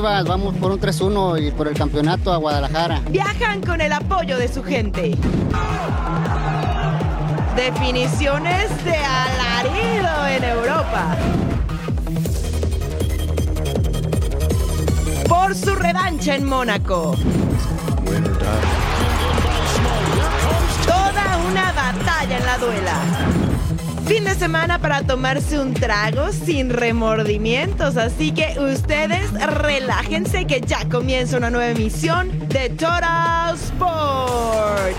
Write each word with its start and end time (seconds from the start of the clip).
Vamos 0.00 0.54
por 0.56 0.70
un 0.72 0.80
3-1 0.80 1.48
y 1.48 1.50
por 1.50 1.68
el 1.68 1.74
campeonato 1.74 2.32
a 2.32 2.36
Guadalajara. 2.36 3.00
Viajan 3.10 3.60
con 3.60 3.80
el 3.80 3.92
apoyo 3.92 4.38
de 4.38 4.48
su 4.48 4.62
gente. 4.62 5.16
Definiciones 7.56 8.84
de 8.84 8.96
alarido 8.96 10.26
en 10.28 10.44
Europa. 10.44 11.16
Por 15.28 15.54
su 15.54 15.74
revancha 15.74 16.36
en 16.36 16.44
Mónaco. 16.44 17.16
Toda 20.86 21.38
una 21.50 21.72
batalla 21.72 22.38
en 22.38 22.46
la 22.46 22.58
duela. 22.58 23.47
Fin 24.08 24.24
de 24.24 24.34
semana 24.34 24.78
para 24.78 25.02
tomarse 25.02 25.60
un 25.60 25.74
trago 25.74 26.32
sin 26.32 26.70
remordimientos, 26.70 27.98
así 27.98 28.32
que 28.32 28.58
ustedes 28.58 29.30
relájense 29.34 30.46
que 30.46 30.62
ya 30.62 30.88
comienza 30.88 31.36
una 31.36 31.50
nueva 31.50 31.72
emisión 31.72 32.48
de 32.48 32.70
Total 32.70 33.54
Sports. 33.54 34.96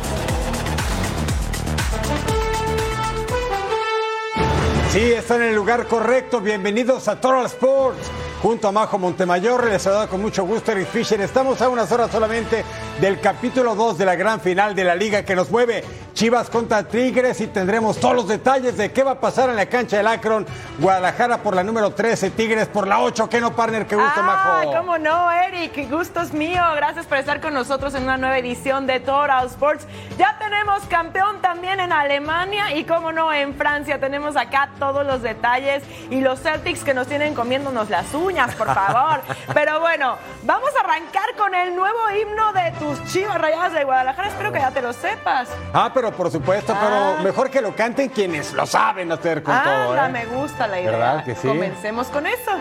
Sí, 4.91 4.99
están 4.99 5.41
en 5.41 5.49
el 5.49 5.55
lugar 5.55 5.87
correcto. 5.87 6.39
Bienvenidos 6.39 7.07
a 7.07 7.19
Total 7.19 7.47
Sports. 7.47 8.11
Junto 8.41 8.69
a 8.69 8.71
Majo 8.71 8.97
Montemayor, 8.97 9.65
les 9.67 9.81
saluda 9.81 10.07
con 10.07 10.21
mucho 10.21 10.45
gusto 10.45 10.71
Eric 10.71 10.87
Fisher. 10.87 11.19
Estamos 11.19 11.61
a 11.61 11.67
unas 11.67 11.91
horas 11.91 12.09
solamente 12.09 12.63
del 13.01 13.19
capítulo 13.19 13.75
2 13.75 13.97
de 13.97 14.05
la 14.05 14.15
gran 14.15 14.39
final 14.39 14.75
de 14.75 14.83
la 14.85 14.95
liga 14.95 15.23
que 15.23 15.35
nos 15.35 15.51
mueve 15.51 15.83
Chivas 16.19 16.49
contra 16.49 16.83
Tigres 16.83 17.39
y 17.39 17.47
tendremos 17.47 17.97
todos 17.97 18.13
los 18.13 18.27
detalles 18.27 18.75
de 18.75 18.91
qué 18.91 19.03
va 19.03 19.11
a 19.11 19.19
pasar 19.21 19.49
en 19.49 19.55
la 19.55 19.67
cancha 19.67 19.95
del 19.95 20.07
Akron. 20.07 20.45
Guadalajara 20.77 21.37
por 21.37 21.55
la 21.55 21.63
número 21.63 21.91
13, 21.91 22.31
Tigres 22.31 22.67
por 22.67 22.89
la 22.89 22.99
8. 22.99 23.29
¿Qué 23.29 23.39
no, 23.39 23.55
partner? 23.55 23.87
Qué 23.87 23.95
gusto, 23.95 24.11
ah, 24.17 24.21
Majo. 24.21 24.73
cómo 24.73 24.97
no, 24.97 25.31
Eric. 25.31 25.89
Gusto 25.89 26.19
es 26.19 26.33
mío. 26.33 26.61
Gracias 26.75 27.05
por 27.05 27.19
estar 27.19 27.39
con 27.39 27.53
nosotros 27.53 27.95
en 27.95 28.03
una 28.03 28.17
nueva 28.17 28.37
edición 28.37 28.85
de 28.85 28.99
Total 28.99 29.45
Sports. 29.45 29.87
Ya 30.17 30.37
tenemos 30.37 30.83
campeón 30.87 31.39
también 31.39 31.79
en 31.79 31.93
Alemania 31.93 32.75
y, 32.75 32.83
cómo 32.83 33.13
no, 33.13 33.31
en 33.31 33.55
Francia. 33.55 33.97
Tenemos 34.01 34.35
acá 34.35 34.71
todos 34.77 35.05
los 35.05 35.21
detalles 35.21 35.83
y 36.09 36.19
los 36.19 36.41
Celtics 36.41 36.83
que 36.83 36.93
nos 36.93 37.07
tienen 37.07 37.33
comiéndonos 37.33 37.89
las 37.89 38.13
uñas, 38.13 38.53
por 38.55 38.67
favor. 38.73 39.21
Pero 39.53 39.79
bueno, 39.79 40.17
vamos 40.43 40.71
a 40.75 40.81
arrancar 40.81 41.33
con 41.37 41.55
el 41.55 41.73
nuevo 41.73 41.97
himno 42.11 42.51
de 42.51 42.73
tus 42.77 43.05
chivas 43.05 43.39
rayadas 43.39 43.71
de 43.71 43.85
Guadalajara. 43.85 44.27
Espero 44.27 44.51
que 44.51 44.59
ya 44.59 44.71
te 44.71 44.81
lo 44.81 44.91
sepas. 44.91 45.47
Ah, 45.73 45.89
pero 45.93 46.08
por 46.11 46.31
supuesto, 46.31 46.73
Ah. 46.75 46.79
pero 47.15 47.23
mejor 47.23 47.49
que 47.49 47.61
lo 47.61 47.75
canten 47.75 48.09
quienes 48.09 48.53
lo 48.53 48.65
saben 48.65 49.11
hacer 49.11 49.43
con 49.43 49.55
todo. 49.63 49.91
Anda, 49.91 50.07
¿eh? 50.07 50.11
me 50.11 50.25
gusta 50.25 50.67
la 50.67 50.79
idea. 50.79 50.91
¿Verdad 50.91 51.23
que 51.25 51.35
sí? 51.35 51.47
Comencemos 51.47 52.07
con 52.07 52.25
eso. 52.27 52.51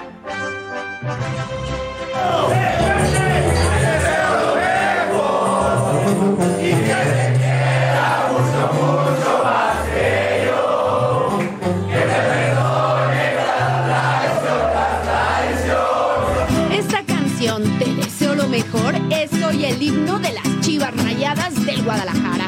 Esta 16.73 17.03
canción, 17.05 17.63
Te 17.79 17.93
deseo 17.95 18.35
lo 18.35 18.49
mejor, 18.49 18.95
es 19.11 19.31
hoy 19.43 19.65
el 19.67 19.83
himno 19.83 20.19
de 20.19 20.33
las 20.33 20.61
chivas 20.61 20.95
rayadas 21.05 21.55
del 21.67 21.83
Guadalajara. 21.83 22.48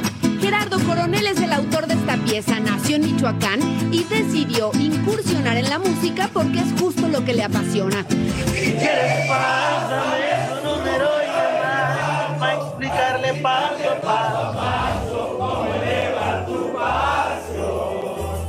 Gerardo 0.50 0.80
Coronel 0.80 1.28
es 1.28 1.40
el 1.40 1.52
autor 1.52 1.86
de 1.86 1.94
esta 1.94 2.16
pieza, 2.16 2.58
nació 2.58 2.96
en 2.96 3.02
Michoacán 3.02 3.60
y 3.92 4.02
decidió 4.02 4.72
incursionar 4.74 5.56
en 5.56 5.70
la 5.70 5.78
música 5.78 6.28
porque 6.32 6.58
es 6.58 6.72
justo 6.76 7.06
lo 7.06 7.24
que 7.24 7.34
le 7.34 7.44
apasiona. 7.44 8.04
quieres 8.04 9.28
pásame 9.28 10.48
su 10.48 10.56
número 10.66 11.06
y 11.22 11.26
llamar 11.28 12.36
para 12.40 12.54
explicarle 12.54 13.34
paso 13.34 13.90
a 13.90 14.00
paso 14.00 15.36
cómo 15.38 15.72
eleva 15.72 16.44
tu 16.46 16.72
paso. 16.72 18.48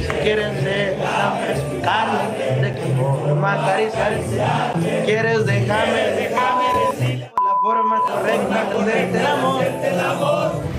Si 0.00 0.08
quieren 0.24 0.56
explicarle 0.56 2.62
de 2.62 2.74
qué 2.74 2.86
forma 3.00 3.52
acariciarse. 3.52 4.42
Quieres 5.04 5.46
déjame 5.46 6.00
decirle 6.90 7.30
la 7.44 7.54
forma 7.60 8.00
correcta 8.00 8.64
de 8.86 9.88
el 9.88 10.00
amor. 10.00 10.72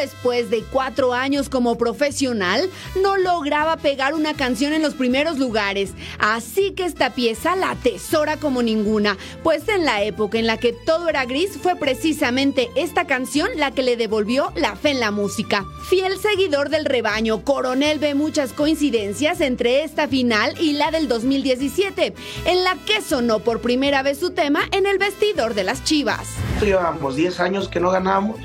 Después 0.00 0.48
de 0.48 0.62
cuatro 0.62 1.12
años 1.12 1.48
como 1.48 1.76
profesional, 1.76 2.70
no 3.02 3.16
lograba 3.16 3.78
pegar 3.78 4.14
una 4.14 4.34
canción 4.34 4.72
en 4.72 4.80
los 4.80 4.94
primeros 4.94 5.38
lugares. 5.38 5.90
Así 6.20 6.70
que 6.70 6.84
esta 6.84 7.10
pieza 7.10 7.56
la 7.56 7.72
atesora 7.72 8.36
como 8.36 8.62
ninguna, 8.62 9.16
pues 9.42 9.68
en 9.68 9.84
la 9.84 10.04
época 10.04 10.38
en 10.38 10.46
la 10.46 10.56
que 10.56 10.72
todo 10.72 11.08
era 11.08 11.24
gris 11.24 11.58
fue 11.60 11.74
precisamente 11.74 12.70
esta 12.76 13.08
canción 13.08 13.48
la 13.56 13.72
que 13.72 13.82
le 13.82 13.96
devolvió 13.96 14.52
la 14.54 14.76
fe 14.76 14.90
en 14.90 15.00
la 15.00 15.10
música. 15.10 15.64
Fiel 15.88 16.16
seguidor 16.18 16.68
del 16.68 16.84
rebaño, 16.84 17.42
Coronel 17.42 17.98
ve 17.98 18.14
muchas 18.14 18.52
coincidencias 18.52 19.40
entre 19.40 19.82
esta 19.82 20.06
final 20.06 20.54
y 20.60 20.74
la 20.74 20.92
del 20.92 21.08
2017, 21.08 22.14
en 22.44 22.62
la 22.62 22.76
que 22.86 23.02
sonó 23.02 23.40
por 23.40 23.60
primera 23.60 24.04
vez 24.04 24.18
su 24.20 24.30
tema 24.30 24.60
en 24.70 24.86
el 24.86 24.98
vestidor 24.98 25.54
de 25.54 25.64
las 25.64 25.82
Chivas. 25.82 26.28
Llevamos 26.60 27.16
10 27.16 27.40
años 27.40 27.68
que 27.68 27.80
no 27.80 27.90
ganamos 27.90 28.36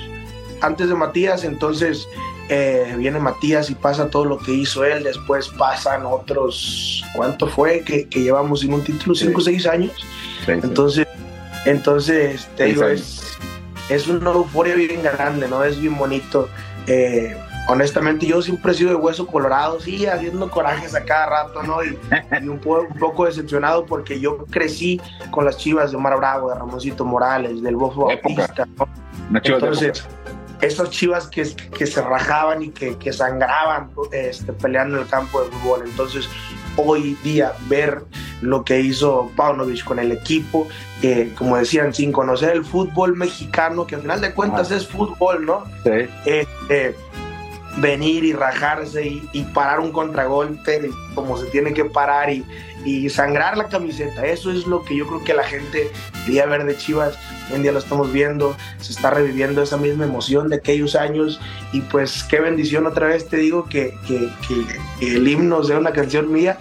antes 0.63 0.87
de 0.89 0.95
Matías, 0.95 1.43
entonces 1.43 2.07
eh, 2.49 2.93
viene 2.97 3.19
Matías 3.19 3.69
y 3.69 3.75
pasa 3.75 4.09
todo 4.09 4.25
lo 4.25 4.37
que 4.37 4.51
hizo 4.53 4.83
él, 4.83 5.03
después 5.03 5.49
pasan 5.49 6.05
otros, 6.05 7.03
¿cuánto 7.15 7.47
fue? 7.47 7.81
Que, 7.81 8.07
que 8.07 8.21
llevamos 8.21 8.61
sin 8.61 8.73
un 8.73 8.83
título, 8.83 9.13
5 9.15 9.37
o 9.37 9.41
6 9.43 9.67
años. 9.67 9.91
Entonces, 10.47 11.07
entonces 11.65 12.47
te 12.57 12.65
digo, 12.65 12.85
es, 12.87 13.37
es 13.89 14.07
una 14.07 14.31
euforia 14.31 14.75
bien 14.75 15.01
grande, 15.03 15.47
¿no? 15.47 15.63
Es 15.63 15.79
bien 15.79 15.97
bonito. 15.97 16.49
Eh, 16.87 17.37
honestamente, 17.69 18.25
yo 18.25 18.41
siempre 18.41 18.73
he 18.73 18.75
sido 18.75 18.89
de 18.89 18.95
hueso 18.97 19.25
colorado, 19.25 19.79
sí, 19.79 20.05
haciendo 20.05 20.49
corajes 20.51 20.93
a 20.95 21.05
cada 21.05 21.27
rato, 21.27 21.63
¿no? 21.63 21.81
Y, 21.83 21.97
y 22.43 22.47
un, 22.49 22.59
po- 22.59 22.81
un 22.81 22.99
poco 22.99 23.25
decepcionado 23.25 23.85
porque 23.85 24.19
yo 24.19 24.45
crecí 24.49 24.99
con 25.31 25.45
las 25.45 25.55
chivas 25.57 25.91
de 25.91 25.97
Omar 25.97 26.17
Bravo, 26.17 26.49
de 26.49 26.55
Ramoncito 26.59 27.05
Morales, 27.05 27.61
del 27.63 27.77
Bofo. 27.77 28.07
Bautista, 28.07 28.65
¿no? 28.77 28.87
Una 29.29 29.41
chiva 29.41 29.59
de 29.59 29.93
Estas 30.63 30.89
chivas 30.89 31.27
que, 31.27 31.47
que 31.77 31.85
se 31.85 32.01
rajaban 32.01 32.63
y 32.63 32.69
que, 32.69 32.97
que 32.97 33.11
sangraban 33.11 33.91
este, 34.11 34.53
peleando 34.53 34.97
en 34.97 35.03
el 35.03 35.09
campo 35.09 35.43
de 35.43 35.49
fútbol. 35.49 35.83
Entonces, 35.85 36.29
hoy 36.77 37.17
día, 37.23 37.53
ver 37.67 38.03
lo 38.41 38.63
que 38.63 38.79
hizo 38.79 39.31
Paunovic 39.35 39.83
con 39.83 39.99
el 39.99 40.11
equipo, 40.11 40.67
que, 41.01 41.33
como 41.35 41.57
decían, 41.57 41.93
sin 41.93 42.11
conocer 42.11 42.51
el 42.51 42.65
fútbol 42.65 43.15
mexicano, 43.15 43.85
que 43.85 43.95
al 43.95 44.01
final 44.01 44.21
de 44.21 44.33
cuentas 44.33 44.71
es 44.71 44.87
fútbol, 44.87 45.45
¿no? 45.45 45.65
Sí. 45.83 46.09
Este, 46.25 46.95
venir 47.77 48.23
y 48.23 48.33
rajarse 48.33 49.05
y, 49.05 49.43
parar 49.53 49.79
un 49.79 49.91
contragolpe 49.91 50.89
como 51.15 51.37
se 51.37 51.45
tiene 51.47 51.73
que 51.73 51.85
parar 51.85 52.29
y, 52.29 52.45
y, 52.85 53.09
sangrar 53.09 53.57
la 53.57 53.67
camiseta. 53.67 54.25
Eso 54.25 54.51
es 54.51 54.67
lo 54.67 54.83
que 54.83 54.95
yo 54.95 55.07
creo 55.07 55.23
que 55.23 55.33
la 55.33 55.43
gente 55.43 55.91
quería 56.25 56.45
ver 56.45 56.65
de 56.65 56.77
Chivas. 56.77 57.17
Hoy 57.53 57.57
en 57.57 57.61
día 57.61 57.71
lo 57.71 57.77
estamos 57.77 58.11
viendo, 58.11 58.57
se 58.79 58.93
está 58.93 59.11
reviviendo 59.11 59.61
esa 59.61 59.77
misma 59.77 60.05
emoción 60.05 60.49
de 60.49 60.55
aquellos 60.55 60.95
años. 60.95 61.39
Y 61.71 61.81
pues 61.81 62.23
qué 62.23 62.39
bendición 62.39 62.87
otra 62.87 63.05
vez 63.05 63.29
te 63.29 63.37
digo 63.37 63.69
que, 63.69 63.93
que, 64.07 64.27
que 64.47 65.15
el 65.15 65.27
himno 65.27 65.63
sea 65.63 65.77
una 65.77 65.91
canción 65.91 66.31
mía. 66.31 66.57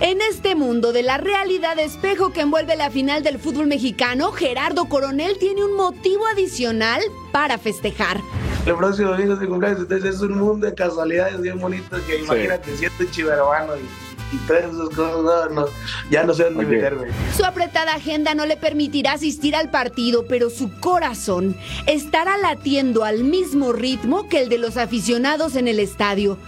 En 0.00 0.20
este 0.20 0.54
mundo 0.54 0.92
de 0.92 1.02
la 1.02 1.16
realidad 1.16 1.78
espejo 1.78 2.34
que 2.34 2.42
envuelve 2.42 2.76
la 2.76 2.90
final 2.90 3.22
del 3.22 3.38
fútbol 3.38 3.68
mexicano, 3.68 4.32
Gerardo 4.32 4.84
Coronel 4.84 5.38
tiene 5.38 5.64
un 5.64 5.76
motivo 5.76 6.26
adicional 6.26 7.00
para 7.32 7.56
festejar. 7.56 8.20
El 8.66 8.76
próximo 8.76 9.12
domingo 9.12 9.32
es 9.32 9.40
mi 9.40 9.46
cumpleaños, 9.46 9.80
entonces 9.80 10.16
es 10.16 10.20
un 10.20 10.38
mundo 10.38 10.66
de 10.66 10.74
casualidades 10.74 11.40
bien 11.40 11.58
bonitas 11.58 12.00
que 12.02 12.18
imagínate, 12.18 12.76
siento 12.76 13.04
chivermano 13.10 13.76
y, 13.76 14.13
y 14.34 14.46
todas 14.46 14.64
esas 14.64 14.88
cosas, 14.90 15.50
no, 15.52 15.66
ya 16.10 16.24
no 16.24 16.34
sé 16.34 16.44
dónde 16.44 16.66
meterme. 16.66 17.08
Su 17.36 17.44
apretada 17.44 17.94
agenda 17.94 18.34
no 18.34 18.46
le 18.46 18.56
permitirá 18.56 19.12
asistir 19.12 19.54
al 19.56 19.70
partido, 19.70 20.26
pero 20.26 20.50
su 20.50 20.70
corazón 20.80 21.56
estará 21.86 22.36
latiendo 22.38 23.04
al 23.04 23.24
mismo 23.24 23.72
ritmo 23.72 24.28
que 24.28 24.40
el 24.42 24.48
de 24.48 24.58
los 24.58 24.76
aficionados 24.76 25.56
en 25.56 25.68
el 25.68 25.80
estadio. 25.80 26.38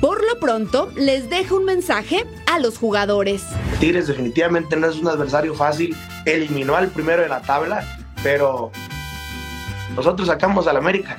Por 0.00 0.24
lo 0.26 0.38
pronto, 0.38 0.90
les 0.96 1.30
dejo 1.30 1.56
un 1.56 1.64
mensaje 1.64 2.26
a 2.52 2.58
los 2.58 2.78
jugadores. 2.78 3.42
Tigres 3.80 4.06
definitivamente 4.06 4.76
no 4.76 4.88
es 4.88 4.96
un 4.96 5.08
adversario 5.08 5.54
fácil, 5.54 5.96
eliminó 6.26 6.76
al 6.76 6.88
primero 6.88 7.22
de 7.22 7.28
la 7.28 7.40
tabla, 7.40 7.98
pero 8.22 8.70
nosotros 9.94 10.28
sacamos 10.28 10.66
al 10.66 10.76
América 10.76 11.16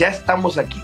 ya 0.00 0.08
estamos 0.08 0.56
aquí. 0.56 0.82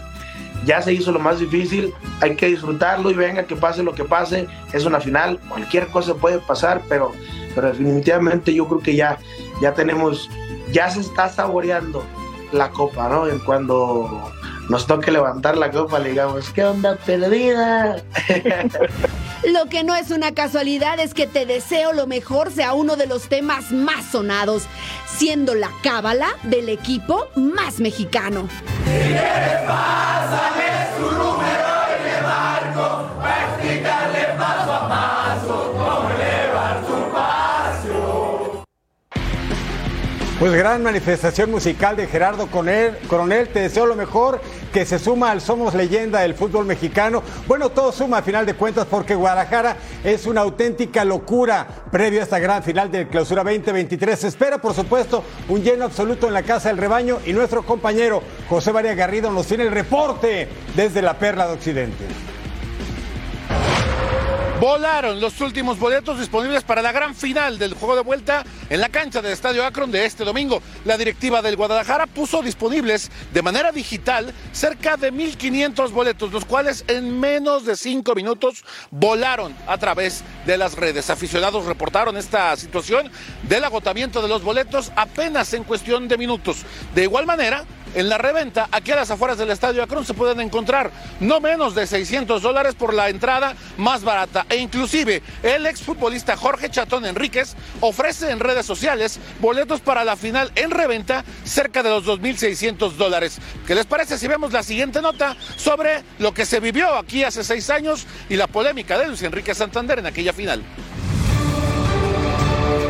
Ya 0.65 0.83
se 0.83 0.93
hizo 0.93 1.13
lo 1.13 1.19
más 1.19 1.39
difícil, 1.39 1.95
hay 2.21 2.35
que 2.35 2.47
disfrutarlo 2.47 3.11
y 3.11 3.15
venga 3.15 3.45
que 3.45 3.57
pase 3.57 3.83
lo 3.83 3.95
que 3.95 4.05
pase, 4.05 4.49
es 4.73 4.85
una 4.85 5.01
final, 5.01 5.39
cualquier 5.49 5.87
cosa 5.89 6.15
puede 6.15 6.39
pasar, 6.39 6.83
pero, 6.89 7.13
pero 7.55 7.69
definitivamente 7.69 8.53
yo 8.53 8.67
creo 8.67 8.81
que 8.81 8.97
ya, 8.97 9.19
ya 9.61 9.75
tenemos, 9.75 10.29
ya 10.73 10.91
se 10.91 11.01
está 11.01 11.29
saboreando 11.29 12.05
la 12.53 12.71
copa, 12.71 13.09
¿no? 13.09 13.29
En 13.29 13.39
cuando 13.41 14.33
nos 14.69 14.87
toque 14.87 15.11
levantar 15.11 15.57
la 15.57 15.71
copa, 15.71 15.99
le 15.99 16.11
digamos, 16.11 16.51
¿qué 16.51 16.65
onda 16.65 16.97
perdida? 16.97 17.97
Lo 19.45 19.67
que 19.67 19.85
no 19.85 19.95
es 19.95 20.11
una 20.11 20.33
casualidad 20.33 20.99
es 20.99 21.15
que 21.15 21.27
te 21.27 21.47
deseo 21.47 21.93
lo 21.93 22.07
mejor 22.07 22.51
sea 22.51 22.73
uno 22.73 22.97
de 22.97 23.07
los 23.07 23.29
temas 23.29 23.71
más 23.71 24.07
sonados, 24.07 24.65
siendo 25.07 25.55
la 25.55 25.71
cábala 25.83 26.29
del 26.43 26.69
equipo 26.69 27.29
más 27.37 27.79
mexicano. 27.79 28.49
Pues 40.39 40.53
gran 40.53 40.83
manifestación 40.83 41.51
musical 41.51 41.97
de 41.97 42.09
Gerardo 42.09 42.49
Coronel, 42.49 43.49
te 43.49 43.61
deseo 43.61 43.87
lo 43.87 43.97
mejor, 43.97 44.39
que 44.71 44.85
se 44.85 44.99
suma 44.99 45.31
al 45.31 45.41
Somos 45.41 45.73
Leyenda 45.73 46.21
del 46.21 46.35
fútbol 46.35 46.67
mexicano. 46.67 47.23
Bueno, 47.49 47.71
todo 47.71 47.91
suma 47.91 48.19
a 48.19 48.23
final 48.23 48.45
de 48.45 48.53
cuentas 48.53 48.85
porque 48.85 49.15
Guadalajara 49.15 49.79
es 50.05 50.27
una 50.27 50.43
auténtica 50.43 51.07
locura 51.07 51.67
previo 51.91 52.21
a 52.21 52.25
esta 52.25 52.39
gran 52.39 52.63
final 52.63 52.91
del 52.91 53.09
Clausura 53.09 53.43
2023. 53.45 54.19
Se 54.19 54.29
espera, 54.29 54.59
por 54.59 54.75
supuesto, 54.75 55.25
un 55.49 55.63
lleno 55.63 55.87
absoluto 55.87 56.27
en 56.27 56.35
la 56.35 56.43
Casa 56.43 56.69
del 56.69 56.77
Rebaño 56.77 57.19
y 57.25 57.33
nuestro 57.33 57.63
compañero 57.63 58.23
José 58.47 58.75
María 58.75 58.95
Garrido 58.95 59.31
nos 59.31 59.47
tiene 59.47 59.65
el 59.65 59.71
reporte 59.71 60.49
desde 60.77 61.01
la 61.01 61.19
Perla 61.19 61.47
de 61.47 61.55
Occidente. 61.55 62.05
Volaron 64.61 65.21
los 65.21 65.39
últimos 65.43 65.79
boletos 65.79 66.19
disponibles 66.19 66.65
para 66.65 66.81
la 66.81 66.91
gran 66.91 67.15
final 67.15 67.59
del 67.59 67.75
juego 67.75 67.95
de 67.95 68.01
vuelta 68.01 68.43
en 68.71 68.81
la 68.81 68.89
cancha 68.89 69.21
del 69.21 69.33
Estadio 69.33 69.63
Akron 69.63 69.91
de 69.91 70.07
este 70.07 70.25
domingo. 70.25 70.63
La 70.87 70.97
directiva 70.97 71.43
del 71.43 71.57
Guadalajara 71.57 72.07
puso 72.07 72.41
disponibles 72.41 73.11
de 73.35 73.43
manera 73.43 73.71
digital 73.71 74.33
cerca 74.53 74.97
de 74.97 75.13
1.500 75.13 75.91
boletos, 75.91 76.33
los 76.33 76.47
cuales 76.47 76.87
en 76.89 77.21
menos 77.21 77.67
de 77.67 77.77
cinco 77.77 78.15
minutos 78.15 78.65
volaron 78.91 79.55
a 79.67 79.77
través 79.77 80.25
de 80.47 80.57
las 80.57 80.75
redes. 80.75 81.11
Aficionados 81.11 81.67
reportaron 81.67 82.17
esta 82.17 82.57
situación 82.57 83.11
del 83.43 83.63
agotamiento 83.63 84.23
de 84.23 84.29
los 84.29 84.43
boletos 84.43 84.91
apenas 84.97 85.53
en 85.53 85.65
cuestión 85.65 86.09
de 86.09 86.17
minutos. 86.17 86.65
De 86.95 87.03
igual 87.03 87.27
manera, 87.27 87.67
en 87.97 88.11
la 88.11 88.19
reventa, 88.19 88.69
aquí 88.71 88.93
a 88.93 88.97
las 88.97 89.11
afueras 89.11 89.39
del 89.39 89.51
Estadio 89.51 89.83
Akron 89.83 90.05
se 90.05 90.13
pueden 90.13 90.39
encontrar 90.41 90.91
no 91.21 91.41
menos 91.41 91.75
de 91.75 91.87
600 91.87 92.43
dólares 92.43 92.75
por 92.75 92.93
la 92.93 93.09
entrada 93.09 93.57
más 93.79 94.05
barata. 94.05 94.45
E 94.51 94.57
inclusive 94.57 95.23
el 95.43 95.67
exfutbolista 95.67 96.37
Jorge 96.37 96.69
Chatón 96.69 97.07
Enríquez 97.07 97.57
ofrece 97.81 98.31
en 98.31 98.41
redes 98.41 98.67
sociales 98.67 99.19
boletos 99.41 99.81
para 99.81 100.05
la 100.05 100.15
final 100.15 100.53
en 100.57 100.71
reventa 100.71 101.25
cerca 101.45 101.83
de 101.83 101.89
los 101.89 102.05
2.600 102.05 102.93
dólares. 102.93 103.39
¿Qué 103.67 103.75
les 103.75 103.87
parece 103.87 104.19
si 104.19 104.29
vemos 104.29 104.53
la 104.53 104.63
siguiente 104.63 105.01
nota 105.01 105.35
sobre 105.57 106.03
lo 106.19 106.35
que 106.35 106.45
se 106.45 106.61
vivió 106.61 106.97
aquí 106.97 107.25
hace 107.25 107.43
seis 107.45 107.71
años 107.71 108.07
y 108.29 108.37
la 108.37 108.47
polémica 108.47 108.99
de 108.99 109.07
Luis 109.09 109.23
Enrique 109.23 109.55
Santander 109.55 110.01
en 110.01 110.07
aquella 110.07 110.35
final? 110.35 110.63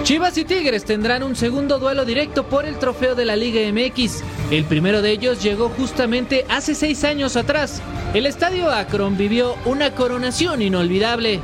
Chivas 0.03 0.39
y 0.39 0.45
Tigres 0.45 0.85
tendrán 0.85 1.25
un 1.25 1.35
segundo 1.35 1.79
duelo 1.79 2.05
directo 2.05 2.45
por 2.45 2.65
el 2.65 2.79
trofeo 2.79 3.17
de 3.17 3.25
la 3.25 3.35
Liga 3.35 3.61
MX. 3.73 4.23
El 4.53 4.65
primero 4.65 5.03
de 5.03 5.11
ellos 5.11 5.43
llegó 5.43 5.69
justamente 5.71 6.47
hace 6.49 6.77
seis 6.77 7.03
años 7.03 7.37
atrás. 7.37 7.83
El 8.15 8.27
estadio 8.27 8.71
Akron 8.71 9.17
vivió 9.17 9.57
una 9.65 9.95
coronación 9.95 10.63
inolvidable. 10.63 11.41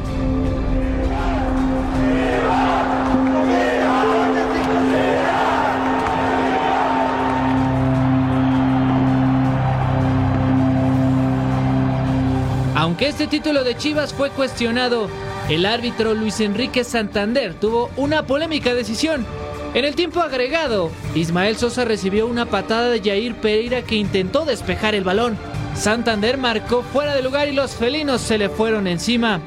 Aunque 12.77 13.09
este 13.09 13.27
título 13.27 13.65
de 13.65 13.77
Chivas 13.77 14.13
fue 14.13 14.31
cuestionado, 14.31 15.09
el 15.49 15.67
árbitro 15.67 16.15
Luis 16.15 16.41
Enrique 16.41 16.85
Santander 16.85 17.55
tuvo 17.55 17.91
una 17.97 18.27
polémica 18.27 18.75
decisión. 18.75 19.27
En 19.75 19.85
el 19.85 19.95
tiempo 19.95 20.21
agregado, 20.21 20.91
Ismael 21.15 21.57
Sosa 21.57 21.85
recibió 21.85 22.27
una 22.27 22.47
patada 22.47 22.91
de 22.91 23.01
Jair 23.01 23.35
Pereira 23.37 23.83
que 23.83 23.97
intentó 23.97 24.45
despejar 24.45 24.95
el 24.95 25.05
balón. 25.05 25.37
Santander 25.75 26.37
marcó 26.37 26.83
fuera 26.83 27.15
de 27.15 27.23
lugar 27.23 27.49
y 27.49 27.53
los 27.53 27.73
felinos 27.73 28.21
se 28.21 28.39
le 28.39 28.49
fueron 28.49 28.87
encima. 28.87 29.41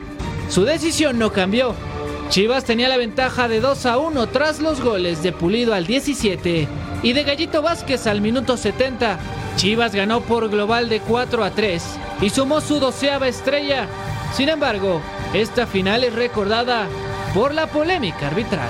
Su 0.49 0.65
decisión 0.65 1.19
no 1.19 1.31
cambió. 1.31 1.75
Chivas 2.29 2.65
tenía 2.65 2.89
la 2.89 2.97
ventaja 2.97 3.47
de 3.47 3.61
2 3.61 3.85
a 3.85 3.97
1 3.99 4.27
tras 4.27 4.59
los 4.59 4.81
goles 4.81 5.21
de 5.21 5.31
Pulido 5.31 5.75
al 5.75 5.85
17 5.85 6.67
y 7.03 7.13
de 7.13 7.23
Gallito 7.23 7.61
Vázquez 7.61 8.07
al 8.07 8.19
minuto 8.19 8.57
70. 8.57 9.19
Chivas 9.57 9.93
ganó 9.93 10.21
por 10.21 10.49
global 10.49 10.89
de 10.89 10.99
4 11.01 11.43
a 11.43 11.51
3 11.51 11.83
y 12.21 12.29
sumó 12.31 12.61
su 12.61 12.79
doceava 12.79 13.27
estrella. 13.27 13.87
Sin 14.33 14.49
embargo, 14.49 15.01
esta 15.33 15.67
final 15.67 16.03
es 16.03 16.13
recordada 16.13 16.87
por 17.33 17.53
la 17.53 17.67
polémica 17.67 18.27
arbitral. 18.27 18.69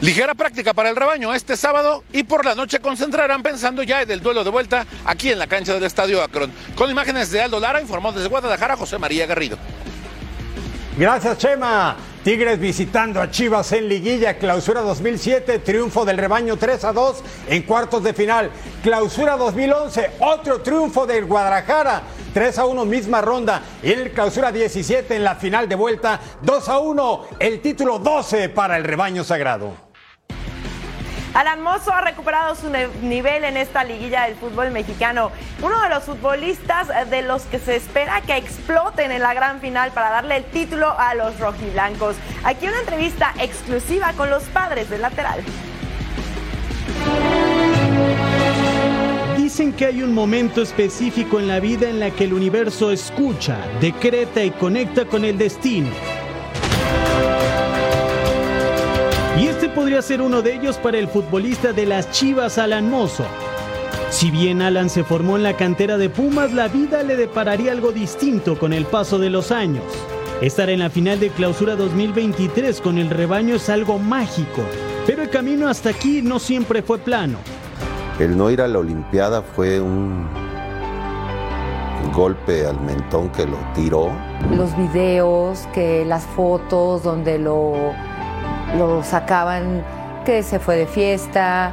Ligera 0.00 0.34
práctica 0.34 0.74
para 0.74 0.90
el 0.90 0.96
rebaño 0.96 1.32
este 1.32 1.56
sábado 1.56 2.04
y 2.12 2.24
por 2.24 2.44
la 2.44 2.54
noche 2.54 2.80
concentrarán 2.80 3.42
pensando 3.42 3.82
ya 3.82 4.02
en 4.02 4.10
el 4.10 4.20
duelo 4.20 4.44
de 4.44 4.50
vuelta 4.50 4.86
aquí 5.04 5.30
en 5.30 5.38
la 5.38 5.46
cancha 5.46 5.72
del 5.72 5.84
Estadio 5.84 6.22
Akron. 6.22 6.52
Con 6.74 6.90
imágenes 6.90 7.30
de 7.30 7.40
Aldo 7.40 7.58
Lara 7.58 7.80
informó 7.80 8.12
desde 8.12 8.28
Guadalajara 8.28 8.76
José 8.76 8.98
María 8.98 9.24
Garrido. 9.26 9.56
Gracias, 10.98 11.38
Chema. 11.38 11.96
Tigres 12.24 12.58
visitando 12.58 13.20
a 13.20 13.30
Chivas 13.30 13.70
en 13.72 13.86
liguilla, 13.86 14.38
clausura 14.38 14.80
2007, 14.80 15.58
triunfo 15.58 16.06
del 16.06 16.16
rebaño 16.16 16.56
3 16.56 16.84
a 16.84 16.92
2 16.94 17.22
en 17.48 17.62
cuartos 17.64 18.02
de 18.02 18.14
final. 18.14 18.50
Clausura 18.82 19.36
2011, 19.36 20.12
otro 20.20 20.62
triunfo 20.62 21.06
del 21.06 21.26
Guadalajara, 21.26 22.00
3 22.32 22.58
a 22.60 22.64
1 22.64 22.86
misma 22.86 23.20
ronda. 23.20 23.60
Y 23.82 23.92
el 23.92 24.12
clausura 24.12 24.50
17 24.50 25.16
en 25.16 25.22
la 25.22 25.34
final 25.34 25.68
de 25.68 25.74
vuelta, 25.74 26.18
2 26.40 26.68
a 26.70 26.78
1, 26.78 27.24
el 27.40 27.60
título 27.60 27.98
12 27.98 28.48
para 28.48 28.78
el 28.78 28.84
rebaño 28.84 29.22
sagrado. 29.22 29.83
Alan 31.34 31.60
Mozo 31.62 31.92
ha 31.92 32.00
recuperado 32.00 32.54
su 32.54 32.70
nivel 33.02 33.42
en 33.42 33.56
esta 33.56 33.82
liguilla 33.82 34.22
del 34.22 34.36
fútbol 34.36 34.70
mexicano. 34.70 35.32
Uno 35.60 35.82
de 35.82 35.88
los 35.88 36.04
futbolistas 36.04 36.88
de 37.10 37.22
los 37.22 37.42
que 37.42 37.58
se 37.58 37.74
espera 37.74 38.20
que 38.20 38.36
exploten 38.36 39.10
en 39.10 39.20
la 39.20 39.34
gran 39.34 39.60
final 39.60 39.90
para 39.90 40.10
darle 40.10 40.36
el 40.36 40.44
título 40.44 40.94
a 40.96 41.14
los 41.14 41.40
rojiblancos. 41.40 42.14
Aquí 42.44 42.68
una 42.68 42.78
entrevista 42.78 43.34
exclusiva 43.40 44.12
con 44.16 44.30
los 44.30 44.44
padres 44.44 44.88
del 44.90 45.02
lateral. 45.02 45.42
Dicen 49.36 49.72
que 49.72 49.86
hay 49.86 50.02
un 50.04 50.14
momento 50.14 50.62
específico 50.62 51.40
en 51.40 51.48
la 51.48 51.58
vida 51.58 51.88
en 51.88 51.98
la 51.98 52.10
que 52.10 52.24
el 52.24 52.32
universo 52.32 52.92
escucha, 52.92 53.58
decreta 53.80 54.44
y 54.44 54.52
conecta 54.52 55.04
con 55.04 55.24
el 55.24 55.36
destino. 55.36 55.90
Podría 59.74 60.00
ser 60.02 60.22
uno 60.22 60.40
de 60.40 60.54
ellos 60.54 60.76
para 60.76 60.98
el 60.98 61.08
futbolista 61.08 61.72
de 61.72 61.86
las 61.86 62.10
Chivas 62.10 62.58
Alan 62.58 62.88
Mozo. 62.88 63.24
Si 64.10 64.30
bien 64.30 64.62
Alan 64.62 64.88
se 64.88 65.02
formó 65.02 65.36
en 65.36 65.42
la 65.42 65.56
cantera 65.56 65.98
de 65.98 66.08
Pumas, 66.08 66.52
la 66.52 66.68
vida 66.68 67.02
le 67.02 67.16
depararía 67.16 67.72
algo 67.72 67.90
distinto 67.90 68.58
con 68.58 68.72
el 68.72 68.84
paso 68.84 69.18
de 69.18 69.30
los 69.30 69.50
años. 69.50 69.84
Estar 70.40 70.70
en 70.70 70.78
la 70.80 70.90
final 70.90 71.18
de 71.18 71.30
clausura 71.30 71.74
2023 71.74 72.80
con 72.80 72.98
el 72.98 73.10
rebaño 73.10 73.56
es 73.56 73.68
algo 73.68 73.98
mágico, 73.98 74.62
pero 75.06 75.22
el 75.22 75.30
camino 75.30 75.68
hasta 75.68 75.90
aquí 75.90 76.22
no 76.22 76.38
siempre 76.38 76.82
fue 76.82 76.98
plano. 76.98 77.38
El 78.20 78.36
no 78.36 78.50
ir 78.50 78.60
a 78.60 78.68
la 78.68 78.78
Olimpiada 78.78 79.42
fue 79.42 79.80
un 79.80 80.28
golpe 82.14 82.66
al 82.66 82.80
mentón 82.80 83.30
que 83.30 83.46
lo 83.46 83.56
tiró. 83.74 84.10
Los 84.56 84.76
videos, 84.76 85.66
que 85.72 86.04
las 86.04 86.24
fotos 86.24 87.02
donde 87.02 87.38
lo, 87.38 87.92
lo 88.76 89.02
sacaban, 89.02 89.82
que 90.24 90.42
se 90.42 90.58
fue 90.58 90.76
de 90.76 90.86
fiesta, 90.86 91.72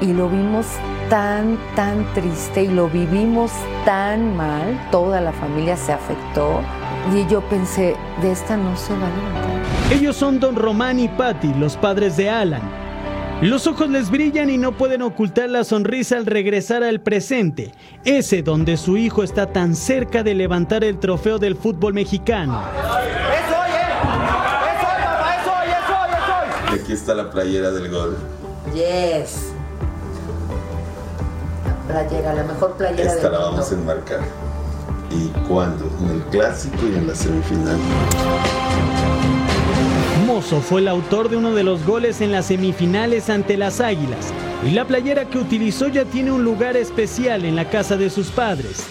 y 0.00 0.12
lo 0.12 0.28
vimos 0.28 0.66
tan, 1.08 1.58
tan 1.74 2.04
triste 2.14 2.64
y 2.64 2.68
lo 2.68 2.88
vivimos 2.88 3.50
tan 3.84 4.36
mal, 4.36 4.80
toda 4.90 5.20
la 5.20 5.32
familia 5.32 5.76
se 5.76 5.92
afectó. 5.92 6.60
Y 7.14 7.26
yo 7.30 7.40
pensé, 7.42 7.96
de 8.22 8.32
esta 8.32 8.56
no 8.56 8.76
se 8.76 8.92
va 8.92 9.06
a 9.06 9.10
levantar. 9.10 9.92
Ellos 9.92 10.16
son 10.16 10.38
Don 10.38 10.54
Román 10.54 11.00
y 11.00 11.08
Patty, 11.08 11.52
los 11.54 11.76
padres 11.76 12.16
de 12.16 12.30
Alan. 12.30 12.62
Los 13.40 13.66
ojos 13.66 13.88
les 13.88 14.10
brillan 14.10 14.50
y 14.50 14.58
no 14.58 14.72
pueden 14.72 15.00
ocultar 15.00 15.48
la 15.48 15.64
sonrisa 15.64 16.18
al 16.18 16.26
regresar 16.26 16.84
al 16.84 17.00
presente, 17.00 17.72
ese 18.04 18.42
donde 18.42 18.76
su 18.76 18.98
hijo 18.98 19.22
está 19.22 19.46
tan 19.46 19.74
cerca 19.74 20.22
de 20.22 20.34
levantar 20.34 20.84
el 20.84 20.98
trofeo 20.98 21.38
del 21.38 21.56
fútbol 21.56 21.94
mexicano. 21.94 22.62
¡Es 22.76 22.90
hoy, 22.90 23.06
eh! 23.08 23.30
¡Es 23.34 24.84
hoy, 24.84 25.02
papá! 25.02 25.36
¡Es 25.40 25.46
hoy, 25.46 25.70
es 25.70 25.88
hoy, 25.88 26.10
es 26.12 26.28
hoy! 26.28 26.52
Y 26.72 26.78
aquí 26.78 26.92
está 26.92 27.14
la 27.14 27.30
playera 27.30 27.70
del 27.70 27.90
gol. 27.90 28.16
Yes. 28.74 29.50
La 31.88 32.04
playera, 32.04 32.34
la 32.34 32.44
mejor 32.44 32.76
playera 32.76 33.12
Esta 33.12 33.24
del 33.24 33.32
la 33.32 33.38
mundo. 33.38 33.52
vamos 33.56 33.70
a 33.72 33.74
enmarcar. 33.74 34.20
¿Y 35.10 35.28
cuándo? 35.48 35.90
En 36.02 36.10
el 36.16 36.22
clásico 36.24 36.76
y 36.82 36.96
en 36.96 37.06
la 37.08 37.14
semifinal. 37.14 37.78
Mozo 40.26 40.60
fue 40.60 40.80
el 40.80 40.88
autor 40.88 41.28
de 41.28 41.36
uno 41.36 41.52
de 41.54 41.64
los 41.64 41.84
goles 41.84 42.20
en 42.20 42.30
las 42.30 42.46
semifinales 42.46 43.28
ante 43.30 43.56
las 43.56 43.80
Águilas 43.80 44.32
y 44.64 44.70
la 44.70 44.84
playera 44.84 45.24
que 45.24 45.38
utilizó 45.38 45.88
ya 45.88 46.04
tiene 46.04 46.30
un 46.30 46.44
lugar 46.44 46.76
especial 46.76 47.44
en 47.44 47.56
la 47.56 47.68
casa 47.68 47.96
de 47.96 48.10
sus 48.10 48.28
padres. 48.28 48.84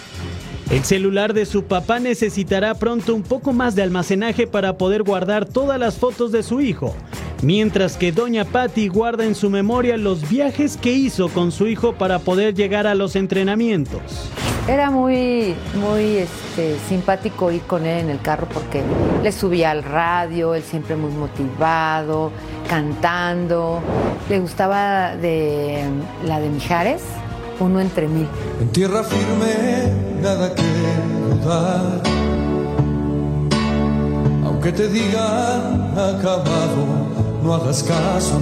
El 0.70 0.84
celular 0.84 1.32
de 1.32 1.46
su 1.46 1.64
papá 1.64 1.98
necesitará 1.98 2.74
pronto 2.74 3.14
un 3.14 3.22
poco 3.22 3.52
más 3.52 3.74
de 3.74 3.82
almacenaje 3.82 4.46
para 4.46 4.76
poder 4.76 5.02
guardar 5.02 5.46
todas 5.46 5.80
las 5.80 5.96
fotos 5.96 6.30
de 6.30 6.42
su 6.42 6.60
hijo, 6.60 6.94
mientras 7.42 7.96
que 7.96 8.12
Doña 8.12 8.44
Patty 8.44 8.88
guarda 8.88 9.24
en 9.24 9.34
su 9.34 9.50
memoria 9.50 9.96
los 9.96 10.28
viajes 10.28 10.76
que 10.76 10.92
hizo 10.92 11.28
con 11.28 11.52
su 11.52 11.66
hijo 11.66 11.94
para 11.94 12.18
poder 12.18 12.54
llegar 12.54 12.86
a 12.86 12.94
los 12.94 13.16
entrenamientos. 13.16 14.30
Era 14.68 14.90
muy, 14.90 15.54
muy 15.74 16.18
este, 16.18 16.76
simpático 16.88 17.50
ir 17.50 17.62
con 17.62 17.86
él 17.86 18.04
en 18.04 18.10
el 18.10 18.20
carro 18.20 18.46
porque 18.52 18.82
le 19.22 19.32
subía 19.32 19.70
al 19.70 19.82
radio, 19.82 20.54
él 20.54 20.62
siempre 20.62 20.96
muy 20.96 21.10
motivado, 21.12 22.30
cantando. 22.68 23.80
Le 24.28 24.38
gustaba 24.38 25.16
de 25.16 25.82
la 26.24 26.40
de 26.40 26.48
Mijares, 26.50 27.02
uno 27.58 27.80
entre 27.80 28.06
mil. 28.06 28.28
En 28.60 28.68
tierra 28.68 29.02
firme, 29.02 29.92
nada 30.22 30.54
que 30.54 30.62
dudar. 31.42 32.02
Aunque 34.44 34.72
te 34.72 34.88
digan 34.88 35.94
acabado, 35.96 37.29
no 37.42 37.54
hagas 37.54 37.82
caso. 37.82 38.40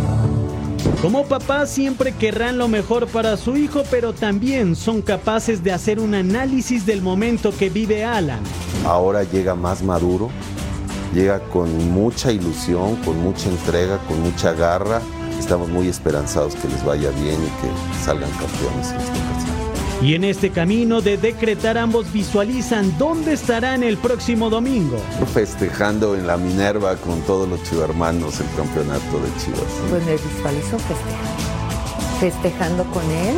Como 1.02 1.24
papás 1.26 1.70
siempre 1.70 2.12
querrán 2.12 2.58
lo 2.58 2.66
mejor 2.66 3.06
para 3.06 3.36
su 3.36 3.56
hijo, 3.56 3.82
pero 3.90 4.12
también 4.12 4.74
son 4.74 5.02
capaces 5.02 5.62
de 5.62 5.72
hacer 5.72 6.00
un 6.00 6.14
análisis 6.14 6.86
del 6.86 7.02
momento 7.02 7.52
que 7.56 7.70
vive 7.70 8.04
Alan. 8.04 8.40
Ahora 8.84 9.22
llega 9.22 9.54
más 9.54 9.82
maduro, 9.82 10.30
llega 11.14 11.40
con 11.40 11.90
mucha 11.92 12.32
ilusión, 12.32 12.96
con 13.04 13.20
mucha 13.22 13.48
entrega, 13.48 13.98
con 14.08 14.20
mucha 14.20 14.52
garra. 14.52 15.00
Estamos 15.38 15.68
muy 15.68 15.88
esperanzados 15.88 16.56
que 16.56 16.68
les 16.68 16.84
vaya 16.84 17.10
bien 17.10 17.34
y 17.34 17.50
que 17.60 18.04
salgan 18.04 18.30
campeones 18.30 18.92
ocasión. 18.92 19.37
Y 20.00 20.14
en 20.14 20.22
este 20.22 20.50
camino 20.50 21.00
de 21.00 21.16
decretar 21.16 21.76
ambos 21.76 22.12
visualizan 22.12 22.96
dónde 22.98 23.32
estarán 23.32 23.82
el 23.82 23.96
próximo 23.96 24.48
domingo. 24.48 24.96
Festejando 25.34 26.14
en 26.14 26.26
la 26.26 26.36
Minerva 26.36 26.94
con 26.96 27.20
todos 27.22 27.48
los 27.48 27.62
chivermanos 27.64 28.38
el 28.40 28.46
campeonato 28.56 29.18
de 29.18 29.42
Chivas. 29.42 29.60
Pues 29.90 30.04
me 30.06 30.12
visualizo 30.12 30.78
festejando. 30.78 32.20
Festejando 32.20 32.84
con 32.84 33.10
él 33.10 33.36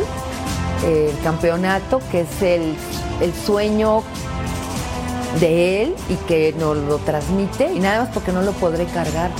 el 0.85 1.23
campeonato, 1.23 1.99
que 2.11 2.21
es 2.21 2.41
el, 2.41 2.75
el 3.21 3.33
sueño 3.33 4.03
de 5.39 5.83
él 5.83 5.95
y 6.09 6.15
que 6.27 6.53
nos 6.59 6.77
lo 6.77 6.97
transmite. 6.97 7.73
Y 7.73 7.79
nada 7.79 8.01
más 8.01 8.09
porque 8.13 8.31
no 8.31 8.41
lo 8.43 8.51
podré 8.53 8.85
cargar, 8.85 9.31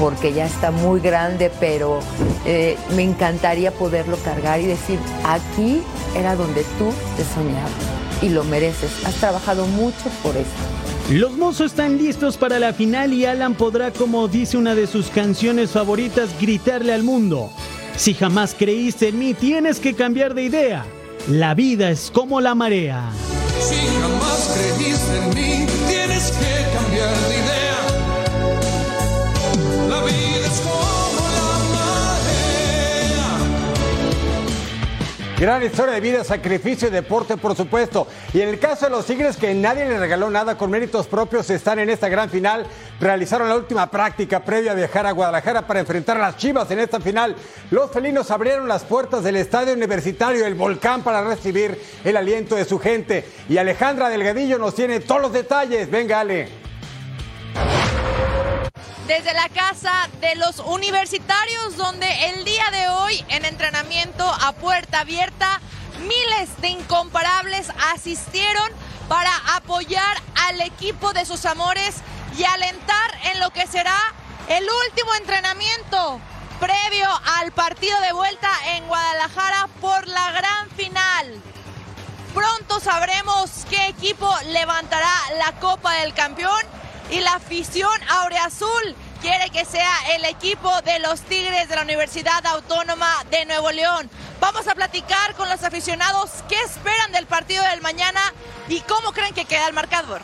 porque 0.00 0.32
ya 0.32 0.46
está 0.46 0.70
muy 0.70 0.98
grande, 0.98 1.52
pero 1.60 2.00
eh, 2.46 2.76
me 2.96 3.02
encantaría 3.02 3.70
poderlo 3.70 4.16
cargar 4.16 4.58
y 4.60 4.66
decir, 4.66 4.98
aquí 5.24 5.82
era 6.16 6.34
donde 6.34 6.64
tú 6.78 6.90
te 7.16 7.24
soñabas 7.24 7.70
y 8.22 8.30
lo 8.30 8.42
mereces. 8.44 8.90
Has 9.04 9.14
trabajado 9.16 9.66
mucho 9.66 10.08
por 10.22 10.36
eso. 10.36 10.48
Los 11.10 11.32
mozos 11.36 11.72
están 11.72 11.98
listos 11.98 12.36
para 12.36 12.58
la 12.58 12.72
final 12.72 13.12
y 13.12 13.26
Alan 13.26 13.54
podrá, 13.54 13.90
como 13.90 14.26
dice 14.26 14.56
una 14.56 14.74
de 14.74 14.86
sus 14.86 15.08
canciones 15.08 15.72
favoritas, 15.72 16.30
gritarle 16.40 16.94
al 16.94 17.02
mundo. 17.02 17.50
Si 17.96 18.14
jamás 18.14 18.54
creíste 18.58 19.08
en 19.08 19.18
mí, 19.18 19.34
tienes 19.34 19.80
que 19.80 19.94
cambiar 19.94 20.34
de 20.34 20.44
idea. 20.44 20.86
La 21.28 21.54
vida 21.54 21.90
es 21.90 22.10
como 22.10 22.40
la 22.40 22.54
marea. 22.54 23.10
Si 23.60 23.76
jamás 24.00 24.56
creíste 24.56 25.16
en 25.18 25.28
mí, 25.28 25.66
tienes 25.86 26.30
que 26.30 26.78
cambiar 26.78 27.14
de 27.28 27.34
idea. 27.34 27.59
Gran 35.40 35.62
historia 35.62 35.94
de 35.94 36.00
vida, 36.00 36.22
sacrificio 36.22 36.88
y 36.88 36.90
deporte, 36.90 37.38
por 37.38 37.56
supuesto. 37.56 38.06
Y 38.34 38.42
en 38.42 38.50
el 38.50 38.58
caso 38.58 38.84
de 38.84 38.90
los 38.90 39.06
Tigres, 39.06 39.38
que 39.38 39.54
nadie 39.54 39.88
les 39.88 39.98
regaló 39.98 40.28
nada 40.28 40.58
con 40.58 40.70
méritos 40.70 41.06
propios, 41.06 41.48
están 41.48 41.78
en 41.78 41.88
esta 41.88 42.10
gran 42.10 42.28
final. 42.28 42.66
Realizaron 43.00 43.48
la 43.48 43.56
última 43.56 43.90
práctica 43.90 44.44
previa 44.44 44.72
a 44.72 44.74
viajar 44.74 45.06
a 45.06 45.12
Guadalajara 45.12 45.66
para 45.66 45.80
enfrentar 45.80 46.18
a 46.18 46.20
las 46.20 46.36
Chivas 46.36 46.70
en 46.70 46.80
esta 46.80 47.00
final. 47.00 47.34
Los 47.70 47.90
felinos 47.90 48.30
abrieron 48.30 48.68
las 48.68 48.84
puertas 48.84 49.24
del 49.24 49.36
estadio 49.36 49.72
universitario, 49.72 50.44
el 50.44 50.56
volcán, 50.56 51.02
para 51.02 51.24
recibir 51.24 51.80
el 52.04 52.18
aliento 52.18 52.54
de 52.56 52.66
su 52.66 52.78
gente. 52.78 53.24
Y 53.48 53.56
Alejandra 53.56 54.10
Delgadillo 54.10 54.58
nos 54.58 54.74
tiene 54.74 55.00
todos 55.00 55.22
los 55.22 55.32
detalles. 55.32 55.90
Venga, 55.90 56.20
Ale. 56.20 56.69
Desde 59.10 59.34
la 59.34 59.48
casa 59.48 60.08
de 60.20 60.36
los 60.36 60.60
universitarios, 60.60 61.76
donde 61.76 62.06
el 62.28 62.44
día 62.44 62.70
de 62.70 62.88
hoy 62.90 63.24
en 63.26 63.44
entrenamiento 63.44 64.24
a 64.24 64.52
puerta 64.52 65.00
abierta, 65.00 65.60
miles 65.98 66.60
de 66.60 66.68
incomparables 66.68 67.70
asistieron 67.92 68.70
para 69.08 69.32
apoyar 69.56 70.16
al 70.46 70.60
equipo 70.60 71.12
de 71.12 71.24
sus 71.24 71.44
amores 71.44 71.96
y 72.38 72.44
alentar 72.44 73.10
en 73.32 73.40
lo 73.40 73.50
que 73.50 73.66
será 73.66 73.98
el 74.48 74.64
último 74.86 75.12
entrenamiento 75.16 76.20
previo 76.60 77.08
al 77.40 77.50
partido 77.50 78.00
de 78.02 78.12
vuelta 78.12 78.48
en 78.76 78.86
Guadalajara 78.86 79.68
por 79.80 80.06
la 80.06 80.30
gran 80.30 80.70
final. 80.76 81.42
Pronto 82.32 82.78
sabremos 82.78 83.66
qué 83.68 83.88
equipo 83.88 84.32
levantará 84.52 85.12
la 85.36 85.50
Copa 85.58 85.94
del 85.94 86.14
Campeón 86.14 86.79
y 87.10 87.20
la 87.20 87.34
afición 87.34 87.90
aureazul 88.08 88.94
quiere 89.20 89.50
que 89.50 89.64
sea 89.64 89.90
el 90.16 90.24
equipo 90.24 90.70
de 90.82 90.98
los 91.00 91.20
Tigres 91.22 91.68
de 91.68 91.76
la 91.76 91.82
Universidad 91.82 92.44
Autónoma 92.46 93.08
de 93.30 93.44
Nuevo 93.46 93.70
León. 93.70 94.08
Vamos 94.40 94.66
a 94.68 94.74
platicar 94.74 95.34
con 95.34 95.48
los 95.48 95.62
aficionados 95.62 96.30
qué 96.48 96.56
esperan 96.62 97.12
del 97.12 97.26
partido 97.26 97.62
del 97.64 97.82
mañana 97.82 98.20
y 98.68 98.80
cómo 98.80 99.12
creen 99.12 99.34
que 99.34 99.44
queda 99.44 99.66
el 99.68 99.74
marcador. 99.74 100.20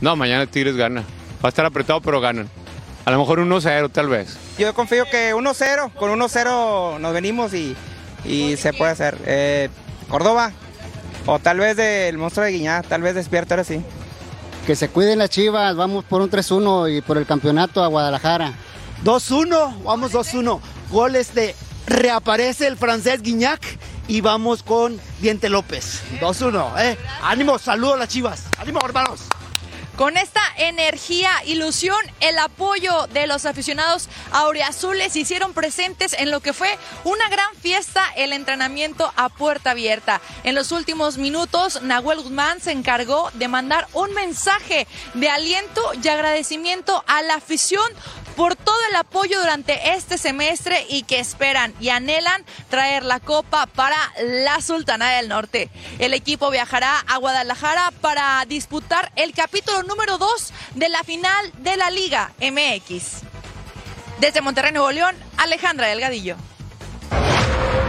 No, 0.00 0.16
mañana 0.16 0.46
Tigres 0.46 0.76
gana. 0.76 1.02
Va 1.44 1.48
a 1.48 1.50
estar 1.50 1.66
apretado, 1.66 2.00
pero 2.00 2.20
ganan. 2.20 2.48
A 3.04 3.10
lo 3.10 3.18
mejor 3.18 3.40
1-0 3.40 3.90
tal 3.90 4.08
vez. 4.08 4.38
Yo 4.58 4.72
confío 4.74 5.04
que 5.06 5.34
1-0, 5.34 5.92
con 5.94 6.18
1-0 6.18 7.00
nos 7.00 7.12
venimos 7.12 7.52
y, 7.52 7.76
y 8.24 8.56
se 8.56 8.72
puede 8.72 8.92
hacer. 8.92 9.18
Eh, 9.26 9.68
Córdoba, 10.08 10.52
o 11.26 11.38
tal 11.38 11.58
vez 11.58 11.76
del 11.76 12.18
monstruo 12.18 12.46
de 12.46 12.52
Guiñá, 12.52 12.82
tal 12.82 13.02
vez 13.02 13.14
despierta 13.14 13.54
ahora 13.54 13.64
sí. 13.64 13.82
Que 14.66 14.76
se 14.76 14.88
cuiden 14.88 15.18
las 15.18 15.30
chivas, 15.30 15.74
vamos 15.74 16.04
por 16.04 16.22
un 16.22 16.30
3-1 16.30 16.96
y 16.96 17.00
por 17.00 17.18
el 17.18 17.26
campeonato 17.26 17.82
a 17.82 17.88
Guadalajara. 17.88 18.52
2-1, 19.04 19.82
vamos 19.82 20.12
2-1. 20.12 20.60
Goles 20.90 21.34
de 21.34 21.56
reaparece 21.86 22.68
el 22.68 22.76
francés 22.76 23.22
Guiñac 23.22 23.60
y 24.06 24.20
vamos 24.20 24.62
con 24.62 25.00
Diente 25.20 25.48
López. 25.48 26.02
2-1, 26.20 26.80
¿eh? 26.80 26.98
Ánimo, 27.22 27.58
saludos 27.58 27.94
a 27.94 27.98
las 27.98 28.08
chivas. 28.08 28.44
Ánimo, 28.58 28.78
hermanos. 28.84 29.22
Con 30.02 30.16
esta 30.16 30.42
energía, 30.56 31.30
ilusión, 31.44 31.96
el 32.18 32.36
apoyo 32.40 33.06
de 33.12 33.28
los 33.28 33.46
aficionados 33.46 34.08
auriazules 34.32 35.12
se 35.12 35.20
hicieron 35.20 35.54
presentes 35.54 36.12
en 36.14 36.32
lo 36.32 36.40
que 36.40 36.52
fue 36.52 36.76
una 37.04 37.28
gran 37.28 37.54
fiesta, 37.60 38.02
el 38.16 38.32
entrenamiento 38.32 39.12
a 39.14 39.28
puerta 39.28 39.70
abierta. 39.70 40.20
En 40.42 40.56
los 40.56 40.72
últimos 40.72 41.18
minutos, 41.18 41.82
Nahuel 41.82 42.20
Guzmán 42.20 42.60
se 42.60 42.72
encargó 42.72 43.30
de 43.34 43.46
mandar 43.46 43.86
un 43.92 44.12
mensaje 44.12 44.88
de 45.14 45.28
aliento 45.28 45.80
y 46.02 46.08
agradecimiento 46.08 47.04
a 47.06 47.22
la 47.22 47.34
afición 47.34 47.86
por 48.36 48.56
todo 48.56 48.78
el 48.88 48.96
apoyo 48.96 49.40
durante 49.40 49.94
este 49.94 50.18
semestre 50.18 50.86
y 50.88 51.02
que 51.02 51.18
esperan 51.18 51.74
y 51.80 51.90
anhelan 51.90 52.44
traer 52.68 53.04
la 53.04 53.20
copa 53.20 53.66
para 53.66 53.96
la 54.22 54.60
Sultana 54.60 55.10
del 55.10 55.28
Norte. 55.28 55.70
El 55.98 56.14
equipo 56.14 56.50
viajará 56.50 56.98
a 56.98 57.18
Guadalajara 57.18 57.92
para 58.00 58.44
disputar 58.46 59.12
el 59.16 59.32
capítulo 59.32 59.82
número 59.82 60.18
2 60.18 60.52
de 60.74 60.88
la 60.88 61.02
final 61.04 61.52
de 61.58 61.76
la 61.76 61.90
Liga 61.90 62.32
MX. 62.40 63.22
Desde 64.20 64.40
Monterrey, 64.40 64.72
Nuevo 64.72 64.92
León, 64.92 65.16
Alejandra 65.36 65.88
Delgadillo. 65.88 66.36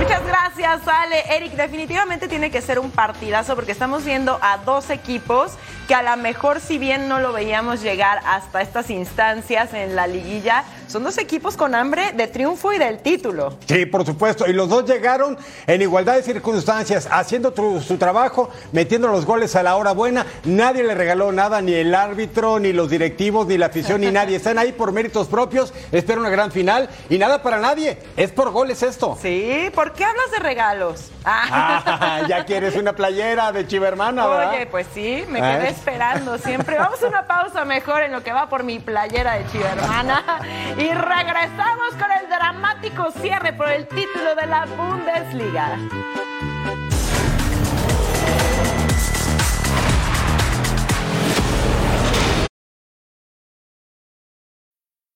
Muchas 0.03 0.25
gracias, 0.25 0.85
Ale. 0.85 1.23
Eric, 1.33 1.53
definitivamente 1.53 2.27
tiene 2.27 2.51
que 2.51 2.61
ser 2.61 2.77
un 2.77 2.91
partidazo 2.91 3.55
porque 3.55 3.71
estamos 3.71 4.03
viendo 4.03 4.37
a 4.41 4.57
dos 4.57 4.89
equipos 4.89 5.53
que 5.87 5.95
a 5.95 6.03
lo 6.03 6.21
mejor, 6.21 6.59
si 6.59 6.77
bien 6.77 7.07
no 7.07 7.19
lo 7.19 7.31
veíamos 7.31 7.81
llegar 7.81 8.19
hasta 8.25 8.61
estas 8.61 8.89
instancias 8.89 9.73
en 9.73 9.95
la 9.95 10.07
liguilla, 10.07 10.65
son 10.87 11.03
dos 11.03 11.17
equipos 11.17 11.57
con 11.57 11.75
hambre 11.75 12.13
de 12.13 12.27
triunfo 12.27 12.73
y 12.73 12.77
del 12.77 12.99
título. 12.99 13.57
Sí, 13.67 13.85
por 13.85 14.05
supuesto. 14.05 14.47
Y 14.47 14.53
los 14.53 14.69
dos 14.69 14.85
llegaron 14.85 15.37
en 15.67 15.81
igualdad 15.81 16.15
de 16.15 16.23
circunstancias, 16.23 17.07
haciendo 17.11 17.53
su 17.81 17.97
trabajo, 17.97 18.49
metiendo 18.71 19.07
los 19.07 19.25
goles 19.25 19.55
a 19.55 19.63
la 19.63 19.75
hora 19.75 19.91
buena. 19.91 20.25
Nadie 20.45 20.83
le 20.83 20.95
regaló 20.95 21.31
nada, 21.31 21.61
ni 21.61 21.73
el 21.73 21.93
árbitro, 21.93 22.59
ni 22.59 22.73
los 22.73 22.89
directivos, 22.89 23.47
ni 23.47 23.57
la 23.57 23.67
afición, 23.67 24.01
ni 24.01 24.11
nadie. 24.11 24.37
Están 24.37 24.57
ahí 24.57 24.71
por 24.71 24.91
méritos 24.91 25.27
propios. 25.27 25.73
Espera 25.91 26.19
una 26.19 26.29
gran 26.29 26.51
final. 26.51 26.89
Y 27.09 27.17
nada 27.17 27.41
para 27.41 27.59
nadie. 27.59 27.97
Es 28.15 28.31
por 28.31 28.51
goles 28.51 28.83
esto. 28.83 29.17
Sí, 29.21 29.69
¿por 29.75 29.93
qué 29.93 30.05
hablas 30.05 30.31
de 30.31 30.39
regalos? 30.39 31.11
Ah, 31.25 32.21
ya 32.27 32.45
quieres 32.45 32.75
una 32.75 32.93
playera 32.93 33.51
de 33.51 33.63
¿verdad? 33.79 34.49
Oye, 34.49 34.65
pues 34.67 34.87
sí, 34.93 35.23
me 35.29 35.39
¿Eh? 35.39 35.41
quedé 35.41 35.69
esperando 35.69 36.37
siempre. 36.37 36.77
Vamos 36.77 37.01
a 37.03 37.07
una 37.07 37.25
pausa 37.25 37.65
mejor 37.65 38.03
en 38.03 38.11
lo 38.11 38.23
que 38.23 38.31
va 38.31 38.47
por 38.49 38.63
mi 38.63 38.79
playera 38.79 39.33
de 39.33 39.45
Chiva 39.51 39.69
Hermana. 39.69 40.23
Y 40.83 40.91
regresamos 40.91 41.93
con 41.97 42.11
el 42.11 42.27
dramático 42.27 43.09
cierre 43.11 43.53
por 43.53 43.69
el 43.69 43.87
título 43.87 44.35
de 44.35 44.45
la 44.47 44.65
Bundesliga. 44.65 45.77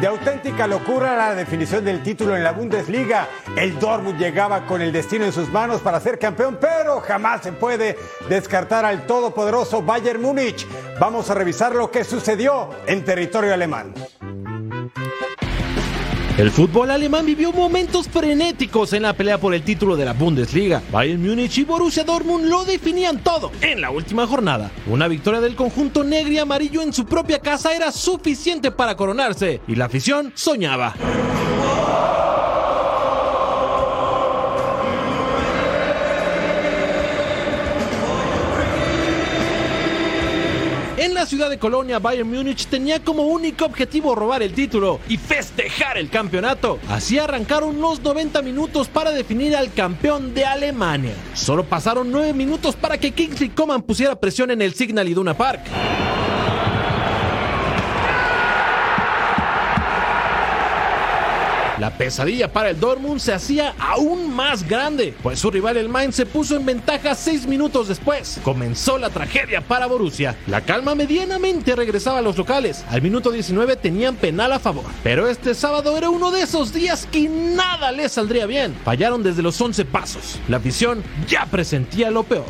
De 0.00 0.06
auténtica 0.06 0.66
locura 0.66 1.16
la 1.16 1.34
definición 1.34 1.82
del 1.82 2.02
título 2.02 2.36
en 2.36 2.44
la 2.44 2.52
Bundesliga. 2.52 3.28
El 3.56 3.78
Dortmund 3.78 4.18
llegaba 4.18 4.66
con 4.66 4.82
el 4.82 4.92
destino 4.92 5.24
en 5.24 5.32
sus 5.32 5.48
manos 5.48 5.80
para 5.80 6.00
ser 6.00 6.18
campeón, 6.18 6.58
pero 6.60 7.00
jamás 7.00 7.42
se 7.42 7.52
puede 7.52 7.96
descartar 8.28 8.84
al 8.84 9.06
todopoderoso 9.06 9.82
Bayern 9.82 10.20
Múnich. 10.20 10.66
Vamos 11.00 11.30
a 11.30 11.34
revisar 11.34 11.74
lo 11.74 11.90
que 11.90 12.04
sucedió 12.04 12.70
en 12.86 13.04
territorio 13.06 13.54
alemán. 13.54 13.94
El 16.38 16.50
fútbol 16.50 16.90
alemán 16.90 17.24
vivió 17.24 17.50
momentos 17.50 18.08
frenéticos 18.08 18.92
en 18.92 19.04
la 19.04 19.14
pelea 19.14 19.38
por 19.38 19.54
el 19.54 19.62
título 19.62 19.96
de 19.96 20.04
la 20.04 20.12
Bundesliga. 20.12 20.82
Bayern 20.92 21.26
Múnich 21.26 21.56
y 21.56 21.64
Borussia 21.64 22.04
Dortmund 22.04 22.44
lo 22.44 22.66
definían 22.66 23.20
todo 23.20 23.52
en 23.62 23.80
la 23.80 23.90
última 23.90 24.26
jornada. 24.26 24.70
Una 24.86 25.08
victoria 25.08 25.40
del 25.40 25.56
conjunto 25.56 26.04
negro 26.04 26.30
y 26.30 26.38
amarillo 26.38 26.82
en 26.82 26.92
su 26.92 27.06
propia 27.06 27.38
casa 27.38 27.74
era 27.74 27.90
suficiente 27.90 28.70
para 28.70 28.96
coronarse 28.96 29.62
y 29.66 29.76
la 29.76 29.86
afición 29.86 30.30
soñaba. 30.34 30.94
En 41.06 41.14
la 41.14 41.24
ciudad 41.24 41.48
de 41.48 41.56
Colonia, 41.60 42.00
Bayern 42.00 42.28
Múnich 42.28 42.66
tenía 42.66 42.98
como 42.98 43.22
único 43.22 43.64
objetivo 43.64 44.16
robar 44.16 44.42
el 44.42 44.52
título 44.52 44.98
y 45.08 45.16
festejar 45.16 45.98
el 45.98 46.10
campeonato. 46.10 46.80
Así 46.88 47.16
arrancaron 47.16 47.80
los 47.80 48.00
90 48.00 48.42
minutos 48.42 48.88
para 48.88 49.12
definir 49.12 49.54
al 49.54 49.72
campeón 49.72 50.34
de 50.34 50.44
Alemania. 50.44 51.14
Solo 51.32 51.62
pasaron 51.62 52.10
9 52.10 52.32
minutos 52.32 52.74
para 52.74 52.98
que 52.98 53.12
Kingsley 53.12 53.50
Coman 53.50 53.82
pusiera 53.82 54.18
presión 54.18 54.50
en 54.50 54.60
el 54.62 54.74
Signal 54.74 55.08
Iduna 55.08 55.36
Park. 55.36 55.60
Pesadilla 61.96 62.52
para 62.52 62.70
el 62.70 62.80
Dortmund 62.80 63.20
se 63.20 63.32
hacía 63.32 63.74
aún 63.78 64.34
más 64.34 64.66
grande, 64.68 65.14
pues 65.22 65.38
su 65.38 65.50
rival 65.50 65.76
el 65.76 65.88
Mainz 65.88 66.16
se 66.16 66.26
puso 66.26 66.56
en 66.56 66.66
ventaja 66.66 67.14
seis 67.14 67.46
minutos 67.46 67.88
después. 67.88 68.40
Comenzó 68.42 68.98
la 68.98 69.10
tragedia 69.10 69.60
para 69.60 69.86
Borussia. 69.86 70.36
La 70.46 70.60
calma 70.60 70.94
medianamente 70.94 71.74
regresaba 71.74 72.18
a 72.18 72.22
los 72.22 72.36
locales. 72.36 72.84
Al 72.90 73.02
minuto 73.02 73.30
19 73.30 73.76
tenían 73.76 74.16
penal 74.16 74.52
a 74.52 74.58
favor. 74.58 74.84
Pero 75.02 75.28
este 75.28 75.54
sábado 75.54 75.96
era 75.96 76.10
uno 76.10 76.30
de 76.30 76.42
esos 76.42 76.72
días 76.72 77.06
que 77.10 77.28
nada 77.28 77.92
les 77.92 78.12
saldría 78.12 78.46
bien. 78.46 78.74
Fallaron 78.84 79.22
desde 79.22 79.42
los 79.42 79.60
11 79.60 79.84
pasos. 79.84 80.38
La 80.48 80.58
afición 80.58 81.02
ya 81.28 81.46
presentía 81.46 82.10
lo 82.10 82.22
peor. 82.22 82.46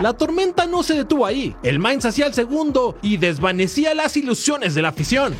La 0.00 0.12
tormenta 0.12 0.64
no 0.66 0.84
se 0.84 0.94
detuvo 0.94 1.26
ahí. 1.26 1.56
El 1.64 1.80
Mainz 1.80 2.04
hacía 2.04 2.26
el 2.26 2.34
segundo 2.34 2.96
y 3.02 3.16
desvanecía 3.16 3.94
las 3.94 4.16
ilusiones 4.16 4.76
de 4.76 4.82
la 4.82 4.90
afición. 4.90 5.34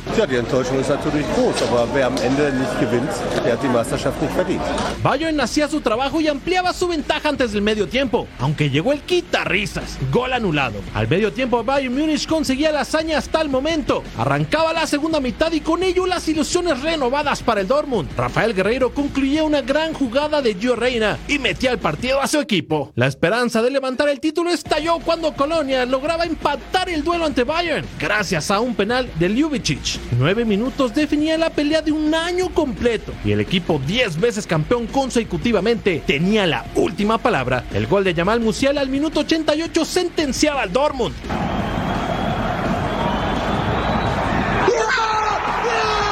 Bayern 5.01 5.39
hacía 5.39 5.69
su 5.69 5.79
trabajo 5.79 6.19
y 6.19 6.27
ampliaba 6.27 6.73
su 6.73 6.89
ventaja 6.89 7.29
antes 7.29 7.53
del 7.53 7.61
medio 7.61 7.87
tiempo, 7.87 8.27
aunque 8.37 8.69
llegó 8.69 8.91
el 8.91 8.99
quitarrisas, 8.99 9.97
gol 10.11 10.33
anulado. 10.33 10.81
Al 10.93 11.07
medio 11.07 11.31
tiempo 11.31 11.63
Bayern 11.63 11.95
Múnich 11.97 12.27
conseguía 12.27 12.73
la 12.73 12.81
hazaña 12.81 13.17
hasta 13.17 13.41
el 13.41 13.47
momento. 13.47 14.03
Arrancaba 14.17 14.73
la 14.73 14.87
segunda 14.87 15.21
mitad 15.21 15.53
y 15.53 15.61
con 15.61 15.83
ello 15.83 16.05
las 16.05 16.27
ilusiones 16.27 16.81
renovadas 16.81 17.43
para 17.43 17.61
el 17.61 17.67
Dortmund. 17.67 18.09
Rafael 18.17 18.53
Guerreiro 18.53 18.93
concluía 18.93 19.45
una 19.45 19.61
gran 19.61 19.93
jugada 19.93 20.41
de 20.41 20.53
Gio 20.55 20.75
Reina 20.75 21.17
y 21.29 21.39
metía 21.39 21.71
el 21.71 21.79
partido 21.79 22.19
a 22.19 22.27
su 22.27 22.39
equipo. 22.39 22.91
La 22.95 23.07
esperanza 23.07 23.61
de 23.61 23.71
levantar 23.71 24.09
el 24.09 24.19
título 24.19 24.48
estalló 24.53 24.99
cuando 24.99 25.33
Colonia 25.33 25.85
lograba 25.85 26.25
empatar 26.25 26.89
el 26.89 27.03
duelo 27.03 27.25
ante 27.25 27.43
Bayern, 27.43 27.85
gracias 27.99 28.51
a 28.51 28.59
un 28.59 28.75
penal 28.75 29.09
de 29.19 29.29
Ljubicic. 29.29 29.99
Nueve 30.17 30.45
minutos 30.45 30.93
definía 30.93 31.37
la 31.37 31.49
pelea 31.49 31.81
de 31.81 31.91
un 31.91 32.13
año 32.13 32.49
completo 32.53 33.13
y 33.23 33.31
el 33.31 33.39
equipo 33.39 33.81
10 33.85 34.19
veces 34.19 34.47
campeón 34.47 34.87
consecutivamente 34.87 36.03
tenía 36.05 36.45
la 36.45 36.65
última 36.75 37.17
palabra. 37.17 37.65
El 37.73 37.87
gol 37.87 38.03
de 38.03 38.13
Jamal 38.13 38.39
Musiala 38.39 38.81
al 38.81 38.89
minuto 38.89 39.21
88 39.21 39.85
sentenciaba 39.85 40.63
al 40.63 40.73
Dortmund. 40.73 41.15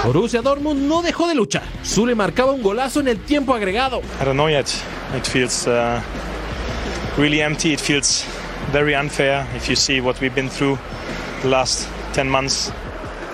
Borussia 0.07 0.41
Dortmund 0.41 0.87
no 0.87 1.01
dejó 1.01 1.27
de 1.27 1.35
luchar. 1.35 1.63
Zule 1.85 2.15
marcaba 2.15 2.53
un 2.53 2.61
golazo 2.61 3.01
en 3.01 3.09
el 3.09 3.19
tiempo 3.19 3.53
agregado. 3.53 4.01
Really 7.17 7.41
empty. 7.41 7.73
It 7.73 7.81
feels 7.81 8.23
very 8.71 8.93
unfair 8.93 9.47
if 9.55 9.69
you 9.69 9.75
see 9.75 10.01
what 10.01 10.21
we've 10.21 10.35
been 10.35 10.49
through 10.49 10.77
the 11.41 11.47
last 11.47 11.89
10 12.13 12.29
months. 12.29 12.71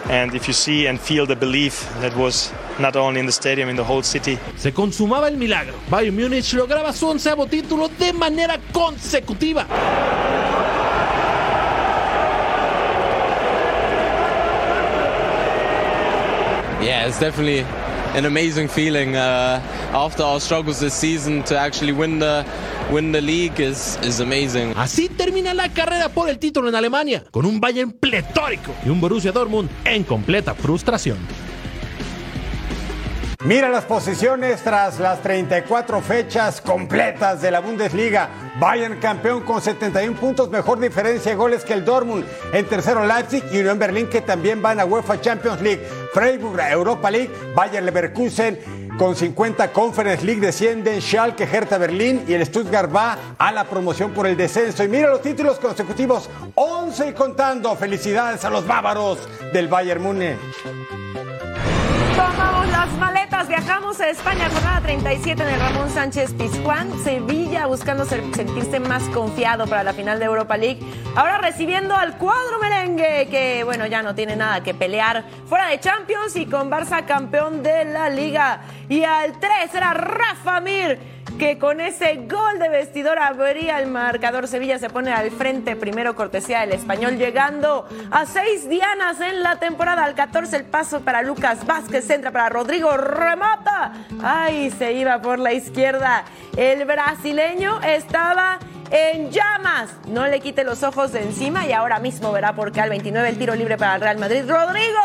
And 0.09 0.33
if 0.35 0.47
you 0.47 0.53
see 0.53 0.87
and 0.87 0.99
feel 0.99 1.25
the 1.25 1.35
belief 1.35 1.89
that 1.99 2.15
was 2.15 2.51
not 2.79 2.95
only 2.95 3.19
in 3.19 3.25
the 3.25 3.31
stadium, 3.31 3.69
in 3.69 3.75
the 3.75 3.83
whole 3.83 4.01
city. 4.01 4.37
Se 4.57 4.71
consumaba 4.71 5.27
el 5.29 5.37
milagro. 5.37 5.73
Bayern 5.89 6.15
Múnich 6.15 6.53
lograba 6.53 6.93
su 6.93 7.07
onceavo 7.07 7.45
título 7.47 7.89
de 7.89 8.13
manera 8.13 8.59
consecutiva. 8.71 9.65
Yeah, 16.81 17.07
it's 17.07 17.19
definitely 17.19 17.59
an 18.17 18.25
amazing 18.25 18.67
feeling 18.67 19.15
uh, 19.15 19.61
after 19.93 20.21
our 20.23 20.39
struggles 20.39 20.79
this 20.79 20.93
season 20.93 21.43
to 21.43 21.57
actually 21.57 21.93
win 21.93 22.19
the 22.19 22.45
win 22.91 23.11
the 23.11 23.21
league 23.21 23.59
is 23.59 23.97
is 24.03 24.19
amazing. 24.19 24.73
Así 24.75 25.09
termina 25.09 25.53
la 25.53 25.69
carrera 25.69 26.09
por 26.09 26.29
el 26.29 26.39
título 26.39 26.69
en 26.69 26.75
Alemania, 26.75 27.23
con 27.31 27.45
un 27.45 27.59
Bayern 27.59 27.91
pletórico 27.91 28.73
y 28.85 28.89
un 28.89 28.99
Borussia 28.99 29.31
Dortmund 29.31 29.69
en 29.85 30.03
completa 30.03 30.53
frustración. 30.53 31.17
Mira 33.45 33.67
las 33.67 33.83
posiciones 33.83 34.61
tras 34.61 35.01
las 35.01 35.21
34 35.21 35.99
fechas 35.99 36.61
completas 36.61 37.41
de 37.41 37.51
la 37.51 37.59
Bundesliga. 37.59 38.29
Bayern 38.57 39.01
campeón 39.01 39.41
con 39.41 39.61
71 39.61 40.17
puntos, 40.17 40.49
mejor 40.49 40.79
diferencia 40.79 41.31
de 41.31 41.35
goles 41.35 41.65
que 41.65 41.73
el 41.73 41.83
Dortmund. 41.83 42.23
En 42.53 42.65
tercero 42.65 43.05
Leipzig 43.05 43.43
y 43.51 43.59
Unión 43.59 43.77
Berlín 43.77 44.07
que 44.07 44.21
también 44.21 44.61
van 44.61 44.79
a 44.79 44.85
UEFA 44.85 45.19
Champions 45.19 45.61
League. 45.61 45.85
Freiburg 46.13 46.57
Europa 46.71 47.11
League, 47.11 47.31
Bayern 47.53 47.85
Leverkusen 47.85 48.82
con 48.97 49.15
50 49.15 49.71
Conference 49.71 50.25
League 50.25 50.41
descienden 50.41 51.01
Schalke, 51.01 51.43
Hertha 51.43 51.77
Berlín 51.77 52.23
y 52.27 52.33
el 52.33 52.45
Stuttgart 52.45 52.93
va 52.93 53.17
a 53.37 53.51
la 53.51 53.63
promoción 53.65 54.11
por 54.11 54.27
el 54.27 54.37
descenso. 54.37 54.83
Y 54.83 54.87
mira 54.87 55.09
los 55.09 55.21
títulos 55.21 55.59
consecutivos, 55.59 56.29
11 56.55 57.09
y 57.09 57.13
contando. 57.13 57.75
Felicidades 57.75 58.45
a 58.45 58.49
los 58.49 58.65
bávaros 58.65 59.19
del 59.51 59.67
Bayern 59.67 60.01
Múnich. 60.01 60.37
Las 62.83 62.97
maletas, 62.97 63.47
viajamos 63.47 64.01
a 64.01 64.09
España, 64.09 64.49
jornada 64.49 64.81
37 64.81 65.41
en 65.41 65.47
el 65.47 65.57
Ramón 65.57 65.89
Sánchez 65.89 66.33
Pizjuán, 66.33 66.91
Sevilla 67.01 67.65
buscando 67.65 68.03
sentirse 68.03 68.81
más 68.81 69.03
confiado 69.03 69.67
para 69.67 69.83
la 69.83 69.93
final 69.93 70.19
de 70.19 70.25
Europa 70.25 70.57
League. 70.57 70.81
Ahora 71.15 71.37
recibiendo 71.37 71.95
al 71.95 72.17
cuadro 72.17 72.59
merengue, 72.59 73.29
que 73.31 73.63
bueno, 73.63 73.87
ya 73.87 74.03
no 74.03 74.15
tiene 74.15 74.35
nada 74.35 74.63
que 74.63 74.73
pelear 74.73 75.23
fuera 75.47 75.69
de 75.69 75.79
Champions 75.79 76.35
y 76.35 76.45
con 76.45 76.69
Barça 76.69 77.05
campeón 77.05 77.63
de 77.63 77.85
la 77.85 78.09
Liga. 78.09 78.63
Y 78.89 79.05
al 79.05 79.39
3 79.39 79.73
era 79.73 79.93
Rafa 79.93 80.59
Mir 80.59 81.22
que 81.37 81.57
con 81.57 81.81
ese 81.81 82.25
gol 82.27 82.59
de 82.59 82.69
vestidor 82.69 83.19
abría 83.19 83.79
el 83.79 83.87
marcador. 83.87 84.47
Sevilla 84.47 84.79
se 84.79 84.89
pone 84.89 85.11
al 85.11 85.31
frente, 85.31 85.75
primero 85.75 86.15
cortesía 86.15 86.61
del 86.61 86.73
español, 86.73 87.17
llegando 87.17 87.87
a 88.11 88.25
seis 88.25 88.69
dianas 88.69 89.19
en 89.21 89.43
la 89.43 89.57
temporada. 89.57 90.03
Al 90.03 90.15
14 90.15 90.55
el 90.55 90.65
paso 90.65 91.01
para 91.01 91.21
Lucas 91.21 91.65
Vázquez, 91.65 92.09
entra 92.09 92.31
para 92.31 92.49
Rodrigo, 92.49 92.95
remata. 92.97 93.93
Ay, 94.21 94.71
se 94.71 94.93
iba 94.93 95.21
por 95.21 95.39
la 95.39 95.53
izquierda. 95.53 96.25
El 96.55 96.85
brasileño 96.85 97.81
estaba 97.81 98.59
en 98.91 99.31
llamas. 99.31 99.91
No 100.07 100.27
le 100.27 100.39
quite 100.39 100.63
los 100.63 100.83
ojos 100.83 101.11
de 101.11 101.23
encima 101.23 101.65
y 101.65 101.73
ahora 101.73 101.99
mismo 101.99 102.31
verá 102.31 102.53
por 102.53 102.71
qué 102.71 102.81
al 102.81 102.89
29 102.89 103.29
el 103.29 103.37
tiro 103.37 103.55
libre 103.55 103.77
para 103.77 103.95
el 103.95 104.01
Real 104.01 104.17
Madrid. 104.17 104.43
Rodrigo 104.47 104.99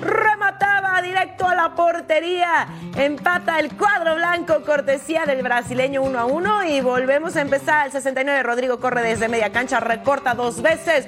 remataba 0.00 1.00
directo 1.02 1.46
a 1.46 1.54
la 1.54 1.74
portería. 1.74 2.66
Empata 2.96 3.58
el 3.58 3.76
cuadro 3.76 4.16
blanco, 4.16 4.62
cortesía 4.64 5.26
del 5.26 5.42
brasileño 5.42 6.02
1 6.02 6.18
a 6.18 6.24
1 6.26 6.64
y 6.64 6.80
volvemos 6.80 7.36
a 7.36 7.40
empezar. 7.40 7.84
Al 7.84 7.92
69 7.92 8.42
Rodrigo 8.42 8.78
corre 8.80 9.02
desde 9.02 9.28
media 9.28 9.50
cancha, 9.52 9.80
recorta 9.80 10.34
dos 10.34 10.62
veces, 10.62 11.06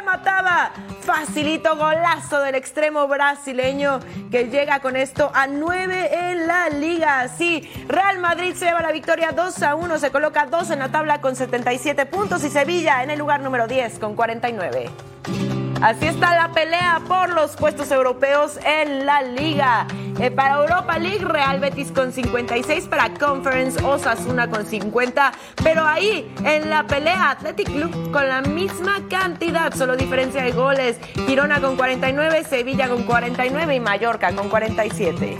remataba. 0.00 0.72
Facilito 1.00 1.76
golazo 1.76 2.40
del 2.40 2.54
extremo 2.54 3.06
brasileño 3.08 4.00
que 4.30 4.44
llega 4.44 4.80
con 4.80 4.96
esto 4.96 5.30
a 5.34 5.46
9 5.46 6.10
en 6.12 6.46
la 6.46 6.68
liga. 6.68 7.28
Sí, 7.28 7.68
Real 7.88 8.18
Madrid 8.18 8.54
se 8.54 8.66
lleva 8.66 8.80
la 8.80 8.92
victoria 8.92 9.32
2 9.32 9.62
a 9.62 9.74
1, 9.74 9.98
se 9.98 10.10
coloca 10.10 10.46
2 10.46 10.70
en 10.70 10.78
la 10.78 10.88
tabla 10.90 11.20
con 11.20 11.36
77 11.36 12.06
puntos 12.06 12.44
y 12.44 12.50
Sevilla 12.50 13.02
en 13.02 13.10
el 13.10 13.18
lugar 13.18 13.40
número 13.40 13.66
10 13.66 13.98
con 13.98 14.14
49. 14.14 14.90
Así 15.82 16.06
está 16.06 16.34
la 16.34 16.52
pelea 16.52 17.00
por 17.08 17.30
los 17.30 17.56
puestos 17.56 17.90
europeos 17.90 18.58
en 18.66 19.06
la 19.06 19.22
liga. 19.22 19.86
Eh, 20.20 20.30
para 20.30 20.56
Europa 20.56 20.98
League, 20.98 21.24
Real 21.24 21.58
Betis 21.58 21.90
con 21.90 22.12
56, 22.12 22.86
para 22.86 23.14
Conference, 23.14 23.82
Osasuna 23.82 24.50
con 24.50 24.66
50. 24.66 25.32
Pero 25.64 25.82
ahí, 25.86 26.30
en 26.44 26.68
la 26.68 26.86
pelea, 26.86 27.30
Athletic 27.30 27.72
Club 27.72 28.12
con 28.12 28.28
la 28.28 28.42
misma 28.42 29.00
cantidad, 29.08 29.72
solo 29.72 29.96
diferencia 29.96 30.42
de 30.42 30.52
goles. 30.52 30.98
Girona 31.26 31.62
con 31.62 31.76
49, 31.76 32.44
Sevilla 32.44 32.86
con 32.86 33.04
49 33.04 33.74
y 33.74 33.80
Mallorca 33.80 34.32
con 34.34 34.50
47. 34.50 35.38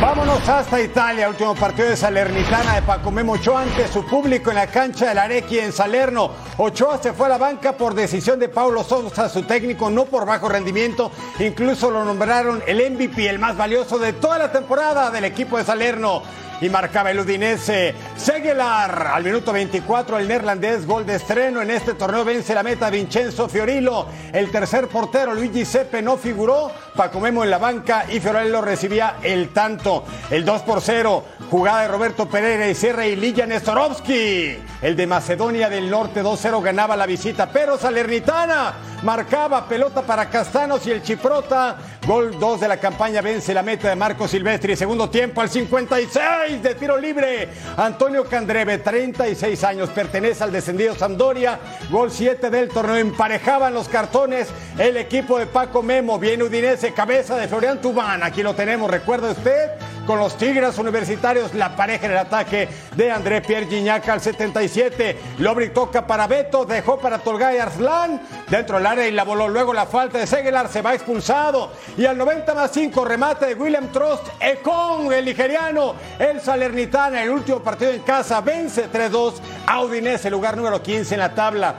Vámonos 0.00 0.48
hasta 0.48 0.80
Italia, 0.80 1.28
último 1.28 1.54
partido 1.56 1.88
de 1.88 1.96
Salernitana 1.96 2.74
de 2.74 2.82
Paco 2.82 3.10
Memo 3.10 3.32
Ochoa 3.32 3.62
ante 3.62 3.88
su 3.88 4.06
público 4.06 4.50
en 4.50 4.56
la 4.56 4.66
cancha 4.66 5.08
del 5.08 5.18
Arequi 5.18 5.58
en 5.58 5.72
Salerno. 5.72 6.30
Ochoa 6.56 6.98
se 7.02 7.12
fue 7.12 7.26
a 7.26 7.30
la 7.30 7.38
banca 7.38 7.72
por 7.72 7.94
decisión 7.94 8.38
de 8.38 8.48
Paulo 8.48 8.84
Sousa, 8.84 9.28
su 9.28 9.42
técnico, 9.42 9.90
no 9.90 10.04
por 10.04 10.24
bajo 10.24 10.48
rendimiento. 10.48 11.10
Incluso 11.40 11.90
lo 11.90 12.04
nombraron 12.04 12.62
el 12.66 12.92
MVP, 12.92 13.28
el 13.28 13.40
más 13.40 13.56
valioso 13.56 13.98
de 13.98 14.12
toda 14.12 14.38
la 14.38 14.52
temporada 14.52 15.10
del 15.10 15.24
equipo 15.24 15.58
de 15.58 15.64
Salerno. 15.64 16.22
Y 16.60 16.68
marcaba 16.68 17.10
el 17.10 17.20
Udinese. 17.20 17.94
Seguelar 18.16 19.08
al 19.08 19.24
minuto 19.24 19.52
24, 19.52 20.18
el 20.18 20.28
neerlandés, 20.28 20.86
gol 20.86 21.04
de 21.04 21.16
estreno. 21.16 21.60
En 21.60 21.70
este 21.70 21.94
torneo 21.94 22.24
vence 22.24 22.54
la 22.54 22.62
meta 22.62 22.90
Vincenzo 22.90 23.48
Fiorillo. 23.48 24.06
El 24.32 24.50
tercer 24.50 24.88
portero, 24.88 25.34
Luigi 25.34 25.64
Seppe, 25.64 26.00
no 26.00 26.16
figuró. 26.16 26.70
Paco 26.96 27.20
Memo 27.20 27.42
en 27.42 27.50
la 27.50 27.58
banca 27.58 28.06
y 28.10 28.20
Fiorello 28.20 28.60
recibía 28.60 29.16
el 29.22 29.50
tanto. 29.50 30.04
El 30.30 30.44
2 30.44 30.62
por 30.62 30.80
0, 30.80 31.24
jugada 31.50 31.82
de 31.82 31.88
Roberto 31.88 32.28
Pereira 32.28 32.68
y 32.68 32.74
Sierra 32.74 33.06
y 33.06 33.16
Lilla 33.16 33.46
Nestorovsky. 33.46 34.58
El 34.80 34.96
de 34.96 35.06
Macedonia 35.06 35.68
del 35.68 35.90
Norte 35.90 36.22
2-0 36.22 36.62
ganaba 36.62 36.96
la 36.96 37.06
visita, 37.06 37.50
pero 37.50 37.76
Salernitana 37.76 38.74
marcaba 39.04 39.68
pelota 39.68 40.02
para 40.02 40.28
Castanos 40.28 40.86
y 40.86 40.90
el 40.90 41.02
Chiprota. 41.02 41.76
Gol 42.06 42.38
2 42.38 42.60
de 42.60 42.68
la 42.68 42.78
campaña 42.78 43.20
vence 43.20 43.54
la 43.54 43.62
meta 43.62 43.88
de 43.88 43.96
Marco 43.96 44.26
Silvestri. 44.26 44.76
Segundo 44.76 45.08
tiempo 45.10 45.40
al 45.40 45.50
56 45.50 46.62
de 46.62 46.74
tiro 46.74 46.96
libre. 46.96 47.50
Antonio 47.76 48.24
Candreve, 48.24 48.78
36 48.78 49.62
años, 49.64 49.90
pertenece 49.90 50.42
al 50.42 50.52
descendido 50.52 50.94
Sampdoria. 50.94 51.60
Gol 51.90 52.10
7 52.10 52.50
del 52.50 52.68
torneo. 52.70 52.96
Emparejaban 52.96 53.74
los 53.74 53.88
cartones 53.88 54.48
el 54.78 54.96
equipo 54.96 55.38
de 55.38 55.46
Paco 55.46 55.82
Memo. 55.82 56.18
Viene 56.18 56.44
Udinese, 56.44 56.92
cabeza 56.92 57.36
de 57.36 57.46
Florian 57.46 57.80
Tubán. 57.80 58.22
Aquí 58.22 58.42
lo 58.42 58.54
tenemos, 58.54 58.90
recuerda 58.90 59.30
usted, 59.30 59.70
con 60.06 60.18
los 60.18 60.36
Tigres 60.36 60.78
Universitarios, 60.78 61.54
la 61.54 61.74
pareja 61.74 62.06
en 62.06 62.12
el 62.12 62.18
ataque 62.18 62.68
de 62.94 63.10
André 63.10 63.40
Pierre 63.40 63.66
Gignac 63.66 64.08
al 64.08 64.20
77. 64.20 65.18
Lobri 65.38 65.70
toca 65.70 66.06
para 66.06 66.26
Beto, 66.26 66.64
dejó 66.64 66.98
para 66.98 67.18
Tolgay 67.18 67.58
Arslan 67.58 68.20
dentro 68.48 68.76
del 68.76 68.86
área 68.86 69.08
y 69.08 69.12
la 69.12 69.24
voló. 69.24 69.48
Luego 69.48 69.72
la 69.72 69.86
falta 69.86 70.18
de 70.18 70.26
Seguelar 70.26 70.68
se 70.68 70.82
va 70.82 70.94
expulsado. 70.94 71.72
Y 71.96 72.04
al 72.04 72.18
90 72.18 72.54
más 72.54 72.70
5, 72.72 73.04
remate 73.04 73.46
de 73.46 73.54
William 73.54 73.88
Trost, 73.88 74.26
Econ, 74.40 75.12
el 75.12 75.24
nigeriano, 75.24 75.94
el 76.18 76.40
Salernitana, 76.40 77.22
el 77.22 77.30
último 77.30 77.60
partido 77.60 77.92
en 77.92 78.02
casa, 78.02 78.40
vence 78.40 78.90
3-2 78.90 79.34
a 79.66 79.82
Udinese, 79.82 80.30
lugar 80.30 80.56
número 80.56 80.82
15 80.82 81.14
en 81.14 81.20
la 81.20 81.34
tabla. 81.34 81.74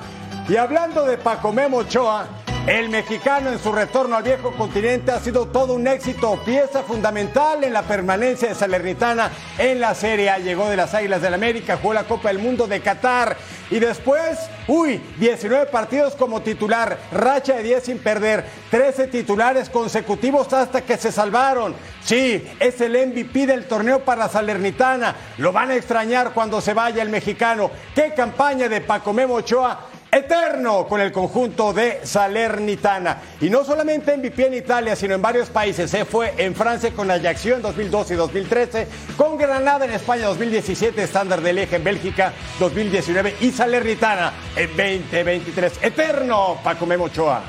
Y 0.47 0.57
hablando 0.57 1.05
de 1.05 1.17
Paco 1.17 1.51
Memo 1.51 1.77
Ochoa, 1.77 2.27
el 2.67 2.89
mexicano 2.89 3.51
en 3.51 3.59
su 3.59 3.71
retorno 3.71 4.15
al 4.15 4.23
viejo 4.23 4.51
continente 4.53 5.11
ha 5.11 5.19
sido 5.19 5.45
todo 5.47 5.73
un 5.73 5.85
éxito, 5.87 6.39
pieza 6.43 6.81
fundamental 6.81 7.63
en 7.63 7.73
la 7.73 7.83
permanencia 7.83 8.49
de 8.49 8.55
Salernitana 8.55 9.29
en 9.59 9.79
la 9.79 9.93
Serie 9.93 10.31
A. 10.31 10.39
Llegó 10.39 10.67
de 10.67 10.75
las 10.75 10.95
Águilas 10.95 11.21
del 11.21 11.35
América, 11.35 11.77
jugó 11.79 11.93
la 11.93 12.05
Copa 12.05 12.29
del 12.29 12.39
Mundo 12.39 12.65
de 12.65 12.81
Qatar 12.81 13.37
y 13.69 13.79
después, 13.79 14.39
uy, 14.67 14.99
19 15.19 15.67
partidos 15.67 16.15
como 16.15 16.41
titular, 16.41 16.97
racha 17.11 17.55
de 17.55 17.63
10 17.63 17.83
sin 17.83 17.99
perder, 17.99 18.45
13 18.71 19.07
titulares 19.07 19.69
consecutivos 19.69 20.51
hasta 20.51 20.81
que 20.81 20.97
se 20.97 21.11
salvaron. 21.11 21.75
Sí, 22.03 22.47
es 22.59 22.81
el 22.81 22.93
MVP 22.93 23.45
del 23.45 23.65
torneo 23.65 23.99
para 23.99 24.27
Salernitana. 24.27 25.15
Lo 25.37 25.51
van 25.51 25.69
a 25.69 25.75
extrañar 25.75 26.31
cuando 26.33 26.61
se 26.61 26.73
vaya 26.73 27.03
el 27.03 27.09
mexicano. 27.09 27.69
¡Qué 27.93 28.13
campaña 28.15 28.67
de 28.69 28.81
Paco 28.81 29.13
Memo 29.13 29.35
Ochoa! 29.35 29.89
Eterno 30.15 30.87
con 30.87 31.01
el 31.01 31.11
conjunto 31.11 31.73
de 31.73 32.01
Salernitana. 32.03 33.17
Y 33.41 33.49
no 33.49 33.63
solamente 33.63 34.15
MVP 34.15 34.47
en 34.47 34.53
Italia, 34.53 34.95
sino 34.95 35.15
en 35.15 35.21
varios 35.21 35.49
países. 35.49 35.91
Se 35.91 36.05
fue 36.05 36.33
en 36.37 36.55
Francia 36.55 36.91
con 36.91 37.11
Ajaccio 37.11 37.55
en 37.55 37.61
2012 37.61 38.13
y 38.13 38.17
2013, 38.17 38.87
con 39.17 39.37
Granada 39.37 39.85
en 39.85 39.91
España 39.91 40.27
2017, 40.27 41.03
Estándar 41.03 41.41
del 41.41 41.57
Eje 41.57 41.75
en 41.75 41.83
Bélgica 41.83 42.33
2019 42.59 43.35
y 43.41 43.51
Salernitana 43.51 44.33
en 44.55 44.67
2023. 44.67 45.79
Eterno 45.81 46.57
Paco 46.63 46.85
Memo 46.85 47.05
Ochoa. 47.05 47.41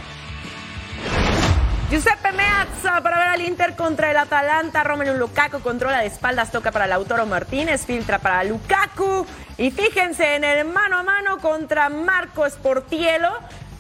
Giuseppe 1.88 2.32
Meazza 2.32 3.00
para 3.00 3.16
ver 3.18 3.28
al 3.28 3.42
Inter 3.42 3.76
contra 3.76 4.10
el 4.10 4.16
Atalanta. 4.16 4.82
Romelu 4.82 5.14
Lukaku 5.14 5.60
controla 5.60 6.00
de 6.00 6.06
espaldas, 6.06 6.50
toca 6.50 6.72
para 6.72 6.88
Lautaro 6.88 7.26
Martínez, 7.26 7.86
filtra 7.86 8.18
para 8.18 8.42
Lukaku. 8.42 9.24
Y 9.58 9.70
fíjense 9.70 10.36
en 10.36 10.44
el 10.44 10.66
mano 10.66 10.98
a 10.98 11.02
mano 11.02 11.38
contra 11.38 11.88
Marco 11.88 12.48
Sportielo. 12.48 13.30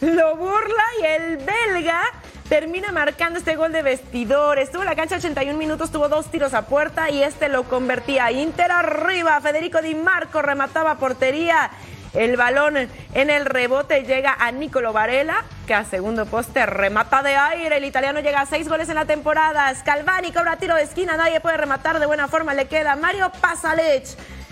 Lo 0.00 0.36
burla 0.36 0.84
y 1.00 1.04
el 1.04 1.36
belga 1.38 2.00
termina 2.48 2.92
marcando 2.92 3.38
este 3.38 3.56
gol 3.56 3.72
de 3.72 3.82
vestidor. 3.82 4.58
Estuvo 4.58 4.82
en 4.82 4.88
la 4.88 4.94
cancha 4.94 5.16
81 5.16 5.58
minutos, 5.58 5.90
tuvo 5.90 6.08
dos 6.08 6.30
tiros 6.30 6.54
a 6.54 6.62
puerta 6.66 7.10
y 7.10 7.22
este 7.22 7.50
lo 7.50 7.64
convertía. 7.64 8.30
Inter 8.30 8.72
arriba, 8.72 9.38
Federico 9.42 9.82
Di 9.82 9.94
Marco 9.94 10.40
remataba 10.40 10.96
portería. 10.96 11.70
El 12.14 12.38
balón 12.38 12.76
en 12.78 13.30
el 13.30 13.44
rebote 13.44 14.04
llega 14.04 14.34
a 14.38 14.50
Nicolo 14.52 14.94
Varela. 14.94 15.44
saca 15.66 15.84
segundo 15.84 16.24
poste, 16.24 16.64
remata 16.64 17.22
de 17.22 17.36
aire. 17.36 17.76
El 17.76 17.84
italiano 17.84 18.20
llega 18.20 18.40
a 18.40 18.46
seis 18.46 18.66
goles 18.66 18.88
en 18.88 18.94
la 18.94 19.04
temporada. 19.04 19.74
Scalvani 19.74 20.32
cobra 20.32 20.56
tiro 20.56 20.74
de 20.74 20.84
esquina, 20.84 21.18
nadie 21.18 21.40
puede 21.40 21.58
rematar 21.58 22.00
de 22.00 22.06
buena 22.06 22.28
forma. 22.28 22.54
Le 22.54 22.66
queda 22.68 22.96
Mario 22.96 23.30
Pasalic 23.42 24.04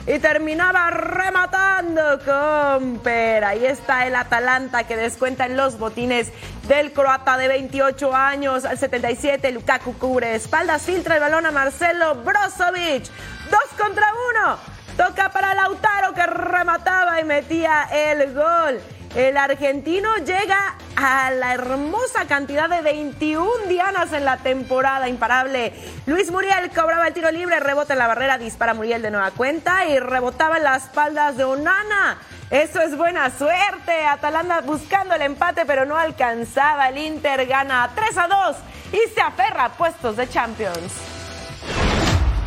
y 0.06 0.18
terminaba 0.18 0.90
rematando 0.90 2.18
con 2.24 2.98
Per. 2.98 3.44
Ahí 3.44 3.64
está 3.64 4.06
el 4.06 4.14
Atalanta 4.14 4.84
que 4.84 4.96
descuenta 4.96 5.46
en 5.46 5.56
los 5.56 5.78
botines 5.78 6.30
del 6.68 6.92
croata 6.92 7.38
de 7.38 7.48
28 7.48 8.14
años. 8.14 8.64
Al 8.64 8.78
77, 8.78 9.50
Lukaku 9.52 9.96
cubre 9.96 10.34
espaldas, 10.34 10.82
filtra 10.82 11.14
el 11.14 11.20
balón 11.20 11.46
a 11.46 11.50
Marcelo 11.50 12.16
Brozovic. 12.16 13.04
Dos 13.50 13.78
contra 13.78 14.06
uno. 14.30 14.58
Toca 14.96 15.30
para 15.30 15.54
Lautaro 15.54 16.12
que 16.12 16.26
remataba 16.26 17.20
y 17.20 17.24
metía 17.24 17.88
el 17.90 18.34
gol. 18.34 18.80
El 19.14 19.36
argentino 19.36 20.16
llega 20.16 20.74
a 20.96 21.30
la 21.30 21.54
hermosa 21.54 22.26
cantidad 22.26 22.68
de 22.68 22.80
21 22.82 23.48
dianas 23.68 24.12
en 24.12 24.24
la 24.24 24.38
temporada, 24.38 25.08
imparable. 25.08 25.72
Luis 26.06 26.32
Muriel 26.32 26.68
cobraba 26.74 27.06
el 27.06 27.14
tiro 27.14 27.30
libre, 27.30 27.60
rebota 27.60 27.92
en 27.92 28.00
la 28.00 28.08
barrera, 28.08 28.38
dispara 28.38 28.74
Muriel 28.74 29.02
de 29.02 29.12
nueva 29.12 29.30
cuenta 29.30 29.86
y 29.86 30.00
rebotaba 30.00 30.56
en 30.56 30.64
las 30.64 30.86
espaldas 30.86 31.36
de 31.36 31.44
Onana. 31.44 32.18
Eso 32.50 32.80
es 32.80 32.96
buena 32.96 33.30
suerte. 33.30 34.04
Atalanta 34.04 34.62
buscando 34.62 35.14
el 35.14 35.22
empate, 35.22 35.64
pero 35.64 35.84
no 35.84 35.96
alcanzaba. 35.96 36.88
El 36.88 36.98
Inter 36.98 37.46
gana 37.46 37.88
3 37.94 38.18
a 38.18 38.26
2 38.26 38.56
y 38.94 39.14
se 39.14 39.20
aferra 39.20 39.66
a 39.66 39.68
puestos 39.74 40.16
de 40.16 40.28
Champions. 40.28 41.13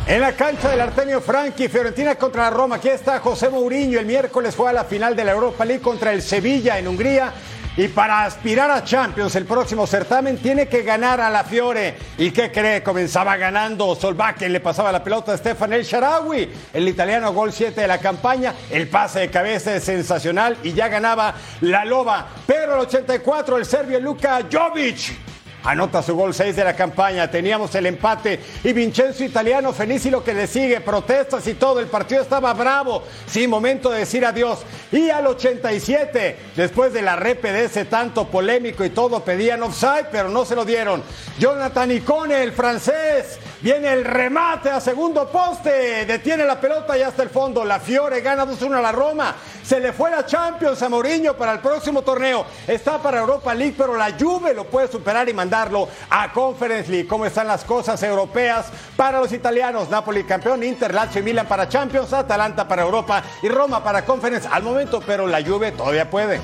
En 0.08 0.22
la 0.22 0.32
cancha 0.32 0.70
del 0.70 0.80
Artemio 0.80 1.20
Franchi, 1.20 1.68
Fiorentina 1.68 2.14
contra 2.14 2.48
Roma. 2.48 2.76
Aquí 2.76 2.88
está 2.88 3.20
José 3.20 3.50
Mourinho. 3.50 4.00
El 4.00 4.06
miércoles 4.06 4.56
fue 4.56 4.70
a 4.70 4.72
la 4.72 4.84
final 4.84 5.14
de 5.14 5.22
la 5.22 5.32
Europa 5.32 5.66
League 5.66 5.82
contra 5.82 6.14
el 6.14 6.22
Sevilla 6.22 6.78
en 6.78 6.88
Hungría. 6.88 7.30
Y 7.76 7.88
para 7.88 8.24
aspirar 8.24 8.70
a 8.70 8.82
Champions 8.82 9.36
el 9.36 9.44
próximo 9.44 9.86
certamen 9.86 10.38
tiene 10.38 10.66
que 10.66 10.80
ganar 10.80 11.20
a 11.20 11.28
la 11.28 11.44
Fiore. 11.44 11.94
¿Y 12.16 12.30
qué 12.30 12.50
cree? 12.50 12.82
Comenzaba 12.82 13.36
ganando 13.36 13.94
Solbakken, 13.94 14.50
le 14.50 14.60
pasaba 14.60 14.90
la 14.90 15.04
pelota 15.04 15.34
a 15.34 15.36
Stefan 15.36 15.74
El 15.74 15.84
Sharawi. 15.84 16.48
El 16.72 16.88
italiano 16.88 17.30
gol 17.34 17.52
7 17.52 17.78
de 17.78 17.86
la 17.86 17.98
campaña. 17.98 18.54
El 18.70 18.88
pase 18.88 19.20
de 19.20 19.28
cabeza 19.28 19.76
es 19.76 19.84
sensacional 19.84 20.56
y 20.62 20.72
ya 20.72 20.88
ganaba 20.88 21.34
la 21.60 21.84
Loba. 21.84 22.28
Pero 22.46 22.76
el 22.76 22.80
84 22.80 23.58
el 23.58 23.66
serbio 23.66 24.00
Luka 24.00 24.40
Jovic 24.50 25.27
Anota 25.64 26.02
su 26.02 26.14
gol 26.14 26.32
6 26.32 26.54
de 26.54 26.64
la 26.64 26.74
campaña. 26.74 27.30
Teníamos 27.30 27.74
el 27.74 27.86
empate 27.86 28.40
y 28.62 28.72
Vincenzo 28.72 29.24
Italiano 29.24 29.72
feliz 29.72 30.06
y 30.06 30.10
lo 30.10 30.22
que 30.22 30.32
le 30.32 30.46
sigue. 30.46 30.80
Protestas 30.80 31.46
y 31.46 31.54
todo. 31.54 31.80
El 31.80 31.88
partido 31.88 32.22
estaba 32.22 32.54
bravo. 32.54 33.02
Sí, 33.26 33.48
momento 33.48 33.90
de 33.90 34.00
decir 34.00 34.24
adiós. 34.24 34.60
Y 34.92 35.10
al 35.10 35.26
87, 35.26 36.36
después 36.56 36.92
de 36.92 37.02
la 37.02 37.16
repe 37.16 37.52
de 37.52 37.64
ese 37.64 37.84
tanto 37.84 38.28
polémico 38.28 38.84
y 38.84 38.90
todo, 38.90 39.24
pedían 39.24 39.62
offside, 39.62 40.06
pero 40.12 40.28
no 40.28 40.44
se 40.44 40.54
lo 40.54 40.64
dieron. 40.64 41.02
Jonathan 41.38 41.90
Icone, 41.90 42.42
el 42.42 42.52
francés. 42.52 43.38
Viene 43.60 43.92
el 43.92 44.04
remate 44.04 44.70
a 44.70 44.80
segundo 44.80 45.26
poste. 45.28 46.06
Detiene 46.06 46.44
la 46.44 46.60
pelota 46.60 46.96
y 46.96 47.02
hasta 47.02 47.24
el 47.24 47.28
fondo. 47.28 47.64
La 47.64 47.80
Fiore 47.80 48.20
gana 48.20 48.46
2-1 48.46 48.76
a 48.76 48.80
la 48.80 48.92
Roma. 48.92 49.34
Se 49.64 49.80
le 49.80 49.92
fue 49.92 50.10
la 50.10 50.24
Champions 50.24 50.80
a 50.80 50.88
Mourinho 50.88 51.34
para 51.34 51.52
el 51.52 51.58
próximo 51.58 52.02
torneo. 52.02 52.46
Está 52.68 53.02
para 53.02 53.18
Europa 53.20 53.52
League, 53.54 53.74
pero 53.76 53.96
la 53.96 54.12
Juve 54.18 54.54
lo 54.54 54.64
puede 54.64 54.86
superar 54.86 55.28
y 55.28 55.34
mandarlo 55.34 55.88
a 56.08 56.32
Conference 56.32 56.88
League. 56.90 57.08
¿Cómo 57.08 57.26
están 57.26 57.48
las 57.48 57.64
cosas 57.64 58.00
europeas 58.04 58.66
para 58.96 59.18
los 59.18 59.32
italianos? 59.32 59.90
Napoli 59.90 60.22
campeón, 60.22 60.62
Inter, 60.62 60.94
Lazio 60.94 61.20
y 61.20 61.24
Milan 61.24 61.46
para 61.46 61.68
Champions, 61.68 62.12
Atalanta 62.12 62.68
para 62.68 62.82
Europa 62.82 63.22
y 63.42 63.48
Roma 63.48 63.82
para 63.82 64.04
Conference 64.04 64.48
al 64.50 64.62
momento, 64.62 65.02
pero 65.04 65.26
la 65.26 65.42
Juve 65.42 65.72
todavía 65.72 66.08
puede. 66.08 66.40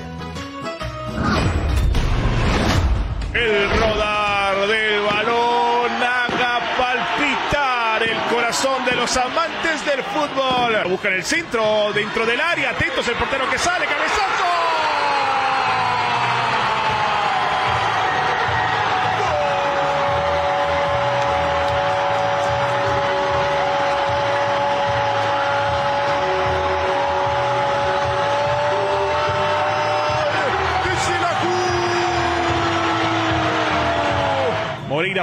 El 3.33 3.69
rodar 3.79 4.67
del 4.67 5.01
balón 5.01 5.55
corazón 8.55 8.85
de 8.85 8.95
los 8.95 9.17
amantes 9.17 9.85
del 9.85 10.03
fútbol. 10.03 10.89
Buscan 10.89 11.13
el 11.13 11.23
centro 11.23 11.91
dentro 11.93 12.25
del 12.25 12.39
área. 12.39 12.69
Atentos 12.69 13.07
el 13.07 13.15
portero 13.15 13.49
que 13.49 13.57
sale. 13.57 13.85
Cabezazo. 13.85 14.84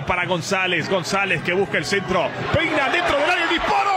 Para 0.00 0.24
González. 0.24 0.88
González 0.88 1.42
que 1.42 1.52
busca 1.52 1.76
el 1.76 1.84
centro. 1.84 2.30
Peina 2.54 2.88
dentro 2.88 3.18
del 3.18 3.30
área. 3.30 3.46
Disparo. 3.46 3.90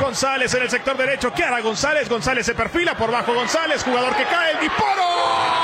González 0.00 0.54
en 0.54 0.62
el 0.62 0.70
sector 0.70 0.96
derecho. 0.98 1.32
¿Qué 1.32 1.44
hará 1.44 1.60
González? 1.60 2.10
González 2.10 2.44
se 2.44 2.54
perfila 2.54 2.94
por 2.94 3.10
bajo. 3.10 3.32
González, 3.32 3.82
jugador 3.82 4.14
que 4.14 4.24
cae. 4.24 4.52
El 4.52 4.60
disparo. 4.60 5.61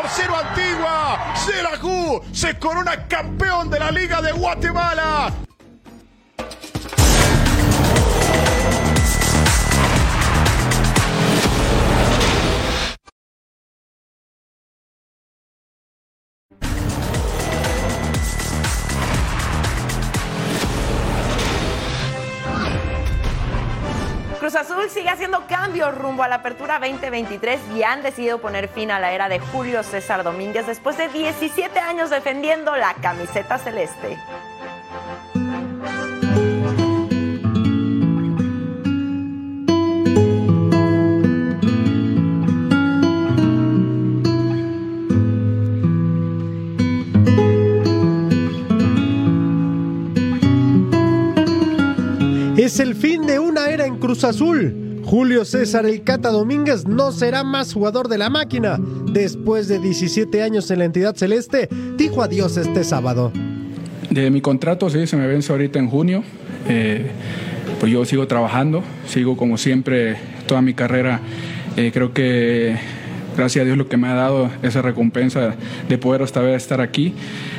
Por 0.00 0.10
cero 0.10 0.36
Antigua. 0.36 1.34
Selajú 1.34 2.22
se 2.32 2.58
corona 2.58 3.06
campeón 3.08 3.70
de 3.70 3.78
la 3.80 3.90
Liga 3.90 4.20
de 4.22 4.32
Guatemala. 4.32 5.47
Sigue 24.88 25.10
haciendo 25.10 25.46
cambios 25.46 25.94
rumbo 25.96 26.22
a 26.22 26.28
la 26.28 26.36
apertura 26.36 26.78
2023 26.78 27.60
y 27.76 27.82
han 27.82 28.02
decidido 28.02 28.38
poner 28.38 28.68
fin 28.68 28.90
a 28.90 28.98
la 28.98 29.12
era 29.12 29.28
de 29.28 29.38
Julio 29.38 29.82
César 29.82 30.24
Domínguez 30.24 30.66
después 30.66 30.96
de 30.96 31.08
17 31.08 31.78
años 31.78 32.08
defendiendo 32.08 32.74
la 32.74 32.94
camiseta 32.94 33.58
celeste. 33.58 34.18
Es 52.58 52.80
el 52.80 52.96
fin 52.96 53.24
de 53.24 53.38
una 53.38 53.70
era 53.70 53.86
en 53.86 53.98
Cruz 53.98 54.24
Azul. 54.24 55.00
Julio 55.04 55.44
César 55.44 55.86
El 55.86 56.02
Cata 56.02 56.30
Domínguez 56.30 56.88
no 56.88 57.12
será 57.12 57.44
más 57.44 57.72
jugador 57.72 58.08
de 58.08 58.18
la 58.18 58.30
máquina. 58.30 58.80
Después 59.12 59.68
de 59.68 59.78
17 59.78 60.42
años 60.42 60.68
en 60.72 60.80
la 60.80 60.86
entidad 60.86 61.14
celeste, 61.14 61.68
dijo 61.96 62.20
adiós 62.20 62.56
este 62.56 62.82
sábado. 62.82 63.30
De 64.10 64.28
mi 64.32 64.40
contrato, 64.40 64.90
sí, 64.90 65.06
se 65.06 65.16
me 65.16 65.28
vence 65.28 65.52
ahorita 65.52 65.78
en 65.78 65.88
junio. 65.88 66.24
Eh, 66.68 67.06
pues 67.78 67.92
yo 67.92 68.04
sigo 68.04 68.26
trabajando, 68.26 68.82
sigo 69.06 69.36
como 69.36 69.56
siempre 69.56 70.16
toda 70.48 70.60
mi 70.60 70.74
carrera. 70.74 71.20
Eh, 71.76 71.92
creo 71.94 72.12
que 72.12 72.76
gracias 73.36 73.62
a 73.62 73.66
Dios 73.66 73.78
lo 73.78 73.88
que 73.88 73.96
me 73.96 74.08
ha 74.08 74.14
dado 74.14 74.50
esa 74.64 74.82
recompensa 74.82 75.54
de 75.88 75.96
poder 75.98 76.22
esta 76.22 76.40
vez 76.40 76.56
estar 76.56 76.80
aquí. 76.80 77.14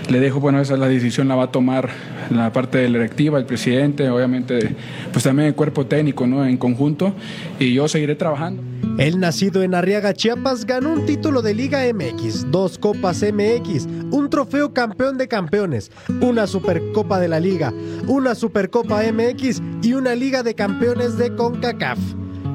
Le 0.09 0.19
dejo, 0.19 0.39
bueno, 0.39 0.59
esa 0.59 0.73
es 0.73 0.79
la 0.79 0.87
decisión 0.87 1.27
la 1.27 1.35
va 1.35 1.43
a 1.43 1.51
tomar 1.51 1.89
la 2.31 2.51
parte 2.51 2.79
de 2.79 2.89
la 2.89 2.97
directiva, 2.97 3.37
el 3.37 3.45
presidente, 3.45 4.09
obviamente, 4.09 4.75
pues 5.11 5.23
también 5.23 5.49
el 5.49 5.55
cuerpo 5.55 5.85
técnico, 5.85 6.25
¿no? 6.25 6.43
En 6.45 6.57
conjunto, 6.57 7.13
y 7.59 7.73
yo 7.73 7.87
seguiré 7.87 8.15
trabajando. 8.15 8.63
El 8.97 9.19
nacido 9.19 9.61
en 9.61 9.75
Arriaga, 9.75 10.13
Chiapas, 10.13 10.65
ganó 10.65 10.93
un 10.93 11.05
título 11.05 11.43
de 11.43 11.53
Liga 11.53 11.81
MX, 11.93 12.49
dos 12.49 12.79
Copas 12.79 13.23
MX, 13.23 13.85
un 14.11 14.29
trofeo 14.31 14.73
campeón 14.73 15.17
de 15.19 15.27
campeones, 15.27 15.91
una 16.21 16.47
Supercopa 16.47 17.19
de 17.19 17.27
la 17.27 17.39
Liga, 17.39 17.71
una 18.07 18.33
Supercopa 18.33 19.03
MX 19.03 19.61
y 19.83 19.93
una 19.93 20.15
Liga 20.15 20.41
de 20.41 20.55
Campeones 20.55 21.17
de 21.17 21.35
CONCACAF. 21.35 21.99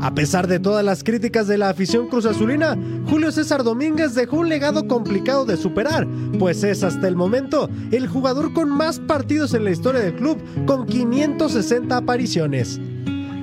A 0.04 0.14
pesar 0.14 0.48
de 0.48 0.60
todas 0.60 0.84
las 0.84 1.02
críticas 1.02 1.46
de 1.48 1.56
la 1.56 1.70
afición 1.70 2.08
cruz 2.08 2.26
azulina, 2.26 2.76
Julio 3.08 3.32
César 3.32 3.64
Domínguez 3.64 4.14
dejó 4.14 4.40
un 4.40 4.50
legado 4.50 4.86
complicado 4.86 5.46
de 5.46 5.56
superar, 5.56 6.06
pues 6.38 6.62
es 6.62 6.84
hasta 6.84 7.08
el 7.08 7.16
momento 7.16 7.70
el 7.90 8.06
jugador 8.06 8.52
con 8.52 8.68
más 8.68 9.00
partidos 9.00 9.54
en 9.54 9.64
la 9.64 9.70
historia 9.70 10.02
del 10.02 10.14
club, 10.14 10.36
con 10.66 10.84
560 10.84 11.96
apariciones. 11.96 12.78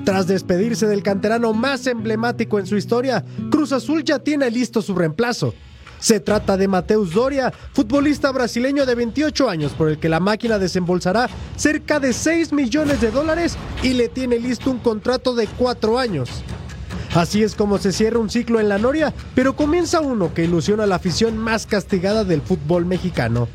Tras 0.06 0.28
despedirse 0.28 0.86
del 0.86 1.02
canterano 1.02 1.52
más 1.52 1.88
emblemático 1.88 2.60
en 2.60 2.68
su 2.68 2.78
historia, 2.78 3.26
Cruz 3.50 3.72
Azul 3.72 4.04
ya 4.04 4.20
tiene 4.20 4.52
listo 4.52 4.84
su 4.84 4.94
reemplazo. 4.94 5.56
Se 6.02 6.20
trata 6.20 6.58
de 6.58 6.68
Mateus 6.68 7.14
Doria, 7.14 7.54
futbolista 7.74 8.32
brasileño 8.32 8.88
de 8.88 8.96
28 8.96 9.48
años 9.48 9.72
por 9.74 9.88
el 9.88 10.00
que 10.00 10.10
la 10.10 10.20
máquina 10.20 10.58
desembolsará 10.58 11.30
cerca 11.56 12.00
de 12.00 12.12
6 12.12 12.54
millones 12.54 13.00
de 13.02 13.12
dólares 13.12 13.56
y 13.84 13.94
le 13.94 14.10
tiene 14.10 14.40
listo 14.40 14.72
un 14.72 14.80
contrato 14.80 15.36
de 15.36 15.46
4 15.46 16.00
años. 16.00 16.30
Así 17.14 17.44
es 17.44 17.54
como 17.54 17.78
se 17.78 17.92
cierra 17.92 18.18
un 18.18 18.32
ciclo 18.32 18.60
en 18.60 18.68
la 18.68 18.80
Noria, 18.80 19.14
pero 19.36 19.56
comienza 19.56 20.02
uno 20.02 20.34
que 20.34 20.46
ilusiona 20.46 20.86
a 20.86 20.88
la 20.88 20.96
afición 20.96 21.38
más 21.38 21.68
castigada 21.68 22.24
del 22.24 22.42
fútbol 22.42 22.86
mexicano. 22.86 23.48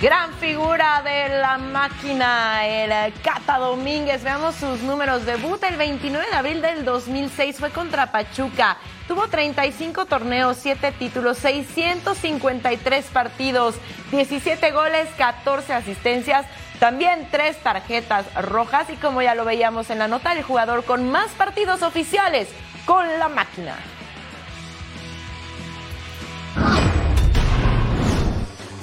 Gran 0.00 0.32
figura 0.34 1.02
de 1.02 1.40
la 1.40 1.58
máquina, 1.58 2.64
el 2.68 3.12
Cata 3.14 3.58
Domínguez. 3.58 4.22
Veamos 4.22 4.54
sus 4.54 4.78
números. 4.82 5.26
Debut 5.26 5.60
el 5.64 5.76
29 5.76 6.24
de 6.30 6.36
abril 6.36 6.62
del 6.62 6.84
2006, 6.84 7.56
fue 7.58 7.70
contra 7.70 8.12
Pachuca. 8.12 8.76
Tuvo 9.08 9.26
35 9.26 10.06
torneos, 10.06 10.56
7 10.60 10.92
títulos, 10.92 11.38
653 11.38 13.06
partidos, 13.06 13.74
17 14.12 14.70
goles, 14.70 15.08
14 15.18 15.72
asistencias, 15.72 16.46
también 16.78 17.26
3 17.32 17.56
tarjetas 17.56 18.32
rojas 18.40 18.88
y 18.90 18.96
como 18.96 19.20
ya 19.20 19.34
lo 19.34 19.44
veíamos 19.44 19.90
en 19.90 19.98
la 19.98 20.06
nota, 20.06 20.32
el 20.32 20.44
jugador 20.44 20.84
con 20.84 21.10
más 21.10 21.32
partidos 21.32 21.82
oficiales 21.82 22.48
con 22.86 23.18
la 23.18 23.28
máquina. 23.28 23.74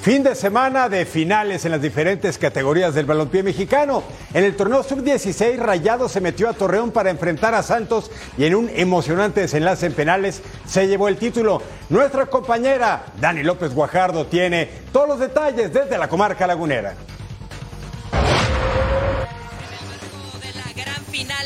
Fin 0.06 0.22
de 0.22 0.36
semana 0.36 0.88
de 0.88 1.04
finales 1.04 1.65
en 1.65 1.72
las 1.72 1.82
diferentes 1.82 2.38
categorías 2.38 2.94
del 2.94 3.08
balompié 3.08 3.41
mexicano. 3.41 4.04
En 4.36 4.44
el 4.44 4.56
torneo 4.56 4.84
sub-16, 4.84 5.58
Rayado 5.58 6.08
se 6.10 6.22
metió 6.22 6.48
a 6.48 6.54
Torreón 6.54 6.91
para 6.91 7.10
enfrentar 7.10 7.56
a 7.56 7.63
Santos 7.63 8.12
y 8.38 8.46
en 8.46 8.54
un 8.54 8.70
emocionante 8.76 9.41
desenlace 9.41 9.88
en 9.88 9.94
penales 9.94 10.44
se 10.68 10.88
llevó 10.88 11.08
el 11.08 11.18
título. 11.18 11.60
Nuestra 11.89 12.28
compañera 12.28 13.04
Dani 13.20 13.41
López 13.41 13.74
Guajardo 13.74 14.28
tiene 14.28 14.70
todos 14.94 15.08
los 15.08 15.20
detalles 15.20 15.74
desde 15.74 15.98
la 15.98 16.08
comarca 16.08 16.46
lagunera. 16.46 16.94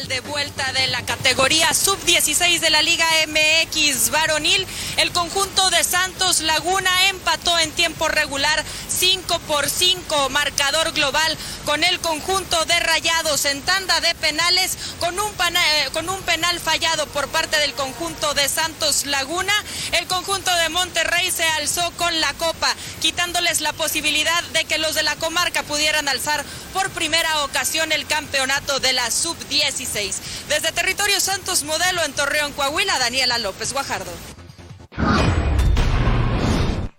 De 0.07 0.19
vuelta 0.21 0.71
de 0.73 0.88
la 0.88 1.03
categoría 1.03 1.73
sub-16 1.73 2.59
de 2.59 2.69
la 2.69 2.81
Liga 2.81 3.05
MX 3.27 4.09
varonil. 4.12 4.65
El 4.97 5.12
conjunto 5.12 5.69
de 5.69 5.83
Santos 5.83 6.41
Laguna 6.41 6.91
empató 7.09 7.57
en 7.59 7.71
tiempo 7.71 8.07
regular 8.07 8.63
5 8.88 9.39
por 9.47 9.69
5, 9.69 10.29
marcador 10.29 10.91
global 10.93 11.38
con 11.65 11.83
el 11.83 11.99
conjunto 11.99 12.65
de 12.65 12.79
Rayados 12.79 13.45
en 13.45 13.62
tanda 13.62 13.99
de 14.01 14.15
penales 14.15 14.77
con 14.99 15.19
un, 15.19 15.29
eh, 15.29 15.89
con 15.91 16.07
un 16.09 16.21
penal 16.21 16.59
fallado 16.59 17.05
por 17.07 17.27
parte 17.29 17.57
del 17.59 17.73
conjunto 17.73 18.33
de 18.33 18.47
Santos 18.47 19.05
Laguna. 19.05 19.53
El 19.91 20.07
conjunto 20.07 20.53
de 20.55 20.69
Monterrey 20.69 21.31
se 21.31 21.43
alzó 21.43 21.91
con 21.97 22.19
la 22.21 22.33
copa, 22.33 22.73
quitándoles 23.01 23.62
la 23.62 23.73
posibilidad 23.73 24.43
de 24.53 24.65
que 24.65 24.77
los 24.77 24.95
de 24.95 25.03
la 25.03 25.15
comarca 25.15 25.63
pudieran 25.63 26.07
alzar 26.07 26.45
por 26.73 26.89
primera 26.91 27.43
ocasión 27.43 27.91
el 27.91 28.05
campeonato 28.05 28.79
de 28.79 28.93
la 28.93 29.09
sub-16. 29.09 29.88
Desde 29.91 30.71
Territorio 30.71 31.19
Santos 31.19 31.63
Modelo 31.63 32.04
en 32.04 32.13
Torreón, 32.13 32.54
Coahuila, 32.54 32.99
Daniela 32.99 33.39
López 33.39 33.73
Guajardo. 33.73 34.12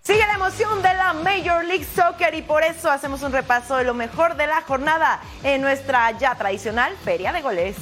Sigue 0.03 0.19
la 0.27 0.33
emoción 0.33 0.81
de 0.81 0.93
la 0.95 1.13
Major 1.13 1.63
League 1.63 1.87
Soccer 1.95 2.35
y 2.35 2.41
por 2.41 2.63
eso 2.63 2.91
hacemos 2.91 3.21
un 3.21 3.31
repaso 3.31 3.77
de 3.77 3.85
lo 3.85 3.93
mejor 3.93 4.35
de 4.35 4.45
la 4.45 4.61
jornada 4.63 5.21
en 5.41 5.61
nuestra 5.61 6.11
ya 6.19 6.35
tradicional 6.35 6.93
Feria 7.05 7.31
de 7.31 7.41
Goles. 7.41 7.77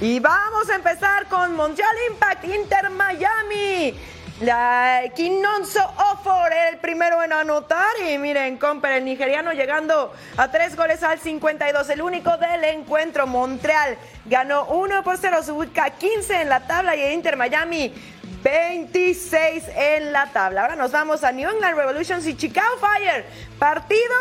Y 0.00 0.18
vamos 0.18 0.70
a 0.70 0.76
empezar 0.76 1.28
con 1.28 1.54
Montreal 1.54 1.94
Impact 2.10 2.44
Inter 2.46 2.88
Miami. 2.88 3.94
La 4.40 5.02
Kinonso 5.14 5.80
Ofor 6.12 6.52
el 6.70 6.78
primero 6.78 7.22
en 7.22 7.32
anotar 7.32 7.92
y 8.08 8.18
miren, 8.18 8.56
Comper, 8.56 8.92
el 8.92 9.04
nigeriano 9.04 9.52
llegando 9.52 10.12
a 10.36 10.50
tres 10.50 10.74
goles 10.74 11.02
al 11.02 11.20
52, 11.20 11.88
el 11.90 12.02
único 12.02 12.36
del 12.38 12.64
encuentro. 12.64 13.26
Montreal 13.26 13.96
ganó 14.24 14.64
1 14.64 15.04
por 15.04 15.18
0, 15.18 15.42
su 15.44 15.64
15 15.98 16.40
en 16.40 16.48
la 16.48 16.66
tabla 16.66 16.96
y 16.96 17.12
Inter 17.12 17.36
Miami 17.36 17.94
26 18.42 19.64
en 19.76 20.12
la 20.12 20.26
tabla. 20.32 20.62
Ahora 20.62 20.76
nos 20.76 20.90
vamos 20.90 21.22
a 21.22 21.30
New 21.30 21.48
England 21.48 21.76
Revolutions 21.76 22.26
y 22.26 22.36
Chicago 22.36 22.78
Fire. 22.80 23.24
Partido 23.60 24.14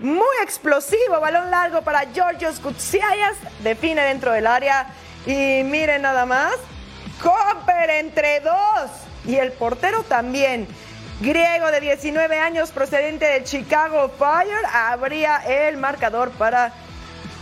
muy 0.00 0.36
explosivo, 0.42 1.18
balón 1.20 1.50
largo 1.50 1.80
para 1.80 2.00
Georgios 2.12 2.60
Kutsiayas, 2.60 3.36
define 3.60 4.02
dentro 4.02 4.32
del 4.32 4.46
área 4.46 4.88
y 5.24 5.62
miren 5.64 6.02
nada 6.02 6.26
más, 6.26 6.56
Comper 7.22 7.88
entre 7.88 8.40
dos 8.40 9.05
y 9.26 9.36
el 9.36 9.52
portero 9.52 10.02
también. 10.02 10.66
Griego 11.20 11.70
de 11.70 11.80
19 11.80 12.38
años 12.38 12.70
procedente 12.70 13.24
de 13.24 13.42
Chicago 13.42 14.12
Fire 14.18 14.66
abría 14.72 15.38
el 15.38 15.78
marcador 15.78 16.30
para 16.32 16.72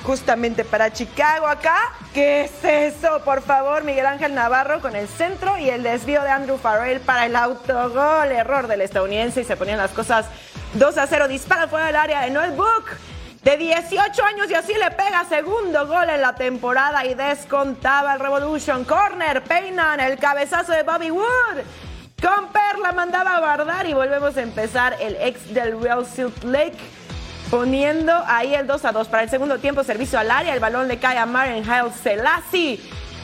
justamente 0.04 0.64
para 0.64 0.92
Chicago 0.92 1.48
acá. 1.48 1.92
¿Qué 2.12 2.42
es 2.44 2.64
eso? 2.64 3.20
Por 3.24 3.42
favor, 3.42 3.82
Miguel 3.82 4.06
Ángel 4.06 4.34
Navarro 4.34 4.80
con 4.80 4.94
el 4.94 5.08
centro 5.08 5.58
y 5.58 5.70
el 5.70 5.82
desvío 5.82 6.22
de 6.22 6.30
Andrew 6.30 6.58
Farrell 6.58 7.00
para 7.00 7.26
el 7.26 7.34
autogol. 7.34 8.30
Error 8.30 8.68
del 8.68 8.82
estadounidense 8.82 9.40
y 9.40 9.44
se 9.44 9.56
ponían 9.56 9.78
las 9.78 9.90
cosas 9.90 10.26
2 10.74 10.98
a 10.98 11.06
0. 11.06 11.26
Dispara 11.26 11.66
fuera 11.66 11.86
del 11.86 11.96
área 11.96 12.20
de 12.20 12.30
Noel 12.30 12.52
Book 12.52 12.84
de 13.44 13.58
18 13.58 14.24
años 14.24 14.50
y 14.50 14.54
así 14.54 14.72
le 14.72 14.90
pega 14.90 15.24
segundo 15.28 15.86
gol 15.86 16.08
en 16.08 16.22
la 16.22 16.34
temporada 16.34 17.04
y 17.04 17.14
descontaba 17.14 18.14
el 18.14 18.20
Revolution 18.20 18.84
Corner. 18.84 19.42
Peinan 19.42 20.00
el 20.00 20.18
cabezazo 20.18 20.72
de 20.72 20.82
Bobby 20.82 21.10
Wood. 21.10 21.60
Comper 22.22 22.78
la 22.82 22.92
mandaba 22.92 23.36
a 23.36 23.40
guardar 23.40 23.86
y 23.86 23.92
volvemos 23.92 24.34
a 24.38 24.42
empezar 24.42 24.96
el 24.98 25.16
ex 25.20 25.52
del 25.52 25.78
Real 25.78 26.06
Salt 26.06 26.42
Lake 26.44 26.78
poniendo 27.50 28.12
ahí 28.26 28.54
el 28.54 28.66
2 28.66 28.82
a 28.86 28.92
2 28.92 29.08
para 29.08 29.24
el 29.24 29.28
segundo 29.28 29.58
tiempo 29.58 29.84
servicio 29.84 30.18
al 30.18 30.30
área 30.30 30.54
el 30.54 30.60
balón 30.60 30.88
le 30.88 30.98
cae 30.98 31.18
a 31.18 31.26
Maren 31.26 31.70
Haile 31.70 31.92
Selassie 32.02 32.80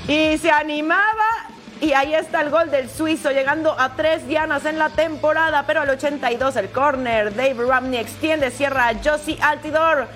y 0.06 0.36
se 0.36 0.50
animaba 0.50 1.49
y 1.80 1.94
ahí 1.94 2.14
está 2.14 2.42
el 2.42 2.50
gol 2.50 2.70
del 2.70 2.90
suizo, 2.90 3.30
llegando 3.30 3.74
a 3.78 3.96
tres 3.96 4.26
dianas 4.26 4.66
en 4.66 4.78
la 4.78 4.90
temporada, 4.90 5.64
pero 5.66 5.80
al 5.80 5.90
82 5.90 6.56
el 6.56 6.70
corner. 6.70 7.34
Dave 7.34 7.66
Ramney 7.66 7.98
extiende, 7.98 8.50
cierra 8.50 8.88
a 8.88 8.94
Josie 9.02 9.38
Altidor. 9.40 10.06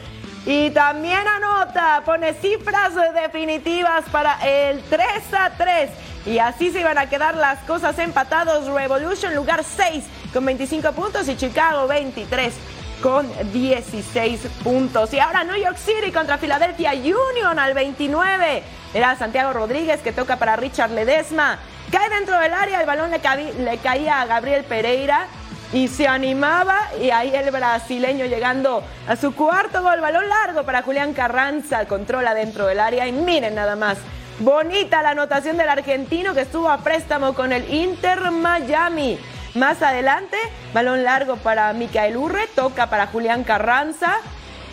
Y 0.44 0.70
también 0.70 1.27
anota, 1.27 2.03
pone 2.05 2.35
cifras 2.35 2.92
definitivas 3.14 4.05
para 4.12 4.37
el 4.46 4.83
3 4.83 5.07
a 5.38 5.50
3. 5.57 5.90
Y 6.27 6.38
así 6.38 6.70
se 6.70 6.81
iban 6.81 6.98
a 6.98 7.09
quedar 7.09 7.35
las 7.35 7.61
cosas 7.61 7.98
empatados. 7.98 8.66
Revolution 8.66 9.35
lugar 9.35 9.64
6 9.64 10.05
con 10.35 10.44
25 10.44 10.92
puntos 10.92 11.29
y 11.29 11.37
Chicago 11.37 11.87
23 11.87 12.53
con 13.02 13.28
16 13.52 14.40
puntos. 14.62 15.12
Y 15.12 15.18
ahora 15.18 15.44
New 15.44 15.57
York 15.57 15.76
City 15.76 16.11
contra 16.12 16.38
Philadelphia 16.38 16.92
Union 16.92 17.59
al 17.59 17.74
29. 17.74 18.62
Era 18.94 19.16
Santiago 19.16 19.52
Rodríguez 19.52 20.00
que 20.00 20.12
toca 20.12 20.37
para 20.37 20.57
Richard 20.57 20.90
Ledesma. 20.90 21.59
Cae 21.90 22.09
dentro 22.09 22.38
del 22.38 22.52
área, 22.54 22.80
el 22.80 22.87
balón 22.87 23.11
le, 23.11 23.20
le 23.62 23.78
caía 23.78 24.20
a 24.20 24.26
Gabriel 24.26 24.64
Pereira 24.64 25.26
y 25.72 25.88
se 25.88 26.07
animaba 26.07 26.88
y 27.00 27.11
ahí 27.11 27.35
el 27.35 27.50
brasileño 27.50 28.26
llegando 28.26 28.83
a 29.09 29.16
su 29.16 29.35
cuarto 29.35 29.83
gol, 29.83 30.00
balón 30.00 30.28
largo 30.28 30.62
para 30.62 30.83
Julián 30.83 31.12
Carranza, 31.12 31.87
controla 31.87 32.33
dentro 32.33 32.66
del 32.66 32.80
área 32.80 33.07
y 33.07 33.12
miren 33.12 33.57
nada 33.57 33.76
más. 33.76 33.98
Bonita 34.38 35.02
la 35.02 35.11
anotación 35.11 35.57
del 35.57 35.68
argentino 35.68 36.35
que 36.35 36.40
estuvo 36.42 36.68
a 36.68 36.78
préstamo 36.78 37.35
con 37.35 37.52
el 37.52 37.72
Inter 37.72 38.30
Miami. 38.30 39.18
Más 39.54 39.82
adelante, 39.82 40.36
balón 40.72 41.04
largo 41.04 41.36
para 41.36 41.72
Micael 41.74 42.16
Urre, 42.16 42.48
toca 42.56 42.88
para 42.88 43.06
Julián 43.06 43.44
Carranza 43.44 44.16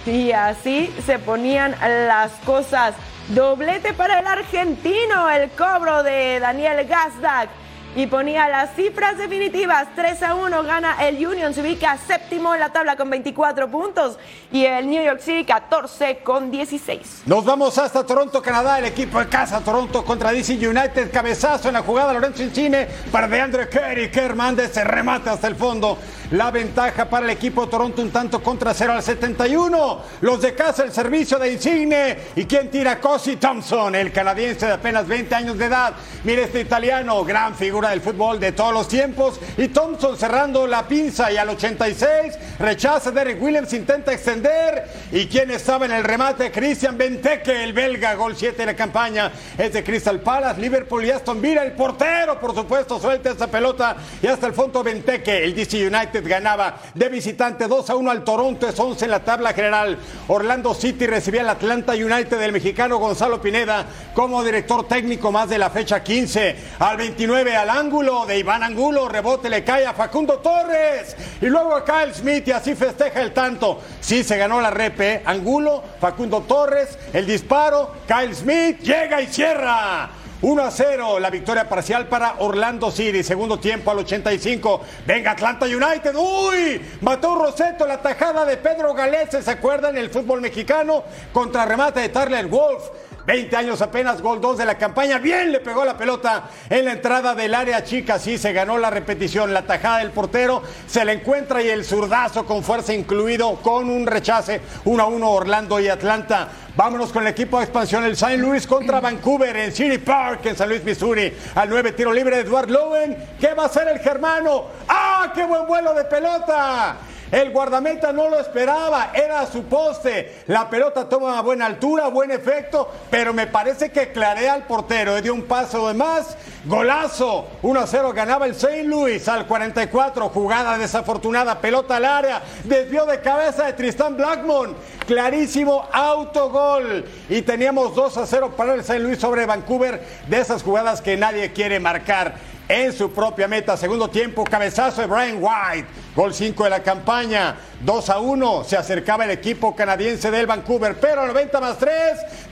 y 0.08 0.32
así 0.32 0.92
se 1.06 1.20
ponían 1.20 1.76
las 2.08 2.32
cosas. 2.46 2.96
Doblete 3.28 3.94
para 3.94 4.20
el 4.20 4.26
argentino, 4.26 5.30
el 5.30 5.52
cobro 5.52 6.02
de 6.02 6.40
Daniel 6.40 6.88
Gazdak. 6.88 7.61
Y 7.96 8.08
ponía 8.08 8.48
las 8.48 8.76
cifras 8.76 9.18
definitivas. 9.18 9.88
3 9.96 10.24
a 10.24 10.36
1 10.36 10.64
gana 10.64 10.96
el 11.08 11.26
Union, 11.26 11.54
se 11.54 11.62
ubica 11.62 11.98
séptimo 11.98 12.54
en 12.54 12.60
la 12.60 12.72
tabla 12.72 12.96
con 12.96 13.10
24 13.10 13.70
puntos 13.70 14.18
y 14.52 14.66
el 14.66 14.90
New 14.90 15.04
York 15.04 15.20
City 15.20 15.46
14 15.46 16.20
con 16.24 16.52
16. 16.52 17.24
Nos 17.26 17.44
vamos 17.44 17.78
hasta 17.78 18.06
Toronto, 18.06 18.42
Canadá, 18.42 18.80
el 18.80 18.86
equipo 18.86 19.20
de 19.20 19.28
casa 19.28 19.60
Toronto 19.60 20.04
contra 20.06 20.32
DC 20.32 20.54
United, 20.54 21.12
cabezazo 21.12 21.68
en 21.68 21.74
la 21.74 21.82
jugada 21.82 22.14
Lorenzo 22.14 22.44
Incine 22.44 22.88
para 23.12 23.28
DeAndre 23.28 23.68
Kerry, 23.68 24.10
que 24.10 24.22
Hernández 24.22 24.72
se 24.74 24.84
remata 24.84 25.34
hasta 25.34 25.48
el 25.48 25.56
fondo. 25.56 25.98
La 26.32 26.50
ventaja 26.50 27.10
para 27.10 27.26
el 27.26 27.32
equipo 27.32 27.68
Toronto 27.68 28.02
un 28.02 28.10
tanto 28.10 28.42
contra 28.42 28.74
0 28.74 28.94
al 28.94 29.04
71. 29.04 30.02
Los 30.22 30.42
de 30.42 30.56
casa 30.56 30.84
el 30.84 30.94
servicio 30.94 31.38
de 31.38 31.52
Insigne 31.52 32.18
y 32.38 32.46
quien 32.46 32.72
tira 32.72 33.02
Cosi 33.02 33.36
Thompson, 33.36 33.96
el 33.96 34.14
canadiense 34.14 34.66
de 34.66 34.72
apenas 34.72 35.06
20 35.08 35.36
años 35.36 35.58
de 35.58 35.66
edad. 35.66 35.94
Mire 36.24 36.44
este 36.44 36.62
italiano, 36.62 37.26
gran 37.26 37.54
figura 37.54 37.81
del 37.90 38.02
fútbol 38.02 38.40
de 38.40 38.52
todos 38.52 38.74
los 38.74 38.88
tiempos. 38.88 39.40
Y 39.58 39.70
Thompson 39.70 40.18
cerrando 40.18 40.68
la 40.68 40.88
pinza 40.88 41.32
y 41.32 41.38
al 41.38 41.50
86 41.50 42.38
rechaza 42.60 43.12
Derek 43.12 43.42
Williams, 43.42 43.74
intenta 43.74 44.14
extender. 44.14 44.86
Y 45.12 45.26
quien 45.26 45.52
estaba 45.52 45.86
en 45.86 45.92
el 45.92 46.04
remate 46.04 46.52
Christian 46.52 46.98
Benteke, 46.98 47.64
el 47.64 47.74
belga, 47.74 48.14
gol 48.16 48.36
7 48.36 48.58
de 48.58 48.66
la 48.66 48.76
campaña. 48.76 49.32
Es 49.58 49.74
de 49.74 49.84
Crystal 49.84 50.20
Palace, 50.20 50.62
Liverpool 50.62 51.06
y 51.06 51.12
Aston 51.12 51.42
Villa, 51.42 51.64
el 51.64 51.74
portero 51.74 52.22
por 52.40 52.56
supuesto 52.56 53.00
suelta 53.00 53.32
esa 53.32 53.48
pelota 53.48 53.96
y 54.22 54.28
hasta 54.28 54.48
el 54.48 54.54
fondo 54.54 54.84
Benteke, 54.84 55.44
el 55.44 55.56
DC 55.56 55.88
United 55.88 56.28
ganaba 56.28 56.78
de 56.94 57.10
visitante 57.10 57.68
2 57.68 57.90
a 57.90 57.96
1 57.96 58.12
al 58.12 58.24
Toronto, 58.24 58.68
es 58.68 58.80
11 58.80 59.06
en 59.06 59.12
la 59.12 59.24
tabla 59.24 59.54
general. 59.54 59.98
Orlando 60.28 60.74
City 60.74 61.08
recibía 61.08 61.42
al 61.42 61.50
Atlanta 61.50 61.94
United 61.94 62.40
del 62.40 62.52
mexicano 62.52 62.98
Gonzalo 62.98 63.42
Pineda 63.42 63.86
como 64.14 64.44
director 64.44 64.88
técnico 64.88 65.32
más 65.32 65.50
de 65.50 65.58
la 65.58 65.70
fecha 65.70 66.04
15. 66.04 66.56
Al 66.80 66.98
29 66.98 67.56
al 67.56 67.70
ángulo 67.78 68.26
de 68.26 68.38
Iván 68.38 68.64
Angulo, 68.64 69.08
rebote 69.08 69.50
le 69.50 69.64
cae 69.64 69.86
a 69.86 69.94
Facundo 69.94 70.40
Torres 70.40 71.16
y 71.42 71.46
luego 71.46 71.76
a 71.76 71.86
Kyle 71.86 72.14
Smith 72.14 72.48
y 72.48 72.52
así 72.52 72.76
festeja 72.76 73.22
el 73.22 73.34
tanto. 73.34 73.82
Sí 74.00 74.24
se 74.24 74.38
ganó 74.38 74.62
la 74.62 74.70
repe, 74.70 75.22
Angulo, 75.26 75.84
Facundo 76.00 76.42
Torres, 76.42 76.98
el 77.14 77.26
disparo, 77.26 77.94
Kyle 78.08 78.36
Smith 78.36 78.80
llega 78.82 79.22
y 79.22 79.28
cierra. 79.28 80.12
1 80.44 80.64
a 80.64 80.72
0, 80.72 81.20
la 81.20 81.30
victoria 81.30 81.70
parcial 81.70 82.08
para 82.08 82.38
Orlando 82.40 82.90
City. 82.90 83.22
Segundo 83.22 83.60
tiempo 83.60 83.92
al 83.92 84.00
85. 84.00 84.82
Venga 85.06 85.32
Atlanta 85.32 85.68
United. 85.68 86.16
Uy, 86.16 86.82
mató 87.02 87.36
Roseto 87.36 87.86
la 87.86 88.02
tajada 88.02 88.44
de 88.44 88.58
Pedro 88.58 88.96
Galese. 88.96 89.44
¿Se 89.44 89.52
acuerdan? 89.52 89.96
El 89.98 90.10
fútbol 90.10 90.42
mexicano 90.42 91.04
contra 91.32 91.66
remate 91.66 92.00
de 92.00 92.10
Tarler 92.10 92.48
Wolf. 92.48 92.90
20 93.26 93.56
años 93.56 93.82
apenas, 93.82 94.22
gol 94.22 94.42
2 94.42 94.58
de 94.58 94.66
la 94.66 94.78
campaña. 94.78 95.20
Bien 95.20 95.52
le 95.52 95.60
pegó 95.60 95.86
la 95.86 95.98
pelota 95.98 96.50
en 96.70 96.86
la 96.86 96.94
entrada 96.94 97.36
del 97.36 97.54
área 97.54 97.84
chica. 97.84 98.20
Sí, 98.20 98.38
se 98.38 98.54
ganó 98.54 98.78
la 98.78 98.90
repetición. 98.90 99.54
La 99.54 99.64
tajada 99.64 100.00
del 100.00 100.12
portero 100.12 100.64
se 100.88 101.06
le 101.06 101.14
encuentra 101.14 101.62
y 101.62 101.70
el 101.70 101.86
zurdazo 101.86 102.46
con 102.46 102.64
fuerza 102.64 102.94
incluido 102.94 103.56
con 103.58 103.90
un 103.90 104.08
rechace. 104.08 104.62
1 104.86 105.04
a 105.04 105.06
1 105.06 105.30
Orlando 105.30 105.80
y 105.80 105.88
Atlanta. 105.88 106.50
Vámonos 106.76 107.12
con 107.12 107.24
el 107.24 107.30
equipo 107.30 107.58
de 107.58 107.66
expansión, 107.66 108.06
el 108.06 108.14
St. 108.14 108.38
Louis 108.38 108.66
contra 108.66 109.00
Vancouver 109.02 109.56
en 109.58 109.72
City 109.72 109.98
Park, 109.98 110.46
en 110.46 110.56
San 110.56 110.70
Luis, 110.70 110.84
Missouri. 110.84 111.34
Al 111.56 111.70
9 111.70 111.92
tiro 111.92 112.14
libre 112.14 112.38
de 112.38 112.44
Edward 112.44 112.70
Lowen. 112.70 113.18
¿Qué 113.40 113.54
va 113.54 113.64
a 113.64 113.66
hacer 113.68 113.88
el 113.88 114.00
germano? 114.00 114.66
¡Ah, 114.88 115.32
qué 115.36 115.46
buen 115.46 115.68
vuelo 115.68 115.94
de 115.94 116.06
pelota! 116.06 116.98
El 117.32 117.52
guardameta 117.52 118.12
no 118.12 118.28
lo 118.28 118.38
esperaba, 118.38 119.12
era 119.14 119.46
su 119.46 119.64
poste. 119.64 120.44
La 120.48 120.70
pelota 120.70 121.08
toma 121.08 121.42
buena 121.42 121.66
altura, 121.66 122.08
buen 122.08 122.30
efecto, 122.30 122.92
pero 123.10 123.34
me 123.34 123.48
parece 123.48 123.90
que 123.90 124.12
clarea 124.12 124.54
al 124.54 124.64
portero. 124.64 125.22
Dio 125.22 125.34
un 125.34 125.44
paso 125.44 125.88
de 125.88 125.94
más, 125.94 126.36
golazo. 126.66 127.48
1-0 127.64 128.14
ganaba 128.14 128.48
el 128.48 128.52
St. 128.52 128.84
Louis 128.84 129.26
al 129.30 129.48
44. 129.48 130.28
Jugada 130.28 130.78
desafortunada, 130.78 131.62
pelota 131.62 131.96
al 131.96 132.06
área, 132.06 132.42
desvió 132.66 133.06
de 133.06 133.22
cabeza 133.22 133.66
de 133.66 133.74
Tristán 133.74 134.18
Blackmon. 134.18 134.76
Clarísimo 135.08 135.88
autogol. 135.90 137.06
Y 137.30 137.44
teníamos 137.44 137.96
2-0 137.96 138.52
para 138.52 138.74
el 138.74 138.82
St. 138.82 139.00
Louis 139.00 139.18
sobre 139.18 139.46
Vancouver, 139.46 140.06
de 140.28 140.38
esas 140.38 140.64
jugadas 140.64 141.02
que 141.02 141.16
nadie 141.16 141.54
quiere 141.54 141.80
marcar 141.80 142.36
en 142.68 142.94
su 142.94 143.12
propia 143.12 143.48
meta. 143.48 143.76
Segundo 143.78 144.10
tiempo, 144.10 144.44
cabezazo 144.44 145.02
de 145.02 145.08
Brian 145.08 145.40
White. 145.42 145.88
Gol 146.14 146.34
5 146.34 146.66
de 146.66 146.70
la 146.70 146.84
campaña. 146.84 147.56
2 147.80 148.10
a 148.10 148.20
1. 148.20 148.64
Se 148.66 148.76
acercaba 148.76 149.24
el 149.24 149.32
equipo 149.32 149.74
canadiense 149.74 150.30
del 150.30 150.46
Vancouver. 150.46 151.00
Pero 151.00 151.26
90 151.26 151.60
más 151.62 151.78
3. 151.78 151.94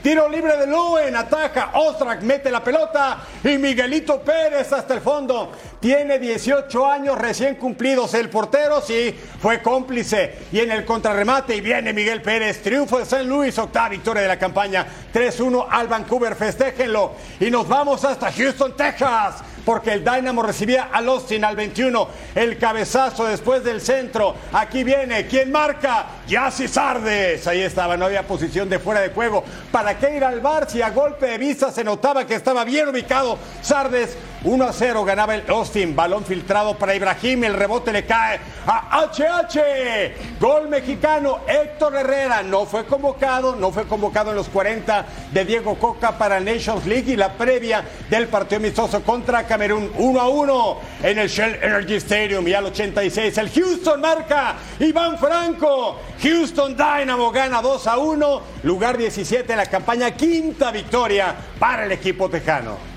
Tiro 0.02 0.28
libre 0.30 0.56
de 0.56 0.66
Luen. 0.66 1.14
Ataca. 1.14 1.72
Ostrak 1.74 2.22
mete 2.22 2.50
la 2.50 2.64
pelota. 2.64 3.18
Y 3.44 3.58
Miguelito 3.58 4.22
Pérez 4.22 4.72
hasta 4.72 4.94
el 4.94 5.02
fondo. 5.02 5.52
Tiene 5.78 6.18
18 6.18 6.86
años 6.86 7.18
recién 7.18 7.56
cumplidos. 7.56 8.14
El 8.14 8.30
portero 8.30 8.80
sí 8.80 9.14
fue 9.40 9.60
cómplice. 9.60 10.38
Y 10.52 10.60
en 10.60 10.72
el 10.72 10.86
contrarremate. 10.86 11.54
Y 11.54 11.60
viene 11.60 11.92
Miguel 11.92 12.22
Pérez. 12.22 12.62
Triunfo 12.62 12.98
de 12.98 13.04
San 13.04 13.28
Luis. 13.28 13.58
Octava 13.58 13.90
victoria 13.90 14.22
de 14.22 14.28
la 14.28 14.38
campaña. 14.38 14.86
3-1 15.12 15.66
al 15.70 15.86
Vancouver. 15.86 16.34
Festéjenlo. 16.34 17.12
Y 17.38 17.50
nos 17.50 17.68
vamos 17.68 18.02
hasta 18.06 18.32
Houston, 18.32 18.74
Texas. 18.74 19.42
Porque 19.70 19.92
el 19.92 20.04
Dynamo 20.04 20.42
recibía 20.42 20.88
al 20.90 21.06
Austin 21.06 21.44
al 21.44 21.54
21. 21.54 22.08
El 22.34 22.58
cabezazo 22.58 23.26
después 23.26 23.62
del 23.62 23.80
centro. 23.80 24.34
Aquí 24.52 24.82
viene. 24.82 25.28
¿Quién 25.28 25.52
marca? 25.52 26.06
Yassi 26.26 26.66
Sardes. 26.66 27.46
Ahí 27.46 27.60
estaba. 27.60 27.96
No 27.96 28.06
había 28.06 28.26
posición 28.26 28.68
de 28.68 28.80
fuera 28.80 29.00
de 29.00 29.10
juego. 29.10 29.44
¿Para 29.70 29.96
qué 29.96 30.16
ir 30.16 30.24
al 30.24 30.40
bar 30.40 30.68
si 30.68 30.82
a 30.82 30.90
golpe 30.90 31.26
de 31.26 31.38
vista 31.38 31.70
se 31.70 31.84
notaba 31.84 32.26
que 32.26 32.34
estaba 32.34 32.64
bien 32.64 32.88
ubicado 32.88 33.38
Sardes? 33.62 34.16
1 34.42 34.64
a 34.64 34.72
0 34.72 35.04
ganaba 35.04 35.34
el 35.34 35.44
Austin. 35.48 35.94
Balón 35.94 36.24
filtrado 36.24 36.76
para 36.76 36.94
Ibrahim. 36.94 37.44
El 37.44 37.54
rebote 37.54 37.92
le 37.92 38.06
cae 38.06 38.40
a 38.66 39.06
HH. 39.06 40.38
Gol 40.40 40.68
mexicano. 40.68 41.40
Héctor 41.46 41.96
Herrera 41.96 42.42
no 42.42 42.64
fue 42.64 42.86
convocado. 42.86 43.54
No 43.54 43.70
fue 43.70 43.86
convocado 43.86 44.30
en 44.30 44.36
los 44.36 44.48
40 44.48 45.04
de 45.32 45.44
Diego 45.44 45.78
Coca 45.78 46.16
para 46.16 46.40
Nations 46.40 46.86
League 46.86 47.12
y 47.12 47.16
la 47.16 47.34
previa 47.34 47.84
del 48.08 48.28
partido 48.28 48.58
amistoso 48.58 49.02
contra 49.02 49.46
Camerún. 49.46 49.92
1 49.96 50.20
a 50.20 50.28
1 50.28 50.78
en 51.02 51.18
el 51.18 51.28
Shell 51.28 51.58
Energy 51.62 51.96
Stadium. 51.96 52.48
Y 52.48 52.54
al 52.54 52.64
86 52.66 53.36
el 53.36 53.50
Houston 53.50 54.00
marca 54.00 54.56
Iván 54.78 55.18
Franco. 55.18 56.00
Houston 56.22 56.74
Dynamo 56.74 57.30
gana 57.30 57.60
2 57.60 57.86
a 57.86 57.98
1. 57.98 58.42
Lugar 58.62 58.96
17 58.96 59.52
en 59.52 59.58
la 59.58 59.66
campaña. 59.66 60.10
Quinta 60.12 60.70
victoria 60.70 61.34
para 61.58 61.84
el 61.84 61.92
equipo 61.92 62.30
tejano. 62.30 62.89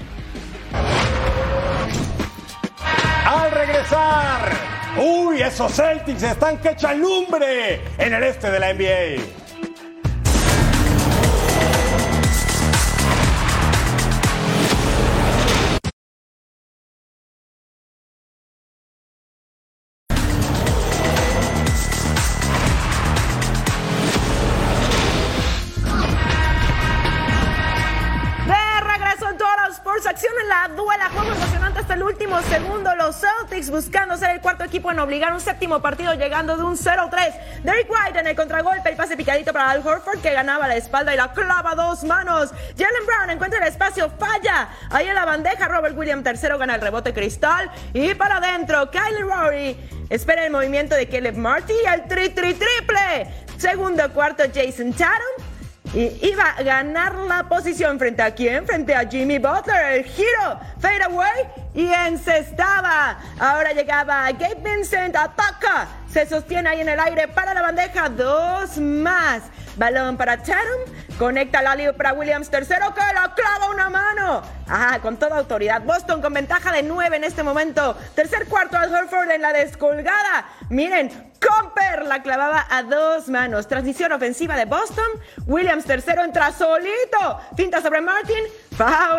Al 3.25 3.51
regresar, 3.51 4.51
uy, 4.97 5.41
esos 5.41 5.73
Celtics 5.73 6.23
están 6.23 6.57
que 6.57 6.71
echan 6.71 6.99
lumbre 6.99 7.81
en 7.97 8.13
el 8.13 8.23
este 8.23 8.51
de 8.51 8.59
la 8.59 8.73
NBA. 8.73 9.23
De 28.45 28.81
regreso 28.81 29.29
en 29.29 29.37
Total 29.37 29.71
Sports, 29.71 30.07
acción 30.07 30.33
en 30.41 30.49
la 30.49 30.67
duela, 30.75 31.09
juego 31.09 31.31
emocionante 31.31 31.79
hasta 31.79 31.93
el 31.93 32.03
último 32.03 32.41
segundo. 32.41 32.92
Los 33.05 33.17
Celtics 33.17 33.69
buscando 33.69 34.15
ser 34.15 34.29
el 34.29 34.39
cuarto 34.39 34.63
equipo 34.63 34.89
en 34.89 34.97
obligar 34.97 35.33
un 35.33 35.41
séptimo 35.41 35.81
partido, 35.81 36.13
llegando 36.13 36.55
de 36.55 36.63
un 36.63 36.77
0-3. 36.77 37.33
Derrick 37.61 37.89
White 37.91 38.17
en 38.17 38.27
el 38.27 38.35
contragolpe, 38.35 38.89
el 38.89 38.95
pase 38.95 39.17
picadito 39.17 39.51
para 39.51 39.71
Al 39.71 39.85
Horford 39.85 40.21
que 40.21 40.31
ganaba 40.31 40.69
la 40.69 40.77
espalda 40.77 41.13
y 41.13 41.17
la 41.17 41.33
clava 41.33 41.75
dos 41.75 42.05
manos. 42.05 42.51
Jalen 42.77 43.05
Brown 43.05 43.29
encuentra 43.29 43.59
el 43.59 43.67
espacio, 43.67 44.09
falla. 44.17 44.69
Ahí 44.89 45.05
en 45.05 45.15
la 45.15 45.25
bandeja, 45.25 45.67
Robert 45.67 45.97
Williams 45.97 46.23
tercero 46.23 46.57
gana 46.57 46.75
el 46.75 46.81
rebote 46.81 47.13
cristal. 47.13 47.69
Y 47.91 48.13
para 48.13 48.37
adentro, 48.37 48.89
Kyle 48.89 49.19
Rory 49.19 49.77
espera 50.09 50.45
el 50.45 50.51
movimiento 50.53 50.95
de 50.95 51.09
Caleb 51.09 51.35
Marty 51.35 51.73
y 51.73 51.85
el 51.85 52.07
tri 52.07 52.29
tri 52.29 52.53
triple. 52.53 53.27
Segundo 53.57 54.13
cuarto, 54.13 54.43
Jason 54.45 54.93
Tatum. 54.93 55.43
Y 55.93 56.25
iba 56.25 56.51
a 56.51 56.63
ganar 56.63 57.15
la 57.15 57.49
posición 57.49 57.99
frente 57.99 58.21
a 58.21 58.33
quién? 58.33 58.65
Frente 58.65 58.95
a 58.95 59.05
Jimmy 59.05 59.39
Butler. 59.39 59.97
El 59.97 60.05
giro, 60.05 60.57
fade 60.79 61.03
away 61.03 61.62
y 61.73 61.91
encestaba. 61.91 63.17
Ahora 63.39 63.71
llegaba 63.73 64.31
Gabe 64.31 64.57
Vincent, 64.63 65.15
ataca. 65.15 65.87
Se 66.11 66.27
sostiene 66.27 66.69
ahí 66.69 66.81
en 66.81 66.89
el 66.89 66.99
aire 66.99 67.27
para 67.27 67.53
la 67.53 67.61
bandeja. 67.61 68.09
Dos 68.09 68.77
más. 68.77 69.41
Balón 69.75 70.17
para 70.17 70.41
Chatham. 70.41 70.79
Conecta 71.17 71.61
la 71.61 71.75
liga 71.75 71.93
para 71.93 72.13
Williams 72.13 72.49
tercero 72.49 72.93
que 72.93 73.01
la 73.01 73.33
clava 73.33 73.71
una 73.71 73.89
mano. 73.89 74.41
Ah, 74.67 74.99
con 75.01 75.17
toda 75.17 75.37
autoridad. 75.37 75.81
Boston 75.81 76.21
con 76.21 76.33
ventaja 76.33 76.71
de 76.71 76.83
nueve 76.83 77.15
en 77.15 77.23
este 77.23 77.43
momento. 77.43 77.97
Tercer 78.15 78.47
cuarto 78.47 78.77
al 78.77 78.93
Horford 78.93 79.31
en 79.31 79.41
la 79.41 79.53
descolgada. 79.53 80.45
Miren, 80.69 81.33
Comper 81.43 82.05
la 82.05 82.21
clavaba 82.21 82.65
a 82.69 82.83
dos 82.83 83.27
manos. 83.27 83.67
Transición 83.67 84.11
ofensiva 84.11 84.55
de 84.55 84.65
Boston. 84.65 85.05
Williams 85.45 85.85
tercero 85.85 86.23
entra 86.23 86.51
solito. 86.51 87.39
Finta 87.57 87.81
sobre 87.81 88.01
Martin. 88.01 88.43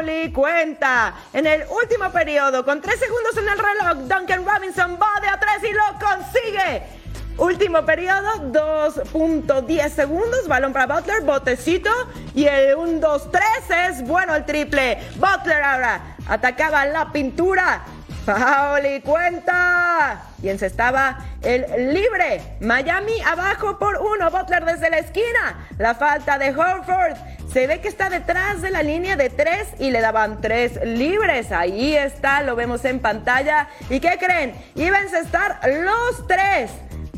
Y 0.06 0.32
cuenta. 0.32 1.14
En 1.32 1.46
el 1.46 1.62
último 1.68 2.10
periodo, 2.10 2.64
con 2.64 2.80
tres 2.80 2.98
segundos 2.98 3.36
en 3.36 3.48
el 3.48 3.58
reloj, 3.58 4.08
Duncan 4.08 4.44
Robinson 4.44 4.98
va 5.00 5.20
de 5.20 5.28
a 5.28 5.38
tres 5.38 5.70
y 5.70 5.72
lo 5.72 5.82
consigue. 5.98 6.82
Último 7.36 7.84
periodo, 7.84 8.52
2.10 8.52 9.90
segundos, 9.90 10.46
balón 10.46 10.72
para 10.72 10.94
Butler, 10.94 11.22
botecito 11.22 11.90
y 12.34 12.46
el 12.46 12.76
1-2-3 12.76 13.40
es 13.88 14.06
bueno 14.06 14.34
el 14.34 14.44
triple. 14.44 14.98
Butler 15.16 15.62
ahora 15.62 16.16
atacaba 16.28 16.84
la 16.86 17.10
pintura. 17.12 17.82
Y 18.82 19.00
cuenta. 19.00 20.22
Y 20.42 20.48
encestaba 20.48 21.18
el 21.42 21.92
libre. 21.92 22.56
Miami 22.60 23.20
abajo 23.20 23.78
por 23.78 23.98
uno. 23.98 24.30
Butler 24.30 24.64
desde 24.64 24.88
la 24.88 24.98
esquina. 24.98 25.66
La 25.76 25.94
falta 25.94 26.38
de 26.38 26.48
Horford. 26.48 27.16
Se 27.54 27.68
ve 27.68 27.80
que 27.80 27.86
está 27.86 28.10
detrás 28.10 28.62
de 28.62 28.72
la 28.72 28.82
línea 28.82 29.14
de 29.14 29.30
tres 29.30 29.68
y 29.78 29.92
le 29.92 30.00
daban 30.00 30.40
tres 30.40 30.72
libres. 30.84 31.52
Ahí 31.52 31.94
está, 31.94 32.42
lo 32.42 32.56
vemos 32.56 32.84
en 32.84 32.98
pantalla. 32.98 33.68
¿Y 33.88 34.00
qué 34.00 34.18
creen? 34.18 34.56
Iban 34.74 35.02
a 35.02 35.04
encestar 35.04 35.60
los 35.64 36.26
tres. 36.26 36.72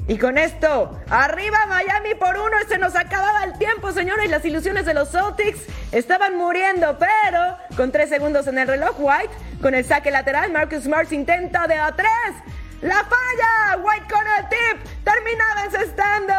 Y 0.07 0.19
con 0.19 0.37
esto, 0.37 1.01
arriba 1.09 1.57
Miami 1.67 2.15
por 2.17 2.37
uno, 2.37 2.55
se 2.69 2.77
nos 2.77 2.95
acababa 2.97 3.45
el 3.45 3.57
tiempo, 3.57 3.93
señores, 3.93 4.29
las 4.29 4.45
ilusiones 4.45 4.85
de 4.85 4.93
los 4.93 5.11
Celtics 5.11 5.61
estaban 5.91 6.37
muriendo, 6.37 6.99
pero 6.99 7.57
con 7.75 7.91
tres 7.91 8.11
segundos 8.11 8.47
en 8.47 8.59
el 8.59 8.69
reloj, 8.69 8.95
White, 8.99 9.33
con 9.63 9.75
el 9.75 9.87
saque 9.87 10.11
lateral, 10.11 10.53
Marcus 10.53 10.83
Smart 10.83 11.11
intenta 11.13 11.67
de 11.67 11.77
a 11.77 11.93
tres. 11.93 12.11
¡La 12.83 13.05
falla! 13.05 13.79
White 13.79 14.07
con 14.13 14.27
el 14.39 14.49
tip. 14.49 15.05
Terminaba 15.05 15.65
encestando. 15.65 16.35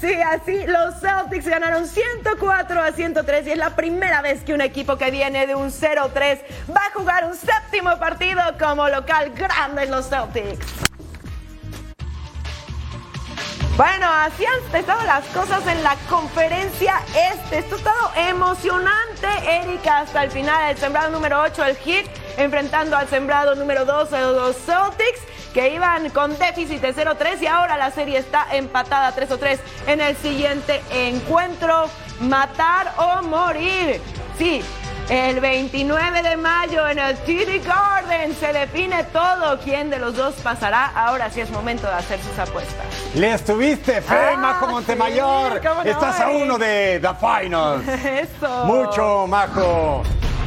Sí, 0.00 0.14
así 0.22 0.66
los 0.66 1.00
Celtics 1.00 1.46
ganaron 1.46 1.86
104 1.86 2.82
a 2.82 2.92
103 2.92 3.46
y 3.46 3.50
es 3.52 3.58
la 3.58 3.76
primera 3.76 4.22
vez 4.22 4.42
que 4.42 4.54
un 4.54 4.60
equipo 4.60 4.96
que 4.96 5.10
viene 5.10 5.46
de 5.46 5.54
un 5.54 5.70
0-3 5.70 6.40
va 6.74 6.80
a 6.86 6.90
jugar 6.92 7.24
un 7.24 7.34
séptimo 7.34 7.98
partido 7.98 8.40
como 8.58 8.88
local 8.88 9.32
grande 9.34 9.84
en 9.84 9.90
los 9.90 10.08
Celtics. 10.08 10.84
Bueno, 13.76 14.06
así 14.08 14.44
han 14.46 14.76
estado 14.76 15.02
las 15.02 15.24
cosas 15.26 15.66
en 15.66 15.82
la 15.82 15.96
conferencia 16.08 16.94
este. 17.32 17.58
Esto 17.58 17.74
ha 17.74 17.78
estado 17.78 18.12
emocionante, 18.28 19.26
Erika, 19.48 19.98
hasta 19.98 20.22
el 20.22 20.30
final. 20.30 20.70
El 20.70 20.78
sembrado 20.78 21.10
número 21.10 21.40
8, 21.42 21.64
el 21.64 21.76
Heat, 21.78 22.06
enfrentando 22.36 22.96
al 22.96 23.08
sembrado 23.08 23.56
número 23.56 23.84
12, 23.84 24.20
los 24.20 24.56
Celtics, 24.58 25.22
que 25.54 25.70
iban 25.70 26.10
con 26.10 26.36
déficit 26.38 26.82
de 26.82 26.92
0-3 26.94 27.40
y 27.42 27.46
ahora 27.46 27.78
la 27.78 27.90
serie 27.92 28.18
está 28.18 28.46
empatada 28.52 29.14
3-3 29.14 29.58
en 29.86 30.00
el 30.00 30.16
siguiente 30.16 30.82
encuentro. 30.92 31.88
Matar 32.20 32.92
o 32.96 33.22
morir. 33.22 34.00
Sí, 34.38 34.62
el 35.08 35.40
29 35.40 36.22
de 36.22 36.36
mayo 36.36 36.88
en 36.88 36.98
el 36.98 37.16
TD 37.18 37.64
Garden 37.66 38.34
se 38.34 38.52
define 38.52 39.04
todo. 39.04 39.58
¿Quién 39.60 39.90
de 39.90 39.98
los 39.98 40.14
dos 40.16 40.34
pasará? 40.42 40.86
Ahora 40.94 41.30
sí 41.30 41.40
es 41.40 41.50
momento 41.50 41.86
de 41.86 41.92
hacer 41.94 42.20
sus 42.20 42.38
apuestas. 42.38 42.86
Le 43.14 43.32
estuviste 43.34 44.00
fe, 44.00 44.14
Ah, 44.32 44.36
Majo 44.36 44.66
Montemayor. 44.68 45.54
sí, 45.60 45.68
cómo 45.68 45.84
no, 45.84 45.90
Estás 45.90 46.20
a 46.20 46.28
uno 46.30 46.56
de 46.58 47.00
The 47.00 47.14
Finals. 47.14 47.88
Eso. 48.04 48.64
Mucho, 48.64 49.26
Majo. 49.26 50.02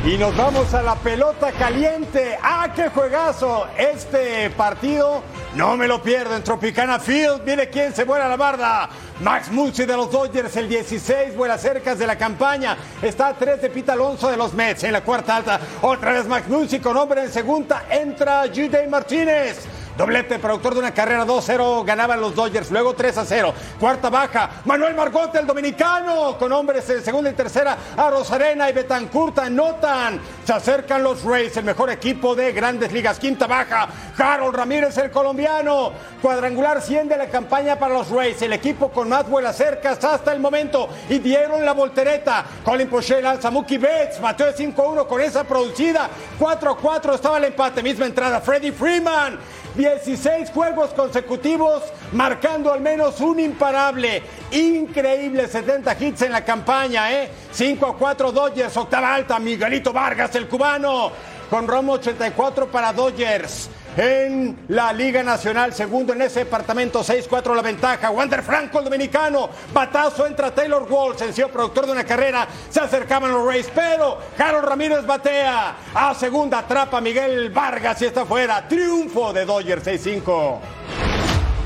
Y 0.05 0.17
nos 0.17 0.35
vamos 0.37 0.73
a 0.73 0.81
la 0.81 0.95
pelota 0.95 1.51
caliente. 1.51 2.37
¡Ah, 2.41 2.69
qué 2.73 2.87
juegazo! 2.89 3.67
Este 3.77 4.49
partido 4.51 5.21
no 5.55 5.75
me 5.75 5.87
lo 5.87 6.01
pierdo 6.01 6.35
en 6.35 6.43
Tropicana 6.43 6.99
Field. 6.99 7.43
Mire 7.43 7.69
quién 7.69 7.93
se 7.93 8.05
vuela 8.05 8.29
la 8.29 8.37
barda. 8.37 8.89
Max 9.19 9.51
Muncy 9.51 9.85
de 9.85 9.97
los 9.97 10.09
Dodgers, 10.11 10.55
el 10.55 10.69
16, 10.69 11.35
vuela 11.35 11.57
cerca 11.57 11.95
de 11.95 12.07
la 12.07 12.17
campaña. 12.17 12.77
Está 13.01 13.29
a 13.29 13.33
3 13.33 13.61
de 13.61 13.69
Pita 13.69 13.93
Alonso 13.93 14.29
de 14.29 14.37
los 14.37 14.53
Mets 14.53 14.83
en 14.83 14.93
la 14.93 15.01
cuarta 15.01 15.37
alta. 15.37 15.59
Otra 15.81 16.13
vez 16.13 16.25
Max 16.25 16.47
Muncy 16.47 16.79
con 16.79 16.95
hombre 16.95 17.23
en 17.23 17.31
segunda. 17.31 17.85
Entra 17.89 18.45
G.J. 18.45 18.87
Martínez. 18.89 19.67
Doblete, 19.97 20.37
productor 20.37 20.75
de 20.75 20.79
una 20.81 20.93
carrera 20.93 21.25
2-0, 21.25 21.83
ganaban 21.83 22.21
los 22.21 22.35
Dodgers, 22.35 22.69
luego 22.69 22.95
3-0. 22.95 23.51
Cuarta 23.79 24.11
baja, 24.11 24.61
Manuel 24.65 24.93
Margote, 24.93 25.39
el 25.39 25.47
dominicano, 25.47 26.37
con 26.37 26.51
hombres 26.51 26.87
en 26.91 27.03
segunda 27.03 27.31
y 27.31 27.33
tercera, 27.33 27.75
a 27.97 28.09
Rosarena 28.11 28.69
y 28.69 28.73
Betancourt 28.73 29.39
anotan. 29.39 30.21
Se 30.45 30.53
acercan 30.53 31.01
los 31.01 31.23
Rays, 31.23 31.57
el 31.57 31.65
mejor 31.65 31.89
equipo 31.89 32.35
de 32.35 32.51
grandes 32.51 32.91
ligas. 32.91 33.17
Quinta 33.17 33.47
baja, 33.47 33.87
Harold 34.15 34.55
Ramírez, 34.55 34.95
el 34.99 35.09
colombiano. 35.09 35.93
Cuadrangular 36.21 36.79
100 36.79 37.09
de 37.09 37.17
la 37.17 37.27
campaña 37.27 37.79
para 37.79 37.95
los 37.95 38.11
Rays, 38.11 38.39
el 38.43 38.53
equipo 38.53 38.91
con 38.91 39.09
más 39.09 39.27
vuelas 39.27 39.57
cercas 39.57 40.03
hasta 40.03 40.31
el 40.31 40.39
momento. 40.39 40.89
Y 41.09 41.17
dieron 41.17 41.65
la 41.65 41.73
voltereta. 41.73 42.45
Colin 42.63 42.87
Pochel 42.87 43.25
alza 43.25 43.49
Mookie 43.49 43.79
Betts, 43.79 44.21
bateo 44.21 44.45
de 44.45 44.55
5-1 44.55 45.07
con 45.07 45.21
esa 45.21 45.43
producida. 45.43 46.07
4-4 46.39 47.15
estaba 47.15 47.39
el 47.39 47.45
empate, 47.45 47.81
misma 47.81 48.05
entrada. 48.05 48.39
Freddy 48.41 48.69
Freeman. 48.71 49.39
16 49.77 50.49
juegos 50.49 50.89
consecutivos, 50.89 51.83
marcando 52.11 52.73
al 52.73 52.81
menos 52.81 53.21
un 53.21 53.39
imparable. 53.39 54.23
Increíble 54.51 55.47
70 55.47 55.95
hits 55.99 56.23
en 56.23 56.31
la 56.31 56.43
campaña, 56.43 57.11
¿eh? 57.11 57.29
5 57.51 57.85
a 57.85 57.95
4 57.95 58.31
Dodgers, 58.31 58.75
octava 58.75 59.13
alta, 59.13 59.37
Miguelito 59.37 59.93
Vargas, 59.93 60.33
el 60.35 60.47
cubano, 60.47 61.11
con 61.49 61.67
Romo 61.67 61.93
84 61.93 62.67
para 62.71 62.91
Dodgers. 62.91 63.69
En 63.97 64.55
la 64.67 64.93
Liga 64.93 65.23
Nacional, 65.23 65.73
segundo 65.73 66.13
en 66.13 66.21
ese 66.21 66.41
departamento, 66.41 67.03
6-4 67.03 67.55
la 67.55 67.63
ventaja. 67.63 68.11
Wander 68.11 68.43
Franco, 68.43 68.77
el 68.77 68.85
dominicano. 68.85 69.49
Batazo 69.73 70.27
entra 70.27 70.53
Taylor 70.53 70.85
Walsh, 70.87 71.17
sencillo 71.17 71.49
productor 71.49 71.87
de 71.87 71.93
una 71.93 72.03
carrera. 72.03 72.47
Se 72.69 72.79
acercaban 72.79 73.31
los 73.31 73.43
Rays, 73.43 73.67
pero 73.73 74.19
Harold 74.37 74.65
Ramírez 74.65 75.03
batea. 75.03 75.77
A 75.95 76.13
segunda 76.13 76.59
atrapa 76.59 77.01
Miguel 77.01 77.49
Vargas 77.49 77.99
y 78.03 78.05
está 78.05 78.23
fuera. 78.23 78.67
Triunfo 78.67 79.33
de 79.33 79.45
Dodgers 79.45 79.87
6-5. 79.87 80.59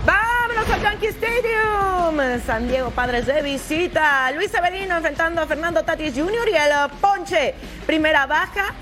Vámonos 0.06 0.70
al 0.70 0.82
Yankee 0.84 1.08
Stadium. 1.08 2.42
San 2.46 2.66
Diego 2.70 2.92
Padres 2.92 3.26
de 3.26 3.42
visita. 3.42 4.32
Luis 4.32 4.50
Severino 4.50 4.96
enfrentando 4.96 5.42
a 5.42 5.48
Fernando 5.48 5.84
Tatis 5.84 6.14
Jr. 6.16 6.48
y 6.50 6.56
el 6.56 6.90
ponche. 7.02 7.56
Primera 7.86 8.26
baja. 8.26 8.74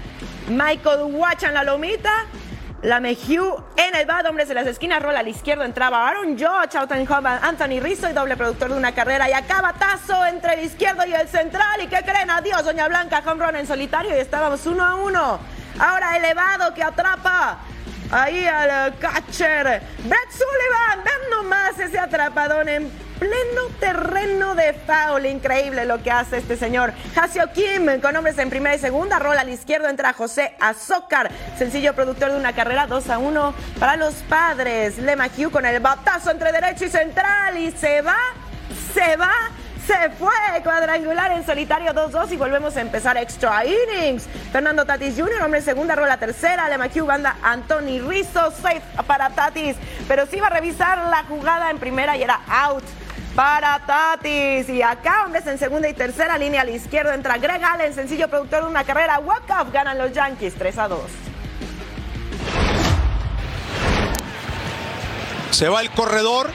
Michael 0.50 1.16
Watch 1.16 1.46
en 1.46 1.56
la 1.56 1.64
lomita. 1.64 2.28
La 2.82 3.02
Mejiu 3.02 3.62
en 3.76 3.94
el 3.94 4.06
bad, 4.06 4.26
hombres 4.28 4.48
de 4.48 4.54
las 4.54 4.66
esquinas, 4.66 5.04
rola 5.04 5.20
a 5.20 5.24
la 5.24 5.30
izquierda, 5.30 5.66
entraba 5.66 6.08
Aaron 6.08 6.38
Judge, 6.40 6.78
Hub, 6.78 7.28
Anthony 7.28 7.82
Rizzo 7.82 8.10
y 8.10 8.14
doble 8.14 8.38
productor 8.38 8.70
de 8.70 8.78
una 8.78 8.94
carrera. 8.94 9.30
Y 9.30 9.34
acá 9.34 9.60
batazo 9.62 10.26
entre 10.26 10.54
el 10.54 10.66
izquierdo 10.66 11.06
y 11.06 11.14
el 11.14 11.28
central. 11.28 11.82
¿Y 11.82 11.88
qué 11.88 12.02
creen? 12.04 12.30
Adiós, 12.30 12.64
Doña 12.64 12.88
Blanca, 12.88 13.22
home 13.26 13.46
run 13.46 13.58
en 13.58 13.68
solitario 13.68 14.16
y 14.16 14.20
estábamos 14.20 14.66
uno 14.66 14.86
a 14.86 14.96
uno. 14.96 15.40
Ahora 15.78 16.16
elevado 16.16 16.74
que 16.74 16.82
atrapa 16.82 17.58
ahí 18.12 18.46
al 18.46 18.98
catcher. 18.98 19.82
Brett 20.06 20.32
Sullivan, 20.32 21.04
ven 21.04 21.30
nomás 21.32 21.78
ese 21.80 22.00
atrapadón 22.00 22.70
en 22.70 23.09
pleno 23.20 23.68
terreno 23.80 24.56
de 24.56 24.74
foul. 24.74 25.26
Increíble 25.26 25.86
lo 25.86 26.02
que 26.02 26.12
hace 26.12 26.38
este 26.38 26.58
señor. 26.58 26.94
Hasio 27.16 27.52
Kim 27.54 28.00
con 28.02 28.16
hombres 28.16 28.38
en 28.38 28.50
primera 28.50 28.76
y 28.76 28.80
segunda. 28.80 29.20
Rola 29.20 29.42
al 29.42 29.50
izquierdo 29.50 29.88
entra 29.88 30.14
José 30.14 30.56
Azócar. 30.60 31.30
Sencillo 31.58 31.94
productor 31.94 32.32
de 32.32 32.38
una 32.38 32.54
carrera 32.54 32.88
2 32.88 33.10
a 33.10 33.18
1 33.20 33.54
para 33.80 33.98
los 33.98 34.16
padres. 34.16 34.98
Lema 34.98 35.28
Hugh 35.28 35.52
con 35.52 35.66
el 35.66 35.80
batazo 35.80 36.32
entre 36.32 36.52
derecho 36.52 36.86
y 36.86 36.90
central. 36.90 37.58
Y 37.58 37.72
se 37.72 38.02
va, 38.02 38.18
se 38.94 39.16
va. 39.18 39.32
Se 39.86 40.12
fue 40.12 40.30
cuadrangular 40.62 41.32
en 41.32 41.44
solitario 41.44 41.92
2-2 41.96 42.34
y 42.34 42.38
volvemos 42.38 42.78
a 42.78 42.82
empezar 42.82 43.18
extra 43.18 43.64
innings. 43.66 44.28
Fernando 44.52 44.86
Tatis 44.86 45.16
Jr., 45.18 45.42
hombre 45.42 45.64
segunda, 45.64 45.96
rola 45.96 46.18
tercera. 46.18 46.70
Lema 46.70 46.90
Hugh 46.94 47.08
banda 47.08 47.38
Anthony 47.42 48.00
Rizzo, 48.08 48.52
safe 48.52 48.84
para 49.08 49.32
Tatis. 49.32 49.76
Pero 50.08 50.28
sí 50.28 50.40
va 50.40 50.48
a 50.48 50.52
revisar 50.52 51.00
la 51.10 51.24
jugada 51.24 51.72
en 51.72 51.80
primera 51.80 52.16
y 52.16 52.22
era 52.22 52.40
out 52.48 52.84
para 53.36 53.80
Tatis. 53.86 54.70
Y 54.70 54.82
acá, 54.82 55.24
hombres 55.26 55.46
en 55.48 55.58
segunda 55.58 55.88
y 55.90 55.94
tercera 55.94 56.38
línea 56.38 56.62
a 56.62 56.66
la 56.66 56.72
izquierda 56.72 57.14
entra 57.14 57.38
Greg 57.38 57.64
Allen, 57.64 57.94
sencillo 57.94 58.28
productor 58.28 58.64
de 58.64 58.70
una 58.70 58.84
carrera. 58.84 59.20
Walk-off 59.20 59.72
ganan 59.72 59.98
los 59.98 60.12
Yankees 60.12 60.56
3 60.58 60.78
a 60.78 60.88
2. 60.88 61.02
Se 65.52 65.68
va 65.68 65.82
el 65.82 65.92
corredor. 65.92 66.52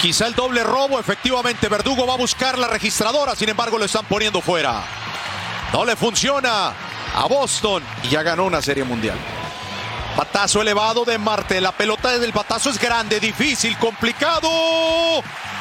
Quizá 0.00 0.26
el 0.26 0.34
doble 0.34 0.64
robo. 0.64 0.98
Efectivamente, 0.98 1.68
Verdugo 1.68 2.06
va 2.06 2.14
a 2.14 2.16
buscar 2.16 2.58
la 2.58 2.68
registradora. 2.68 3.34
Sin 3.36 3.48
embargo, 3.48 3.76
lo 3.76 3.84
están 3.84 4.06
poniendo 4.06 4.40
fuera. 4.40 4.82
No 5.72 5.84
le 5.84 5.94
funciona 5.96 6.72
a 7.14 7.26
Boston 7.28 7.82
y 8.04 8.08
ya 8.08 8.22
ganó 8.22 8.44
una 8.44 8.62
serie 8.62 8.84
mundial. 8.84 9.18
Patazo 10.16 10.62
elevado 10.62 11.04
de 11.04 11.18
Marte. 11.18 11.60
La 11.60 11.72
pelota 11.72 12.18
del 12.18 12.32
batazo 12.32 12.70
es 12.70 12.78
grande, 12.78 13.20
difícil, 13.20 13.76
complicado 13.78 15.19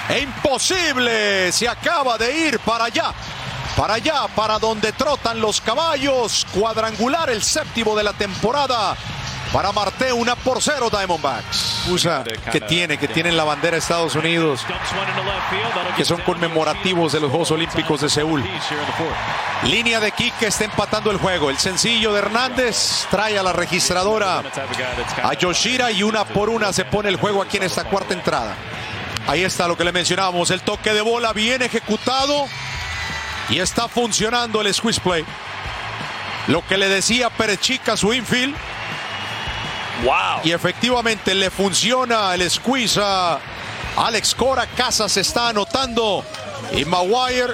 e 0.10 0.20
imposible. 0.20 1.52
Se 1.52 1.68
acaba 1.68 2.18
de 2.18 2.48
ir 2.48 2.60
para 2.60 2.86
allá. 2.86 3.14
Para 3.78 3.94
allá, 3.94 4.28
para 4.36 4.60
donde 4.60 4.92
trotan 4.92 5.40
los 5.40 5.62
caballos. 5.62 6.46
Cuadrangular, 6.54 7.30
el 7.30 7.44
séptimo 7.44 7.96
de 7.96 8.04
la 8.04 8.14
temporada. 8.14 8.98
Para 9.54 9.72
Marte, 9.72 10.14
una 10.14 10.36
por 10.36 10.62
cero 10.62 10.90
Diamondbacks. 10.92 11.88
Usa 11.90 12.24
que 12.52 12.62
tiene, 12.62 13.00
que 13.00 13.08
tienen 13.08 13.36
la 13.36 13.44
bandera 13.44 13.72
de 13.72 13.80
Estados 13.80 14.14
Unidos, 14.16 14.62
que 15.98 16.06
son 16.06 16.22
conmemorativos 16.22 17.14
de 17.14 17.20
los 17.20 17.32
Juegos 17.32 17.50
Olímpicos 17.50 18.02
de 18.02 18.10
Seúl. 18.10 18.44
Línea 19.64 20.00
de 20.00 20.12
kick 20.12 20.38
que 20.38 20.48
está 20.48 20.66
empatando 20.66 21.10
el 21.10 21.18
juego. 21.18 21.50
El 21.50 21.58
sencillo 21.58 22.14
de 22.14 22.20
Hernández 22.20 23.08
trae 23.10 23.40
a 23.40 23.44
la 23.44 23.52
registradora 23.52 24.44
a 25.24 25.34
Yoshira 25.34 25.92
y 25.92 26.04
una 26.04 26.26
por 26.26 26.50
una 26.50 26.72
se 26.72 26.86
pone 26.86 27.10
el 27.10 27.16
juego 27.16 27.42
aquí 27.42 27.58
en 27.58 27.64
esta 27.64 27.86
cuarta 27.86 28.14
entrada. 28.14 28.56
Ahí 29.30 29.44
está 29.44 29.68
lo 29.68 29.78
que 29.78 29.84
le 29.84 29.92
mencionábamos, 29.92 30.50
el 30.50 30.62
toque 30.62 30.92
de 30.92 31.02
bola 31.02 31.34
bien 31.34 31.62
ejecutado 31.62 32.48
y 33.50 33.60
está 33.60 33.88
funcionando 33.88 34.60
el 34.60 34.74
squeeze 34.74 35.00
play. 35.00 35.24
Lo 36.48 36.66
que 36.66 36.80
le 36.80 36.90
decía 36.90 37.30
Perechica 37.30 37.94
a 37.94 37.98
su 37.98 38.12
infield. 38.12 38.56
Wow. 40.04 40.42
Y 40.44 40.52
efectivamente 40.52 41.36
le 41.36 41.52
funciona 41.52 42.34
el 42.34 42.50
squeeze 42.50 43.00
a 43.04 43.38
Alex 43.98 44.34
Cora. 44.34 44.66
Casas 44.66 45.16
está 45.16 45.50
anotando 45.50 46.26
y 46.72 46.84
Maguire 46.86 47.54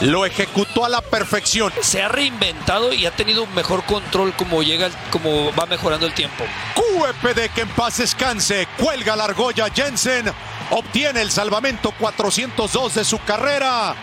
lo 0.00 0.26
ejecutó 0.26 0.84
a 0.84 0.88
la 0.88 1.00
perfección. 1.00 1.72
Se 1.80 2.02
ha 2.02 2.08
reinventado 2.08 2.92
y 2.92 3.06
ha 3.06 3.10
tenido 3.10 3.44
un 3.44 3.54
mejor 3.54 3.84
control 3.84 4.32
como 4.34 4.62
llega, 4.62 4.90
como 5.10 5.54
va 5.54 5.66
mejorando 5.66 6.06
el 6.06 6.14
tiempo. 6.14 6.44
QEPD 6.74 7.52
que 7.54 7.62
en 7.62 7.68
paz 7.70 7.98
descanse. 7.98 8.66
Cuelga 8.78 9.16
la 9.16 9.24
argolla 9.24 9.68
Jensen. 9.72 10.32
Obtiene 10.70 11.20
el 11.20 11.30
salvamento 11.30 11.92
402 11.98 12.94
de 12.94 13.04
su 13.04 13.18
carrera. 13.20 13.94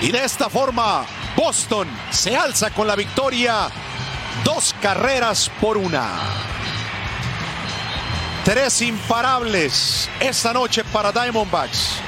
Y 0.00 0.12
de 0.12 0.24
esta 0.24 0.48
forma, 0.48 1.04
Boston 1.36 1.88
se 2.10 2.36
alza 2.36 2.70
con 2.70 2.86
la 2.86 2.94
victoria. 2.94 3.68
Dos 4.44 4.74
carreras 4.80 5.50
por 5.60 5.76
una. 5.76 6.10
Tres 8.44 8.80
imparables 8.82 10.08
esta 10.20 10.52
noche 10.52 10.84
para 10.84 11.12
Diamondbacks. 11.12 12.07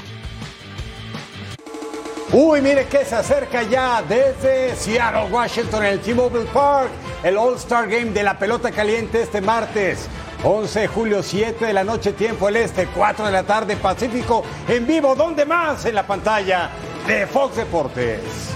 Uy, 2.33 2.61
mire 2.61 2.87
que 2.87 3.05
se 3.05 3.17
acerca 3.17 3.65
ya 3.65 4.05
desde 4.09 4.77
Seattle, 4.77 5.33
Washington, 5.33 5.85
el 5.85 5.99
T-Mobile 5.99 6.47
Park, 6.53 6.91
el 7.25 7.37
All-Star 7.37 7.89
Game 7.89 8.13
de 8.13 8.23
la 8.23 8.39
pelota 8.39 8.71
caliente 8.71 9.23
este 9.23 9.41
martes. 9.41 10.09
11 10.45 10.81
de 10.81 10.87
julio, 10.87 11.23
7 11.25 11.67
de 11.67 11.73
la 11.73 11.83
noche, 11.83 12.13
tiempo 12.13 12.49
el 12.49 12.57
este, 12.57 12.87
4 12.87 13.27
de 13.27 13.33
la 13.33 13.43
tarde, 13.43 13.77
Pacífico, 13.77 14.45
en 14.69 14.87
vivo, 14.87 15.17
¿dónde 15.17 15.45
más? 15.45 15.85
En 15.87 15.97
la 15.97 16.07
pantalla 16.07 16.71
de 17.05 17.27
Fox 17.27 17.57
Deportes. 17.57 18.50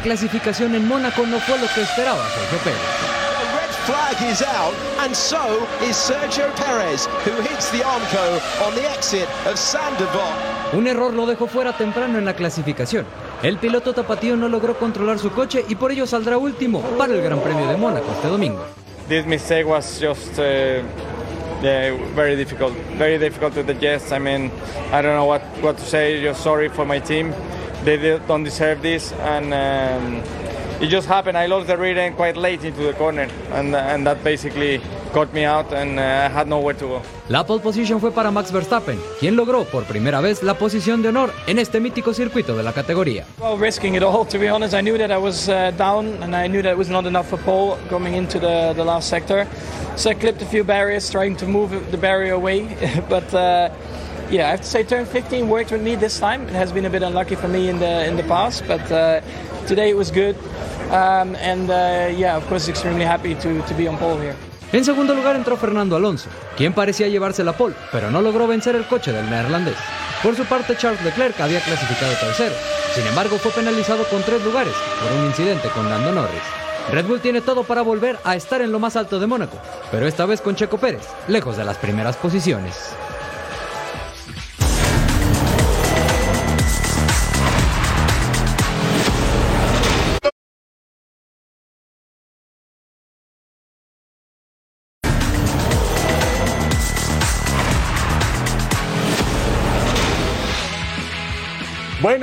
Clasificación 0.00 0.74
en 0.74 0.86
Mónaco 0.88 1.26
no 1.26 1.38
fue 1.40 1.58
lo 1.58 1.66
que 1.74 1.82
esperaba 1.82 2.26
Sergio 2.28 2.58
Pérez. 2.64 3.20
flag 3.90 4.30
is 4.30 4.42
out, 4.42 4.74
and 5.00 5.14
so 5.14 5.66
is 5.82 5.96
Sergio 5.96 6.54
Perez, 6.56 7.06
who 7.24 7.32
hits 7.42 7.70
the 7.70 7.82
Armco 7.82 8.40
on 8.66 8.74
the 8.74 8.88
exit 8.88 9.28
of 9.46 9.58
Sandoval. 9.58 10.32
Un 10.72 10.86
error 10.86 11.12
lo 11.12 11.26
dejó 11.26 11.48
fuera 11.48 11.76
temprano 11.76 12.18
en 12.18 12.24
la 12.24 12.34
clasificación. 12.34 13.04
El 13.42 13.56
piloto 13.56 13.92
tapatío 13.92 14.36
no 14.36 14.48
logró 14.48 14.78
controlar 14.78 15.18
su 15.18 15.30
coche 15.30 15.64
y 15.68 15.74
por 15.74 15.90
ello 15.90 16.06
saldrá 16.06 16.38
último 16.38 16.82
para 16.98 17.14
el 17.14 17.22
Gran 17.22 17.40
Premio 17.40 17.66
de 17.66 17.76
Mónaco 17.76 18.12
este 18.12 18.28
domingo. 18.28 18.64
This 19.08 19.26
mistake 19.26 19.66
was 19.66 19.98
just 20.00 20.38
uh, 20.38 20.82
yeah, 21.62 21.96
very 22.14 22.36
difficult, 22.36 22.72
very 22.96 23.18
difficult 23.18 23.54
to 23.54 23.62
digest. 23.62 24.12
I 24.12 24.18
mean, 24.18 24.52
I 24.92 25.02
don't 25.02 25.16
know 25.16 25.26
what, 25.26 25.42
what 25.62 25.76
to 25.78 25.84
say. 25.84 26.22
Just 26.22 26.42
sorry 26.42 26.68
for 26.68 26.84
my 26.84 27.00
team. 27.00 27.32
They 27.84 28.18
don't 28.26 28.44
deserve 28.44 28.82
this, 28.82 29.12
and 29.12 29.54
um, 29.54 30.22
it 30.82 30.88
just 30.88 31.08
happened. 31.08 31.38
I 31.38 31.46
lost 31.46 31.66
the 31.66 31.76
rear 31.78 31.98
end 31.98 32.16
quite 32.16 32.36
late 32.36 32.62
into 32.62 32.82
the 32.82 32.92
corner, 32.92 33.26
and 33.52 33.74
and 33.74 34.06
that 34.06 34.22
basically 34.22 34.80
got 35.14 35.32
me 35.32 35.44
out, 35.44 35.72
and 35.72 35.98
uh, 35.98 36.02
I 36.02 36.28
had 36.28 36.46
nowhere 36.46 36.74
to 36.74 36.86
go. 36.86 37.02
La 37.28 37.44
pole 37.44 37.60
position 37.60 38.00
fue 38.00 38.10
para 38.12 38.30
Max 38.30 38.52
Verstappen, 38.52 38.98
quien 39.18 39.34
logró 39.34 39.64
por 39.64 39.84
primera 39.84 40.20
vez 40.20 40.42
la 40.42 40.54
posición 40.54 41.00
de 41.02 41.08
honor 41.08 41.32
en 41.46 41.58
este 41.58 41.80
mítico 41.80 42.12
circuito 42.12 42.56
de 42.56 42.62
la 42.62 42.72
categoría. 42.72 43.24
Well, 43.40 43.56
risking 43.56 43.94
it 43.94 44.02
all, 44.02 44.26
to 44.26 44.38
be 44.38 44.48
honest. 44.48 44.74
I 44.74 44.82
knew 44.82 44.98
that 44.98 45.10
I 45.10 45.18
was 45.18 45.48
uh, 45.48 45.70
down 45.76 46.22
and 46.22 46.34
I 46.34 46.48
knew 46.48 46.62
that 46.62 46.72
it 46.72 46.78
was 46.78 46.90
not 46.90 47.06
enough 47.06 47.28
for 47.28 47.38
pole 47.38 47.78
coming 47.88 48.14
into 48.14 48.38
the, 48.38 48.72
the 48.74 48.84
last 48.84 49.08
sector. 49.08 49.46
So 49.96 50.10
I 50.10 50.14
clipped 50.14 50.42
a 50.42 50.46
few 50.46 50.64
barriers, 50.64 51.10
trying 51.10 51.36
to 51.36 51.46
move 51.46 51.70
the 51.90 51.98
barrier 51.98 52.34
away. 52.34 52.76
but 53.08 53.32
uh, 53.32 53.70
yeah, 54.30 54.46
I 54.46 54.50
have 54.50 54.60
to 54.60 54.66
say, 54.66 54.82
turn 54.84 55.06
15 55.06 55.48
worked 55.48 55.72
with 55.72 55.82
me 55.82 55.96
this 55.96 56.18
time. 56.18 56.48
It 56.48 56.54
has 56.54 56.72
been 56.72 56.86
a 56.86 56.90
bit 56.90 57.02
unlucky 57.02 57.34
for 57.34 57.48
me 57.48 57.68
in 57.68 57.78
the 57.78 58.06
in 58.06 58.16
the 58.16 58.22
past, 58.24 58.64
but 58.66 58.80
uh, 58.92 59.20
today 59.66 59.90
it 59.90 59.96
was 59.96 60.10
good. 60.10 60.36
Um, 60.90 61.34
and 61.36 61.70
uh, 61.70 62.10
yeah, 62.16 62.36
of 62.36 62.46
course, 62.48 62.68
extremely 62.68 63.04
happy 63.04 63.34
to, 63.34 63.62
to 63.62 63.74
be 63.74 63.88
on 63.88 63.96
pole 63.98 64.18
here. 64.18 64.36
En 64.72 64.84
segundo 64.84 65.14
lugar 65.14 65.34
entró 65.34 65.56
Fernando 65.56 65.96
Alonso, 65.96 66.28
quien 66.56 66.72
parecía 66.72 67.08
llevarse 67.08 67.42
la 67.42 67.54
pole, 67.54 67.74
pero 67.90 68.10
no 68.12 68.22
logró 68.22 68.46
vencer 68.46 68.76
el 68.76 68.86
coche 68.86 69.12
del 69.12 69.28
neerlandés. 69.28 69.74
Por 70.22 70.36
su 70.36 70.44
parte, 70.44 70.76
Charles 70.76 71.02
Leclerc 71.02 71.40
había 71.40 71.60
clasificado 71.60 72.12
tercero. 72.20 72.54
Sin 72.94 73.04
embargo, 73.04 73.36
fue 73.38 73.50
penalizado 73.50 74.04
con 74.04 74.22
tres 74.22 74.44
lugares 74.44 74.74
por 75.02 75.18
un 75.18 75.26
incidente 75.26 75.68
con 75.70 75.88
Lando 75.88 76.12
Norris. 76.12 76.42
Red 76.92 77.06
Bull 77.06 77.20
tiene 77.20 77.40
todo 77.40 77.64
para 77.64 77.82
volver 77.82 78.18
a 78.22 78.36
estar 78.36 78.60
en 78.62 78.70
lo 78.70 78.78
más 78.78 78.94
alto 78.94 79.18
de 79.18 79.26
Mónaco, 79.26 79.58
pero 79.90 80.06
esta 80.06 80.24
vez 80.26 80.40
con 80.40 80.54
Checo 80.54 80.78
Pérez, 80.78 81.02
lejos 81.26 81.56
de 81.56 81.64
las 81.64 81.78
primeras 81.78 82.16
posiciones. 82.16 82.94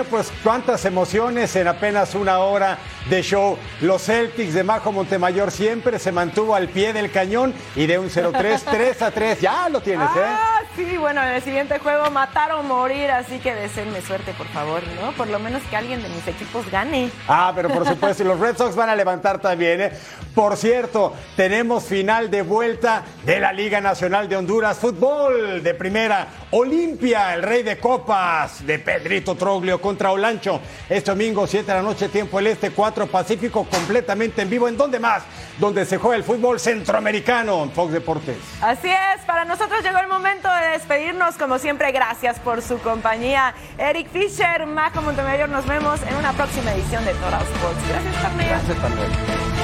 Pues 0.09 0.31
cuántas 0.43 0.85
emociones 0.85 1.55
en 1.55 1.67
apenas 1.67 2.15
una 2.15 2.39
hora 2.39 2.77
de 3.09 3.21
show. 3.21 3.57
Los 3.81 4.03
Celtics 4.03 4.53
de 4.53 4.63
Majo 4.63 4.91
Montemayor 4.91 5.51
siempre 5.51 5.99
se 5.99 6.11
mantuvo 6.11 6.55
al 6.55 6.67
pie 6.69 6.93
del 6.93 7.11
cañón 7.11 7.53
y 7.75 7.85
de 7.85 7.99
un 7.99 8.09
0-3, 8.09 8.61
3 8.69 9.01
a 9.01 9.11
3. 9.11 9.41
Ya 9.41 9.69
lo 9.69 9.81
tienes, 9.81 10.09
¿eh? 10.09 10.23
Ah, 10.25 10.61
sí, 10.75 10.97
bueno, 10.97 11.21
en 11.21 11.29
el 11.29 11.41
siguiente 11.41 11.79
juego 11.79 12.09
matar 12.11 12.51
o 12.53 12.63
morir, 12.63 13.11
así 13.11 13.39
que 13.39 13.53
deseenme 13.53 14.01
suerte, 14.01 14.33
por 14.33 14.47
favor, 14.47 14.81
¿no? 15.01 15.11
Por 15.13 15.27
lo 15.27 15.39
menos 15.39 15.61
que 15.69 15.75
alguien 15.75 16.01
de 16.01 16.09
mis 16.09 16.27
equipos 16.27 16.69
gane. 16.71 17.09
Ah, 17.27 17.51
pero 17.55 17.69
por 17.69 17.87
supuesto, 17.87 18.23
y 18.23 18.25
los 18.25 18.39
Red 18.39 18.57
Sox 18.57 18.75
van 18.75 18.89
a 18.89 18.95
levantar 18.95 19.39
también, 19.39 19.81
¿eh? 19.81 19.91
Por 20.33 20.55
cierto, 20.57 21.13
tenemos 21.35 21.83
final 21.85 22.29
de 22.29 22.41
vuelta 22.41 23.03
de 23.25 23.39
la 23.39 23.51
Liga 23.53 23.81
Nacional 23.81 24.29
de 24.29 24.35
Honduras 24.35 24.77
Fútbol 24.77 25.63
de 25.63 25.73
primera. 25.73 26.27
Olimpia, 26.51 27.33
el 27.33 27.43
rey 27.43 27.63
de 27.63 27.77
copas 27.77 28.65
de 28.65 28.79
Pedrito 28.79 29.35
Troglio 29.35 29.81
contra 29.97 30.11
Olancho. 30.11 30.61
Este 30.87 31.09
domingo, 31.09 31.47
7 31.47 31.65
de 31.65 31.73
la 31.73 31.81
noche, 31.81 32.07
tiempo 32.09 32.37
el 32.37 32.47
este, 32.47 32.69
4 32.69 33.07
Pacífico, 33.07 33.65
completamente 33.65 34.43
en 34.43 34.49
vivo. 34.49 34.67
¿En 34.67 34.77
dónde 34.77 34.99
más? 34.99 35.23
Donde 35.57 35.85
se 35.85 35.97
juega 35.97 36.15
el 36.15 36.23
fútbol 36.23 36.59
centroamericano 36.59 37.63
en 37.63 37.71
Fox 37.71 37.91
Deportes. 37.91 38.37
Así 38.61 38.89
es, 38.89 39.25
para 39.25 39.43
nosotros 39.43 39.81
llegó 39.83 39.97
el 39.97 40.07
momento 40.07 40.47
de 40.53 40.67
despedirnos. 40.77 41.35
Como 41.35 41.57
siempre, 41.57 41.91
gracias 41.91 42.39
por 42.39 42.61
su 42.61 42.77
compañía. 42.77 43.55
Eric 43.79 44.09
Fisher, 44.11 44.67
Majo 44.67 45.01
Montemayor, 45.01 45.49
nos 45.49 45.65
vemos 45.65 45.99
en 46.03 46.15
una 46.15 46.31
próxima 46.33 46.71
edición 46.73 47.03
de 47.03 47.13
Total 47.15 47.41
Sports. 47.41 47.87
Gracias, 47.89 48.15
Carmen. 48.21 48.47
Gracias, 48.47 48.77
Carmen. 48.77 49.56